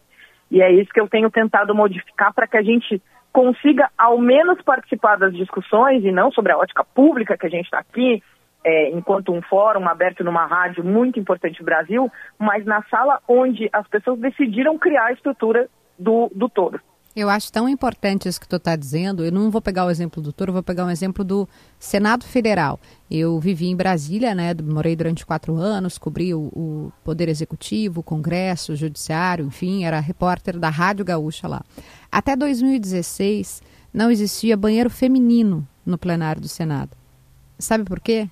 E 0.50 0.62
é 0.62 0.72
isso 0.72 0.90
que 0.92 1.00
eu 1.00 1.08
tenho 1.08 1.30
tentado 1.30 1.74
modificar 1.74 2.32
para 2.32 2.46
que 2.46 2.56
a 2.56 2.62
gente 2.62 3.02
consiga 3.32 3.90
ao 3.96 4.18
menos 4.18 4.60
participar 4.62 5.16
das 5.16 5.34
discussões 5.34 6.04
e 6.04 6.10
não 6.10 6.30
sobre 6.32 6.52
a 6.52 6.58
ótica 6.58 6.84
pública 6.84 7.36
que 7.36 7.46
a 7.46 7.50
gente 7.50 7.66
está 7.66 7.78
aqui, 7.78 8.22
é, 8.64 8.90
enquanto 8.90 9.32
um 9.32 9.42
fórum 9.42 9.86
aberto 9.88 10.24
numa 10.24 10.46
rádio 10.46 10.84
muito 10.84 11.20
importante 11.20 11.60
no 11.60 11.64
Brasil, 11.64 12.10
mas 12.38 12.64
na 12.64 12.82
sala 12.84 13.20
onde 13.28 13.68
as 13.72 13.86
pessoas 13.86 14.18
decidiram 14.18 14.78
criar 14.78 15.06
a 15.06 15.12
estrutura 15.12 15.68
do, 15.98 16.30
do 16.34 16.48
todo. 16.48 16.80
Eu 17.18 17.28
acho 17.28 17.50
tão 17.50 17.68
importante 17.68 18.28
isso 18.28 18.40
que 18.40 18.46
tu 18.46 18.54
está 18.54 18.76
dizendo. 18.76 19.24
Eu 19.24 19.32
não 19.32 19.50
vou 19.50 19.60
pegar 19.60 19.84
o 19.84 19.90
exemplo 19.90 20.22
do 20.22 20.32
Toro, 20.32 20.52
vou 20.52 20.62
pegar 20.62 20.84
um 20.84 20.90
exemplo 20.90 21.24
do 21.24 21.48
Senado 21.76 22.24
Federal. 22.24 22.78
Eu 23.10 23.40
vivi 23.40 23.66
em 23.66 23.74
Brasília, 23.74 24.36
né? 24.36 24.54
Morei 24.62 24.94
durante 24.94 25.26
quatro 25.26 25.56
anos, 25.56 25.98
cobri 25.98 26.32
o, 26.32 26.42
o 26.54 26.92
Poder 27.02 27.28
Executivo, 27.28 27.98
o 27.98 28.04
Congresso, 28.04 28.72
o 28.72 28.76
Judiciário, 28.76 29.44
enfim, 29.46 29.82
era 29.82 29.98
repórter 29.98 30.60
da 30.60 30.70
Rádio 30.70 31.04
Gaúcha 31.04 31.48
lá. 31.48 31.64
Até 32.10 32.36
2016 32.36 33.64
não 33.92 34.12
existia 34.12 34.56
banheiro 34.56 34.88
feminino 34.88 35.66
no 35.84 35.98
plenário 35.98 36.40
do 36.40 36.48
Senado. 36.48 36.96
Sabe 37.58 37.82
por 37.82 37.98
quê? 37.98 38.30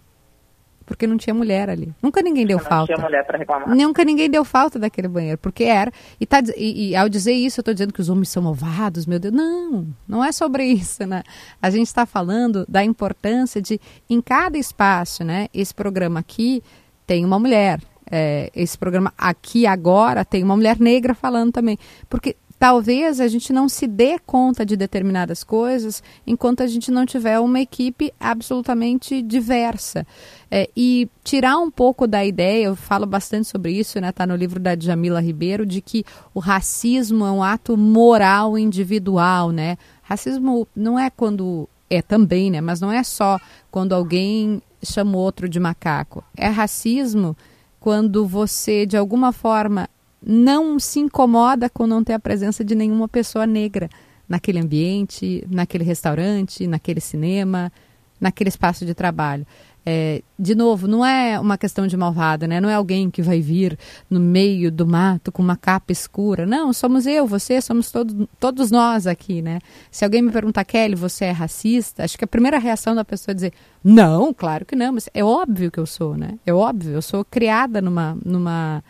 Porque 0.86 1.06
não 1.06 1.16
tinha 1.16 1.34
mulher 1.34 1.68
ali. 1.68 1.92
Nunca 2.00 2.22
ninguém 2.22 2.46
deu 2.46 2.58
não 2.58 2.64
falta. 2.64 2.92
Não 2.92 2.98
tinha 2.98 3.04
mulher 3.04 3.26
para 3.26 3.36
reclamar. 3.36 3.68
Nunca 3.68 4.04
ninguém 4.04 4.30
deu 4.30 4.44
falta 4.44 4.78
daquele 4.78 5.08
banheiro, 5.08 5.36
porque 5.36 5.64
era. 5.64 5.92
E, 6.20 6.24
tá, 6.24 6.40
e, 6.56 6.90
e 6.90 6.96
ao 6.96 7.08
dizer 7.08 7.32
isso, 7.32 7.58
eu 7.58 7.62
estou 7.62 7.74
dizendo 7.74 7.92
que 7.92 8.00
os 8.00 8.08
homens 8.08 8.28
são 8.28 8.44
malvados, 8.44 9.04
meu 9.04 9.18
Deus. 9.18 9.34
Não, 9.34 9.86
não 10.06 10.24
é 10.24 10.30
sobre 10.30 10.64
isso, 10.64 11.04
né? 11.04 11.24
A 11.60 11.68
gente 11.68 11.88
está 11.88 12.06
falando 12.06 12.64
da 12.68 12.84
importância 12.84 13.60
de, 13.60 13.80
em 14.08 14.20
cada 14.20 14.56
espaço, 14.56 15.24
né? 15.24 15.48
Esse 15.52 15.74
programa 15.74 16.20
aqui 16.20 16.62
tem 17.04 17.24
uma 17.24 17.38
mulher. 17.38 17.80
É, 18.08 18.52
esse 18.54 18.78
programa 18.78 19.12
aqui 19.18 19.66
agora 19.66 20.24
tem 20.24 20.44
uma 20.44 20.54
mulher 20.54 20.78
negra 20.78 21.12
falando 21.12 21.50
também. 21.50 21.76
Porque 22.08 22.36
talvez 22.58 23.20
a 23.20 23.28
gente 23.28 23.52
não 23.52 23.68
se 23.68 23.86
dê 23.86 24.18
conta 24.18 24.64
de 24.64 24.76
determinadas 24.76 25.44
coisas 25.44 26.02
enquanto 26.26 26.62
a 26.62 26.66
gente 26.66 26.90
não 26.90 27.04
tiver 27.04 27.38
uma 27.38 27.60
equipe 27.60 28.12
absolutamente 28.18 29.20
diversa. 29.22 30.06
É, 30.50 30.68
e 30.76 31.08
tirar 31.24 31.58
um 31.58 31.70
pouco 31.70 32.06
da 32.06 32.24
ideia, 32.24 32.66
eu 32.66 32.76
falo 32.76 33.04
bastante 33.04 33.48
sobre 33.48 33.72
isso, 33.72 34.00
né? 34.00 34.10
Está 34.10 34.26
no 34.26 34.36
livro 34.36 34.60
da 34.60 34.74
Djamila 34.74 35.20
Ribeiro, 35.20 35.66
de 35.66 35.80
que 35.80 36.04
o 36.32 36.38
racismo 36.40 37.24
é 37.24 37.30
um 37.30 37.42
ato 37.42 37.76
moral 37.76 38.56
individual, 38.56 39.50
né? 39.50 39.76
Racismo 40.02 40.66
não 40.74 40.98
é 40.98 41.10
quando. 41.10 41.68
É 41.88 42.02
também, 42.02 42.50
né? 42.50 42.60
Mas 42.60 42.80
não 42.80 42.90
é 42.90 43.04
só 43.04 43.38
quando 43.70 43.92
alguém 43.92 44.60
chama 44.82 45.16
o 45.16 45.20
outro 45.20 45.48
de 45.48 45.60
macaco. 45.60 46.24
É 46.36 46.48
racismo 46.48 47.36
quando 47.78 48.26
você, 48.26 48.84
de 48.84 48.96
alguma 48.96 49.32
forma, 49.32 49.88
não 50.26 50.78
se 50.78 50.98
incomoda 50.98 51.70
com 51.70 51.86
não 51.86 52.02
ter 52.02 52.14
a 52.14 52.18
presença 52.18 52.64
de 52.64 52.74
nenhuma 52.74 53.06
pessoa 53.06 53.46
negra 53.46 53.88
naquele 54.28 54.58
ambiente, 54.58 55.46
naquele 55.48 55.84
restaurante, 55.84 56.66
naquele 56.66 57.00
cinema, 57.00 57.72
naquele 58.20 58.48
espaço 58.48 58.84
de 58.84 58.92
trabalho. 58.92 59.46
É, 59.88 60.20
de 60.36 60.56
novo, 60.56 60.88
não 60.88 61.06
é 61.06 61.38
uma 61.38 61.56
questão 61.56 61.86
de 61.86 61.96
malvada, 61.96 62.48
né? 62.48 62.60
Não 62.60 62.68
é 62.68 62.74
alguém 62.74 63.08
que 63.08 63.22
vai 63.22 63.40
vir 63.40 63.78
no 64.10 64.18
meio 64.18 64.68
do 64.68 64.84
mato 64.84 65.30
com 65.30 65.40
uma 65.40 65.56
capa 65.56 65.92
escura. 65.92 66.44
Não, 66.44 66.72
somos 66.72 67.06
eu, 67.06 67.24
você, 67.24 67.60
somos 67.60 67.92
todos, 67.92 68.26
todos 68.40 68.72
nós 68.72 69.06
aqui, 69.06 69.40
né? 69.40 69.60
Se 69.88 70.04
alguém 70.04 70.22
me 70.22 70.32
perguntar, 70.32 70.64
Kelly, 70.64 70.96
você 70.96 71.26
é 71.26 71.30
racista? 71.30 72.02
Acho 72.02 72.18
que 72.18 72.24
a 72.24 72.26
primeira 72.26 72.58
reação 72.58 72.96
da 72.96 73.04
pessoa 73.04 73.32
é 73.32 73.36
dizer, 73.36 73.52
não, 73.84 74.34
claro 74.34 74.66
que 74.66 74.74
não, 74.74 74.92
mas 74.92 75.08
é 75.14 75.22
óbvio 75.22 75.70
que 75.70 75.78
eu 75.78 75.86
sou, 75.86 76.16
né? 76.16 76.30
É 76.44 76.52
óbvio, 76.52 76.94
eu 76.94 77.02
sou 77.02 77.24
criada 77.24 77.80
numa, 77.80 78.18
numa 78.24 78.82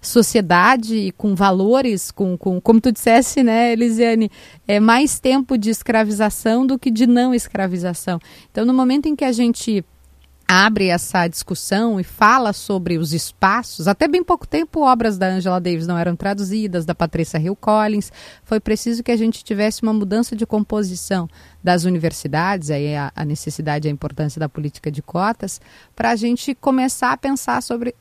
sociedade 0.00 1.12
com 1.16 1.34
valores, 1.34 2.10
com, 2.10 2.36
com 2.36 2.60
como 2.60 2.80
tu 2.80 2.92
dissesse, 2.92 3.42
né, 3.42 3.72
Elisiane, 3.72 4.30
é 4.66 4.78
mais 4.78 5.18
tempo 5.18 5.58
de 5.58 5.70
escravização 5.70 6.66
do 6.66 6.78
que 6.78 6.90
de 6.90 7.06
não 7.06 7.34
escravização. 7.34 8.20
Então, 8.50 8.64
no 8.64 8.72
momento 8.72 9.06
em 9.06 9.16
que 9.16 9.24
a 9.24 9.32
gente 9.32 9.84
abre 10.50 10.86
essa 10.86 11.28
discussão 11.28 12.00
e 12.00 12.02
fala 12.02 12.54
sobre 12.54 12.96
os 12.96 13.12
espaços. 13.12 13.86
Até 13.86 14.08
bem 14.08 14.24
pouco 14.24 14.48
tempo, 14.48 14.80
obras 14.80 15.18
da 15.18 15.26
Angela 15.26 15.60
Davis 15.60 15.86
não 15.86 15.98
eram 15.98 16.16
traduzidas, 16.16 16.86
da 16.86 16.94
Patrícia 16.94 17.36
Hill 17.36 17.54
Collins. 17.54 18.10
Foi 18.44 18.58
preciso 18.58 19.02
que 19.02 19.12
a 19.12 19.16
gente 19.16 19.44
tivesse 19.44 19.82
uma 19.82 19.92
mudança 19.92 20.34
de 20.34 20.46
composição 20.46 21.28
das 21.62 21.84
universidades, 21.84 22.70
aí 22.70 22.96
a, 22.96 23.12
necessidade 23.26 23.86
e 23.86 23.90
a 23.90 23.92
importância 23.92 24.40
da 24.40 24.48
política 24.48 24.90
de 24.90 25.02
cotas, 25.02 25.60
para 25.94 26.12
a 26.12 26.16
gente 26.16 26.54
começar 26.54 27.12
a 27.12 27.16
pensar 27.18 27.62
sobre 27.62 27.94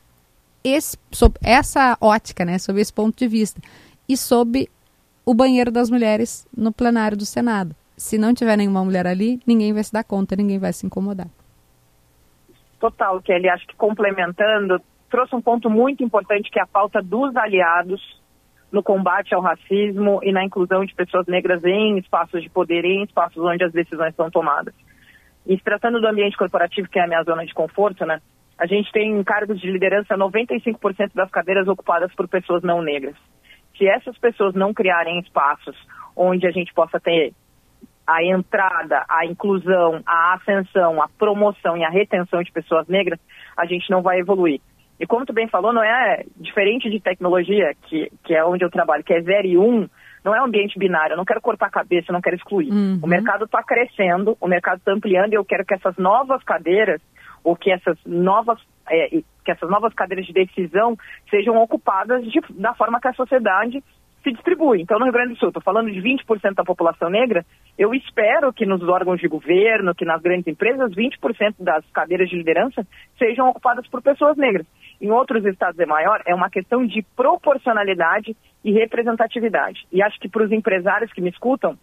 esse, 0.63 0.97
sob 1.11 1.35
essa 1.43 1.97
ótica, 2.01 2.43
né, 2.45 2.57
sob 2.57 2.79
esse 2.79 2.93
ponto 2.93 3.17
de 3.17 3.27
vista, 3.27 3.61
e 4.07 4.15
sob 4.15 4.69
o 5.25 5.33
banheiro 5.33 5.71
das 5.71 5.89
mulheres 5.89 6.47
no 6.55 6.71
plenário 6.71 7.17
do 7.17 7.25
Senado. 7.25 7.75
Se 7.97 8.17
não 8.17 8.33
tiver 8.33 8.55
nenhuma 8.57 8.83
mulher 8.83 9.07
ali, 9.07 9.39
ninguém 9.45 9.73
vai 9.73 9.83
se 9.83 9.91
dar 9.91 10.03
conta, 10.03 10.35
ninguém 10.35 10.59
vai 10.59 10.71
se 10.71 10.85
incomodar. 10.85 11.27
Total, 12.79 13.19
Kelly, 13.21 13.49
acho 13.49 13.65
que 13.67 13.75
complementando, 13.75 14.79
trouxe 15.09 15.35
um 15.35 15.41
ponto 15.41 15.69
muito 15.69 16.03
importante 16.03 16.49
que 16.49 16.59
é 16.59 16.63
a 16.63 16.67
falta 16.67 17.01
dos 17.01 17.35
aliados 17.35 18.01
no 18.71 18.83
combate 18.83 19.33
ao 19.33 19.41
racismo 19.41 20.19
e 20.21 20.31
na 20.31 20.43
inclusão 20.43 20.85
de 20.85 20.93
pessoas 20.93 21.25
negras 21.27 21.63
em 21.63 21.97
espaços 21.97 22.43
de 22.43 22.49
poder, 22.49 22.85
em 22.85 23.03
espaços 23.03 23.41
onde 23.43 23.63
as 23.63 23.71
decisões 23.71 24.13
são 24.15 24.29
tomadas. 24.29 24.73
E 25.45 25.57
se 25.57 25.63
tratando 25.63 26.01
do 26.01 26.07
ambiente 26.07 26.37
corporativo, 26.37 26.89
que 26.89 26.99
é 26.99 27.03
a 27.03 27.07
minha 27.07 27.23
zona 27.23 27.45
de 27.45 27.53
conforto, 27.53 28.05
né? 28.05 28.21
A 28.57 28.65
gente 28.65 28.91
tem 28.91 29.11
em 29.11 29.23
cargos 29.23 29.59
de 29.59 29.69
liderança 29.69 30.17
95% 30.17 31.11
das 31.13 31.29
cadeiras 31.29 31.67
ocupadas 31.67 32.13
por 32.15 32.27
pessoas 32.27 32.63
não 32.63 32.81
negras. 32.81 33.15
Se 33.77 33.87
essas 33.87 34.17
pessoas 34.17 34.55
não 34.55 34.73
criarem 34.73 35.19
espaços 35.19 35.75
onde 36.15 36.47
a 36.47 36.51
gente 36.51 36.73
possa 36.73 36.99
ter 36.99 37.33
a 38.07 38.23
entrada, 38.23 39.05
a 39.07 39.25
inclusão, 39.25 40.01
a 40.05 40.33
ascensão, 40.35 41.01
a 41.01 41.09
promoção 41.09 41.77
e 41.77 41.83
a 41.83 41.89
retenção 41.89 42.41
de 42.41 42.51
pessoas 42.51 42.87
negras, 42.87 43.19
a 43.55 43.65
gente 43.65 43.89
não 43.91 44.01
vai 44.01 44.19
evoluir. 44.19 44.61
E 44.99 45.05
como 45.05 45.25
tu 45.25 45.33
bem 45.33 45.47
falou, 45.47 45.71
não 45.71 45.83
é 45.83 46.23
diferente 46.37 46.89
de 46.89 46.99
tecnologia, 46.99 47.73
que, 47.83 48.11
que 48.23 48.33
é 48.33 48.43
onde 48.43 48.63
eu 48.63 48.69
trabalho, 48.69 49.03
que 49.03 49.13
é 49.13 49.21
0 49.21 49.47
e 49.47 49.57
1, 49.57 49.61
um, 49.61 49.89
não 50.23 50.33
é 50.33 50.41
um 50.41 50.45
ambiente 50.45 50.79
binário, 50.79 51.13
eu 51.13 51.17
não 51.17 51.25
quero 51.25 51.41
cortar 51.41 51.67
a 51.67 51.71
cabeça, 51.71 52.07
eu 52.09 52.13
não 52.13 52.21
quero 52.21 52.35
excluir. 52.35 52.71
Uhum. 52.71 52.99
O 53.03 53.07
mercado 53.07 53.45
está 53.45 53.61
crescendo, 53.61 54.35
o 54.41 54.47
mercado 54.47 54.79
está 54.79 54.91
ampliando 54.91 55.33
e 55.33 55.35
eu 55.35 55.45
quero 55.45 55.65
que 55.65 55.73
essas 55.73 55.95
novas 55.97 56.43
cadeiras, 56.43 57.01
ou 57.47 57.55
que 57.55 57.71
essas 57.71 57.97
novas, 58.05 58.59
é, 58.89 59.21
que 59.45 59.51
essas 59.51 59.69
novas 59.69 59.93
cadeiras 59.93 60.25
de 60.25 60.33
decisão 60.33 60.97
sejam 61.29 61.55
ocupadas 61.55 62.21
de, 62.29 62.41
da 62.49 62.73
forma 62.73 62.99
que 62.99 63.07
a 63.07 63.13
sociedade 63.13 63.81
se 64.21 64.33
distribui. 64.33 64.81
Então, 64.81 64.99
no 64.99 65.05
Rio 65.05 65.13
Grande 65.13 65.33
do 65.35 65.39
Sul, 65.39 65.47
estou 65.47 65.63
falando 65.63 65.89
de 65.89 66.01
20% 66.01 66.55
da 66.55 66.65
população 66.65 67.09
negra, 67.09 67.45
eu 67.77 67.93
espero 67.93 68.51
que 68.51 68.65
nos 68.65 68.83
órgãos 68.83 69.21
de 69.21 69.29
governo, 69.29 69.95
que 69.95 70.03
nas 70.03 70.21
grandes 70.21 70.45
empresas, 70.45 70.91
20% 70.91 71.55
das 71.59 71.85
cadeiras 71.93 72.27
de 72.27 72.35
liderança 72.35 72.85
sejam 73.17 73.47
ocupadas 73.47 73.87
por 73.87 74.01
pessoas 74.01 74.35
negras. 74.35 74.67
Em 74.99 75.09
outros 75.09 75.45
estados 75.45 75.79
é 75.79 75.85
maior, 75.85 76.21
é 76.25 76.35
uma 76.35 76.49
questão 76.49 76.85
de 76.85 77.01
proporcionalidade 77.15 78.35
e 78.61 78.73
representatividade. 78.73 79.87
E 79.89 80.03
acho 80.03 80.19
que 80.19 80.27
para 80.27 80.43
os 80.43 80.51
empresários 80.51 81.13
que 81.13 81.21
me 81.21 81.29
escutam, 81.29 81.77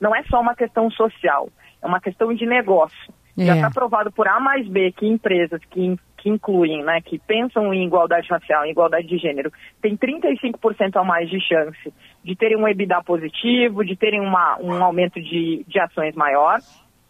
não 0.00 0.16
é 0.16 0.22
só 0.22 0.40
uma 0.40 0.54
questão 0.54 0.90
social, 0.90 1.50
é 1.82 1.86
uma 1.86 2.00
questão 2.00 2.32
de 2.32 2.46
negócio. 2.46 3.12
É. 3.38 3.44
Já 3.46 3.56
está 3.56 3.70
provado 3.70 4.12
por 4.12 4.28
A 4.28 4.38
mais 4.38 4.68
B 4.68 4.92
que 4.92 5.06
empresas 5.06 5.60
que, 5.70 5.96
que 6.18 6.28
incluem, 6.28 6.84
né, 6.84 7.00
que 7.00 7.18
pensam 7.18 7.72
em 7.72 7.86
igualdade 7.86 8.28
racial, 8.28 8.64
em 8.64 8.70
igualdade 8.70 9.06
de 9.06 9.16
gênero, 9.16 9.50
têm 9.80 9.96
35% 9.96 10.96
a 10.96 11.04
mais 11.04 11.28
de 11.30 11.40
chance 11.40 11.92
de 12.22 12.36
terem 12.36 12.56
um 12.56 12.68
EBITDA 12.68 13.02
positivo, 13.02 13.84
de 13.84 13.96
terem 13.96 14.20
uma, 14.20 14.58
um 14.60 14.82
aumento 14.82 15.20
de, 15.20 15.64
de 15.66 15.80
ações 15.80 16.14
maior. 16.14 16.58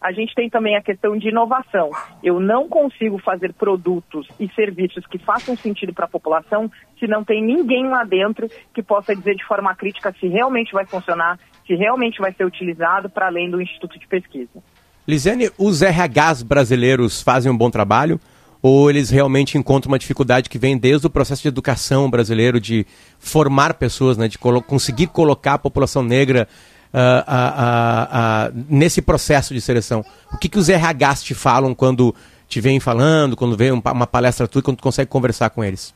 A 0.00 0.10
gente 0.10 0.34
tem 0.34 0.50
também 0.50 0.76
a 0.76 0.82
questão 0.82 1.16
de 1.16 1.28
inovação. 1.28 1.90
Eu 2.24 2.40
não 2.40 2.68
consigo 2.68 3.18
fazer 3.18 3.52
produtos 3.52 4.26
e 4.38 4.48
serviços 4.52 5.06
que 5.06 5.16
façam 5.16 5.56
sentido 5.56 5.94
para 5.94 6.06
a 6.06 6.08
população 6.08 6.68
se 6.98 7.06
não 7.06 7.22
tem 7.24 7.40
ninguém 7.40 7.88
lá 7.88 8.02
dentro 8.02 8.48
que 8.74 8.82
possa 8.82 9.14
dizer 9.14 9.36
de 9.36 9.44
forma 9.44 9.74
crítica 9.76 10.12
se 10.18 10.26
realmente 10.26 10.72
vai 10.72 10.84
funcionar, 10.86 11.38
se 11.64 11.74
realmente 11.74 12.20
vai 12.20 12.32
ser 12.32 12.44
utilizado 12.44 13.08
para 13.08 13.26
além 13.26 13.48
do 13.48 13.60
Instituto 13.60 13.96
de 13.96 14.08
Pesquisa. 14.08 14.60
Lisiane, 15.06 15.50
os 15.58 15.82
RHs 15.82 16.42
brasileiros 16.42 17.20
fazem 17.20 17.50
um 17.50 17.56
bom 17.56 17.70
trabalho? 17.70 18.20
Ou 18.62 18.88
eles 18.88 19.10
realmente 19.10 19.58
encontram 19.58 19.90
uma 19.90 19.98
dificuldade 19.98 20.48
que 20.48 20.58
vem 20.58 20.78
desde 20.78 21.06
o 21.06 21.10
processo 21.10 21.42
de 21.42 21.48
educação 21.48 22.08
brasileiro, 22.08 22.60
de 22.60 22.86
formar 23.18 23.74
pessoas, 23.74 24.16
né, 24.16 24.28
de 24.28 24.38
colo 24.38 24.62
conseguir 24.62 25.08
colocar 25.08 25.54
a 25.54 25.58
população 25.58 26.00
negra 26.00 26.46
uh, 26.94 26.98
uh, 26.98 28.56
uh, 28.56 28.64
nesse 28.68 29.02
processo 29.02 29.52
de 29.52 29.60
seleção? 29.60 30.04
O 30.32 30.38
que, 30.38 30.48
que 30.48 30.58
os 30.58 30.68
RHs 30.68 31.24
te 31.24 31.34
falam 31.34 31.74
quando 31.74 32.14
te 32.46 32.60
vêm 32.60 32.78
falando, 32.78 33.36
quando 33.36 33.56
vem 33.56 33.72
uma 33.72 34.06
palestra 34.06 34.46
tua, 34.46 34.62
quando 34.62 34.76
tu 34.76 34.82
consegue 34.82 35.10
conversar 35.10 35.50
com 35.50 35.64
eles? 35.64 35.92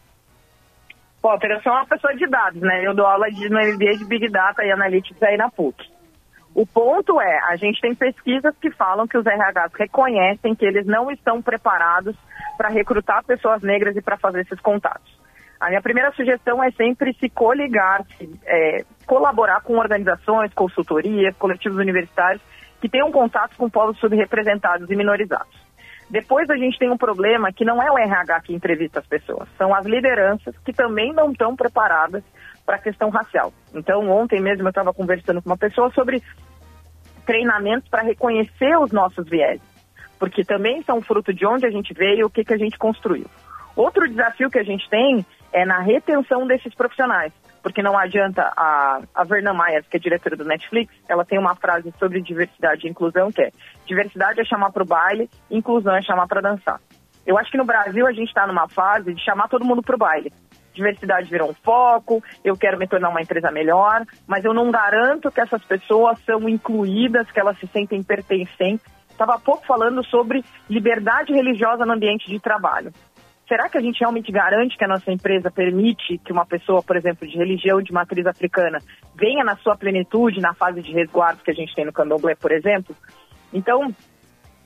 Potter, 1.23 1.51
eu 1.51 1.61
sou 1.63 1.73
uma 1.73 1.87
pessoa 1.87 2.15
de 2.17 2.27
dados, 2.27 2.61
né? 2.61 2.87
Eu 2.87 2.95
dou 2.95 3.07
aula 3.07 3.31
de, 3.31 3.49
no 3.49 3.59
MBA 3.59 3.99
de 3.99 4.05
Big 4.05 4.29
Data 4.29 4.65
e 4.65 4.73
Analytics 4.73 5.23
aí 5.23 5.37
na 5.37 5.51
PUC. 5.51 5.77
O 6.57 6.67
ponto 6.67 7.21
é, 7.21 7.39
a 7.51 7.57
gente 7.57 7.83
tem 7.83 7.95
pesquisas 7.95 8.57
que 8.57 8.71
falam 8.71 9.07
que 9.07 9.19
os 9.19 9.27
RHs 9.27 9.75
reconhecem 9.79 10.55
que 10.55 10.65
eles 10.65 10.87
não 10.87 11.11
estão 11.11 11.43
preparados 11.43 12.17
para 12.57 12.71
recrutar 12.71 13.23
pessoas 13.27 13.61
negras 13.61 13.95
e 13.95 14.01
para 14.01 14.17
fazer 14.17 14.41
esses 14.41 14.59
contatos. 14.61 15.21
A 15.61 15.69
minha 15.69 15.83
primeira 15.83 16.11
sugestão 16.13 16.65
é 16.65 16.71
sempre 16.71 17.13
se 17.21 17.29
coligar, 17.29 18.03
se, 18.17 18.41
é, 18.47 18.87
colaborar 19.07 19.61
com 19.61 19.77
organizações, 19.77 20.51
consultorias, 20.55 21.37
coletivos 21.37 21.77
universitários 21.77 22.41
que 22.81 22.89
tenham 22.89 23.13
contato 23.13 23.55
com 23.59 23.69
povos 23.69 23.99
subrepresentados 23.99 24.91
e 24.91 24.97
minorizados. 24.97 25.55
Depois 26.09 26.49
a 26.49 26.57
gente 26.57 26.79
tem 26.79 26.91
um 26.91 26.97
problema 26.97 27.53
que 27.53 27.67
não 27.67 27.83
é 27.83 27.91
o 27.91 27.99
RH 27.99 28.41
que 28.43 28.55
entrevista 28.55 29.01
as 29.01 29.07
pessoas, 29.07 29.47
são 29.59 29.75
as 29.75 29.85
lideranças 29.85 30.57
que 30.65 30.73
também 30.73 31.13
não 31.13 31.33
estão 31.33 31.55
preparadas 31.55 32.25
para 32.65 32.77
a 32.77 32.81
questão 32.81 33.11
racial. 33.11 33.53
Então, 33.75 34.09
ontem 34.11 34.41
mesmo 34.41 34.65
eu 34.65 34.71
estava 34.71 34.93
conversando 34.93 35.43
com 35.43 35.51
uma 35.51 35.57
pessoa 35.57 35.91
sobre 35.91 36.23
treinamentos 37.27 37.89
para 37.89 38.03
reconhecer 38.03 38.79
os 38.79 38.93
nossos 38.93 39.29
viés, 39.29 39.61
porque 40.19 40.45
também 40.45 40.83
são 40.83 41.03
fruto 41.03 41.35
de 41.35 41.45
onde 41.45 41.67
a 41.67 41.71
gente 41.71 41.93
veio 41.93 42.21
e 42.21 42.25
o 42.25 42.31
que, 42.31 42.45
que 42.45 42.55
a 42.55 42.59
gente 42.59 42.79
construiu. 42.79 43.27
Outro 43.75 44.09
desafio 44.09 44.49
que 44.49 44.59
a 44.59 44.65
gente 44.65 44.89
tem 44.89 45.27
é 45.53 45.67
na 45.67 45.81
retenção 45.81 46.47
desses 46.47 46.75
profissionais, 46.75 47.33
porque 47.63 47.83
não 47.83 47.99
adianta 47.99 48.51
a, 48.57 49.01
a 49.15 49.25
Verna 49.25 49.53
que 49.91 49.97
é 49.97 50.01
diretora 50.01 50.37
do 50.37 50.45
Netflix, 50.45 50.95
ela 51.09 51.25
tem 51.25 51.39
uma 51.39 51.55
frase 51.55 51.93
sobre 51.99 52.23
diversidade 52.23 52.87
e 52.87 52.91
inclusão 52.91 53.31
que 53.31 53.43
é 53.43 53.51
diversidade 53.87 54.41
é 54.41 54.45
chamar 54.45 54.71
para 54.71 54.83
o 54.83 54.87
baile, 54.87 55.29
inclusão 55.51 55.95
é 55.95 56.03
chamar 56.03 56.27
para 56.27 56.41
dançar. 56.41 56.81
Eu 57.27 57.37
acho 57.37 57.51
que 57.51 57.59
no 57.59 57.65
Brasil 57.65 58.07
a 58.07 58.13
gente 58.13 58.29
está 58.29 58.47
numa 58.47 58.69
fase 58.69 59.13
de 59.13 59.23
chamar 59.23 59.49
todo 59.49 59.65
mundo 59.65 59.83
para 59.83 59.97
o 59.97 59.99
baile. 59.99 60.33
Diversidade 60.77 61.29
virou 61.29 61.51
um 61.51 61.55
foco, 61.55 62.23
eu 62.45 62.57
quero 62.57 62.79
me 62.79 62.87
tornar 62.87 63.09
uma 63.09 63.23
empresa 63.23 63.51
melhor, 63.51 64.05
mas 64.27 64.45
eu 64.45 64.55
não 64.55 64.71
garanto 64.71 65.31
que 65.31 65.41
essas 65.41 65.65
pessoas 65.65 66.19
são 66.25 66.49
incluídas, 66.49 67.31
que 67.31 67.41
elas 67.41 67.59
se 67.59 67.67
sentem 67.67 68.03
pertencentes. 68.03 68.87
Estava 69.11 69.35
há 69.35 69.39
pouco 69.39 69.67
falando 69.67 70.05
sobre 70.05 70.45
liberdade 70.69 71.33
religiosa 71.33 71.85
no 71.85 71.95
ambiente 71.95 72.31
de 72.31 72.39
trabalho 72.39 72.93
será 73.49 73.69
que 73.69 73.79
a 73.79 73.81
gente 73.81 74.01
realmente 74.01 74.31
garante 74.33 74.77
que 74.77 74.85
a 74.85 74.89
nossa 74.89 75.11
empresa 75.11 75.51
permite 75.51 76.19
que 76.19 76.33
uma 76.33 76.45
pessoa, 76.45 76.83
por 76.83 76.97
exemplo, 76.97 77.27
de 77.27 77.37
religião 77.37 77.81
de 77.81 77.93
matriz 77.93 78.27
africana 78.27 78.79
venha 79.15 79.45
na 79.45 79.57
sua 79.57 79.77
plenitude 79.77 80.41
na 80.41 80.53
fase 80.55 80.83
de 80.83 80.93
resguardo 80.93 81.43
que 81.43 81.51
a 81.51 81.55
gente 81.55 81.75
tem 81.75 81.85
no 81.85 81.93
candomblé, 81.93 82.35
por 82.35 82.53
exemplo? 82.53 82.95
Então, 83.53 83.89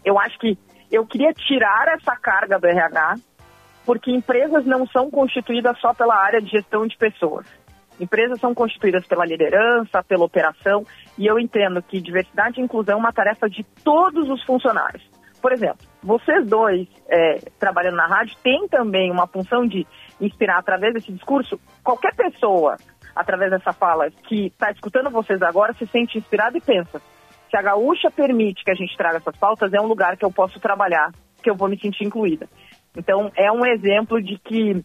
eu 0.05 0.19
acho 0.19 0.39
que 0.39 0.59
eu 0.91 1.07
queria 1.07 1.33
tirar 1.33 1.89
essa 1.89 2.17
carga 2.17 2.59
do 2.59 2.67
RH, 2.67 3.15
porque 3.91 4.13
empresas 4.13 4.65
não 4.65 4.87
são 4.87 5.11
constituídas 5.11 5.77
só 5.81 5.93
pela 5.93 6.15
área 6.15 6.41
de 6.41 6.49
gestão 6.49 6.87
de 6.87 6.97
pessoas. 6.97 7.45
Empresas 7.99 8.39
são 8.39 8.55
constituídas 8.55 9.05
pela 9.05 9.27
liderança, 9.27 10.01
pela 10.05 10.25
operação, 10.25 10.85
e 11.19 11.27
eu 11.27 11.41
entendo 11.41 11.83
que 11.83 12.01
diversidade 12.01 12.61
e 12.61 12.63
inclusão 12.63 12.95
é 12.95 12.97
uma 12.97 13.13
tarefa 13.13 13.51
de 13.51 13.65
todos 13.83 14.31
os 14.31 14.45
funcionários. 14.45 15.03
Por 15.43 15.53
exemplo, 15.53 15.85
vocês 16.01 16.47
dois 16.47 16.87
é, 17.09 17.41
trabalhando 17.59 17.97
na 17.97 18.07
rádio 18.07 18.37
têm 18.45 18.69
também 18.69 19.11
uma 19.11 19.27
função 19.27 19.67
de 19.67 19.85
inspirar 20.21 20.59
através 20.61 20.95
desse 20.95 21.11
discurso 21.11 21.59
qualquer 21.83 22.15
pessoa 22.15 22.77
através 23.17 23.51
dessa 23.51 23.73
fala 23.73 24.09
que 24.29 24.47
está 24.47 24.71
escutando 24.71 25.11
vocês 25.11 25.43
agora 25.43 25.73
se 25.73 25.85
sente 25.89 26.17
inspirada 26.17 26.57
e 26.57 26.61
pensa 26.61 27.03
se 27.51 27.57
a 27.57 27.63
gaúcha 27.63 28.09
permite 28.09 28.63
que 28.63 28.71
a 28.71 28.75
gente 28.75 28.97
traga 28.97 29.17
essas 29.17 29.37
pautas 29.37 29.73
é 29.73 29.81
um 29.81 29.89
lugar 29.89 30.17
que 30.17 30.25
eu 30.25 30.31
posso 30.31 30.61
trabalhar 30.61 31.11
que 31.43 31.51
eu 31.51 31.57
vou 31.57 31.69
me 31.69 31.81
sentir 31.81 32.05
incluída 32.05 32.47
então 32.97 33.31
é 33.37 33.51
um 33.51 33.65
exemplo 33.67 34.23
de 34.23 34.39
que 34.39 34.85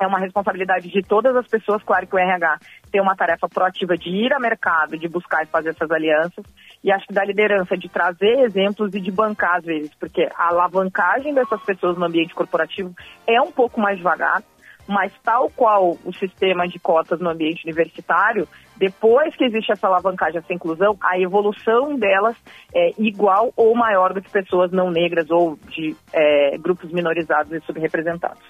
é 0.00 0.06
uma 0.06 0.18
responsabilidade 0.18 0.88
de 0.88 1.02
todas 1.02 1.34
as 1.34 1.46
pessoas, 1.46 1.82
claro 1.82 2.06
que 2.06 2.14
o 2.14 2.18
RH 2.18 2.58
tem 2.90 3.00
uma 3.00 3.16
tarefa 3.16 3.48
proativa 3.48 3.96
de 3.96 4.08
ir 4.08 4.32
ao 4.32 4.40
mercado, 4.40 4.96
de 4.96 5.08
buscar 5.08 5.42
e 5.42 5.46
fazer 5.46 5.70
essas 5.70 5.90
alianças, 5.90 6.44
e 6.82 6.92
acho 6.92 7.06
que 7.06 7.12
da 7.12 7.24
liderança 7.24 7.76
de 7.76 7.88
trazer 7.88 8.40
exemplos 8.40 8.94
e 8.94 9.00
de 9.00 9.10
bancar 9.10 9.56
às 9.56 9.64
vezes, 9.64 9.92
porque 9.98 10.28
a 10.36 10.48
alavancagem 10.48 11.34
dessas 11.34 11.60
pessoas 11.62 11.98
no 11.98 12.06
ambiente 12.06 12.34
corporativo 12.34 12.94
é 13.26 13.40
um 13.40 13.50
pouco 13.50 13.80
mais 13.80 13.98
devagar, 13.98 14.42
mas 14.86 15.12
tal 15.22 15.50
qual 15.50 15.98
o 16.04 16.12
sistema 16.14 16.66
de 16.66 16.78
cotas 16.78 17.20
no 17.20 17.28
ambiente 17.28 17.64
universitário, 17.64 18.48
depois 18.78 19.34
que 19.34 19.44
existe 19.44 19.72
essa 19.72 19.86
alavancagem, 19.88 20.38
essa 20.38 20.52
inclusão, 20.52 20.96
a 21.02 21.18
evolução 21.18 21.98
delas 21.98 22.36
é 22.74 22.92
igual 22.98 23.52
ou 23.56 23.74
maior 23.74 24.14
do 24.14 24.22
que 24.22 24.30
pessoas 24.30 24.70
não 24.70 24.90
negras 24.90 25.28
ou 25.30 25.58
de 25.68 25.96
é, 26.12 26.56
grupos 26.58 26.92
minorizados 26.92 27.52
e 27.52 27.60
subrepresentados. 27.66 28.42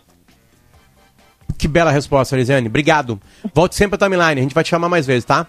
Que 1.58 1.66
bela 1.66 1.90
resposta, 1.90 2.36
Lisiane. 2.36 2.68
Obrigado. 2.68 3.18
Volte 3.54 3.74
sempre 3.74 3.96
à 3.96 3.98
timeline, 3.98 4.40
a 4.40 4.42
gente 4.42 4.54
vai 4.54 4.62
te 4.62 4.70
chamar 4.70 4.88
mais 4.88 5.06
vezes, 5.06 5.24
tá? 5.24 5.46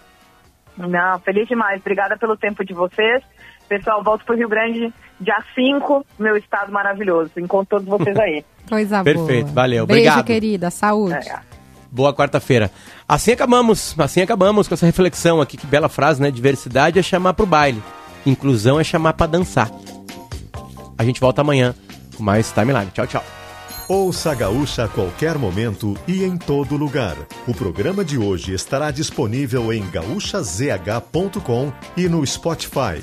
Não, 0.76 1.18
feliz 1.20 1.46
demais. 1.46 1.80
Obrigada 1.80 2.16
pelo 2.16 2.36
tempo 2.36 2.64
de 2.64 2.72
vocês. 2.72 3.22
Pessoal, 3.68 4.02
volto 4.02 4.24
para 4.24 4.34
o 4.34 4.38
Rio 4.38 4.48
Grande 4.48 4.92
dia 5.20 5.44
5, 5.54 6.04
meu 6.18 6.36
estado 6.36 6.72
maravilhoso. 6.72 7.32
Encontro 7.36 7.78
todos 7.78 7.86
vocês 7.86 8.16
aí. 8.18 8.44
Coisa 8.68 9.04
Perfeito, 9.04 9.44
boa. 9.44 9.54
valeu. 9.54 9.86
Beijo, 9.86 10.00
Obrigado. 10.00 10.26
querida. 10.26 10.70
Saúde. 10.70 11.28
É. 11.28 11.49
Boa 11.90 12.14
quarta-feira. 12.14 12.70
Assim 13.08 13.32
acabamos, 13.32 13.94
assim 13.98 14.20
acabamos 14.20 14.68
com 14.68 14.74
essa 14.74 14.86
reflexão 14.86 15.40
aqui, 15.40 15.56
que 15.56 15.66
bela 15.66 15.88
frase, 15.88 16.22
né? 16.22 16.30
Diversidade 16.30 16.98
é 16.98 17.02
chamar 17.02 17.34
pro 17.34 17.46
baile, 17.46 17.82
inclusão 18.24 18.78
é 18.78 18.84
chamar 18.84 19.14
para 19.14 19.26
dançar. 19.26 19.70
A 20.96 21.04
gente 21.04 21.20
volta 21.20 21.40
amanhã 21.40 21.74
com 22.16 22.22
mais 22.22 22.52
Timeline. 22.52 22.90
Tchau, 22.92 23.06
tchau. 23.06 23.24
Ouça 23.88 24.30
a 24.30 24.34
Gaúcha 24.36 24.84
a 24.84 24.88
qualquer 24.88 25.36
momento 25.36 25.96
e 26.06 26.22
em 26.22 26.36
todo 26.36 26.76
lugar. 26.76 27.16
O 27.48 27.52
programa 27.52 28.04
de 28.04 28.16
hoje 28.16 28.54
estará 28.54 28.92
disponível 28.92 29.72
em 29.72 29.84
gaúchazh.com 29.90 31.72
e 31.96 32.08
no 32.08 32.24
Spotify. 32.24 33.02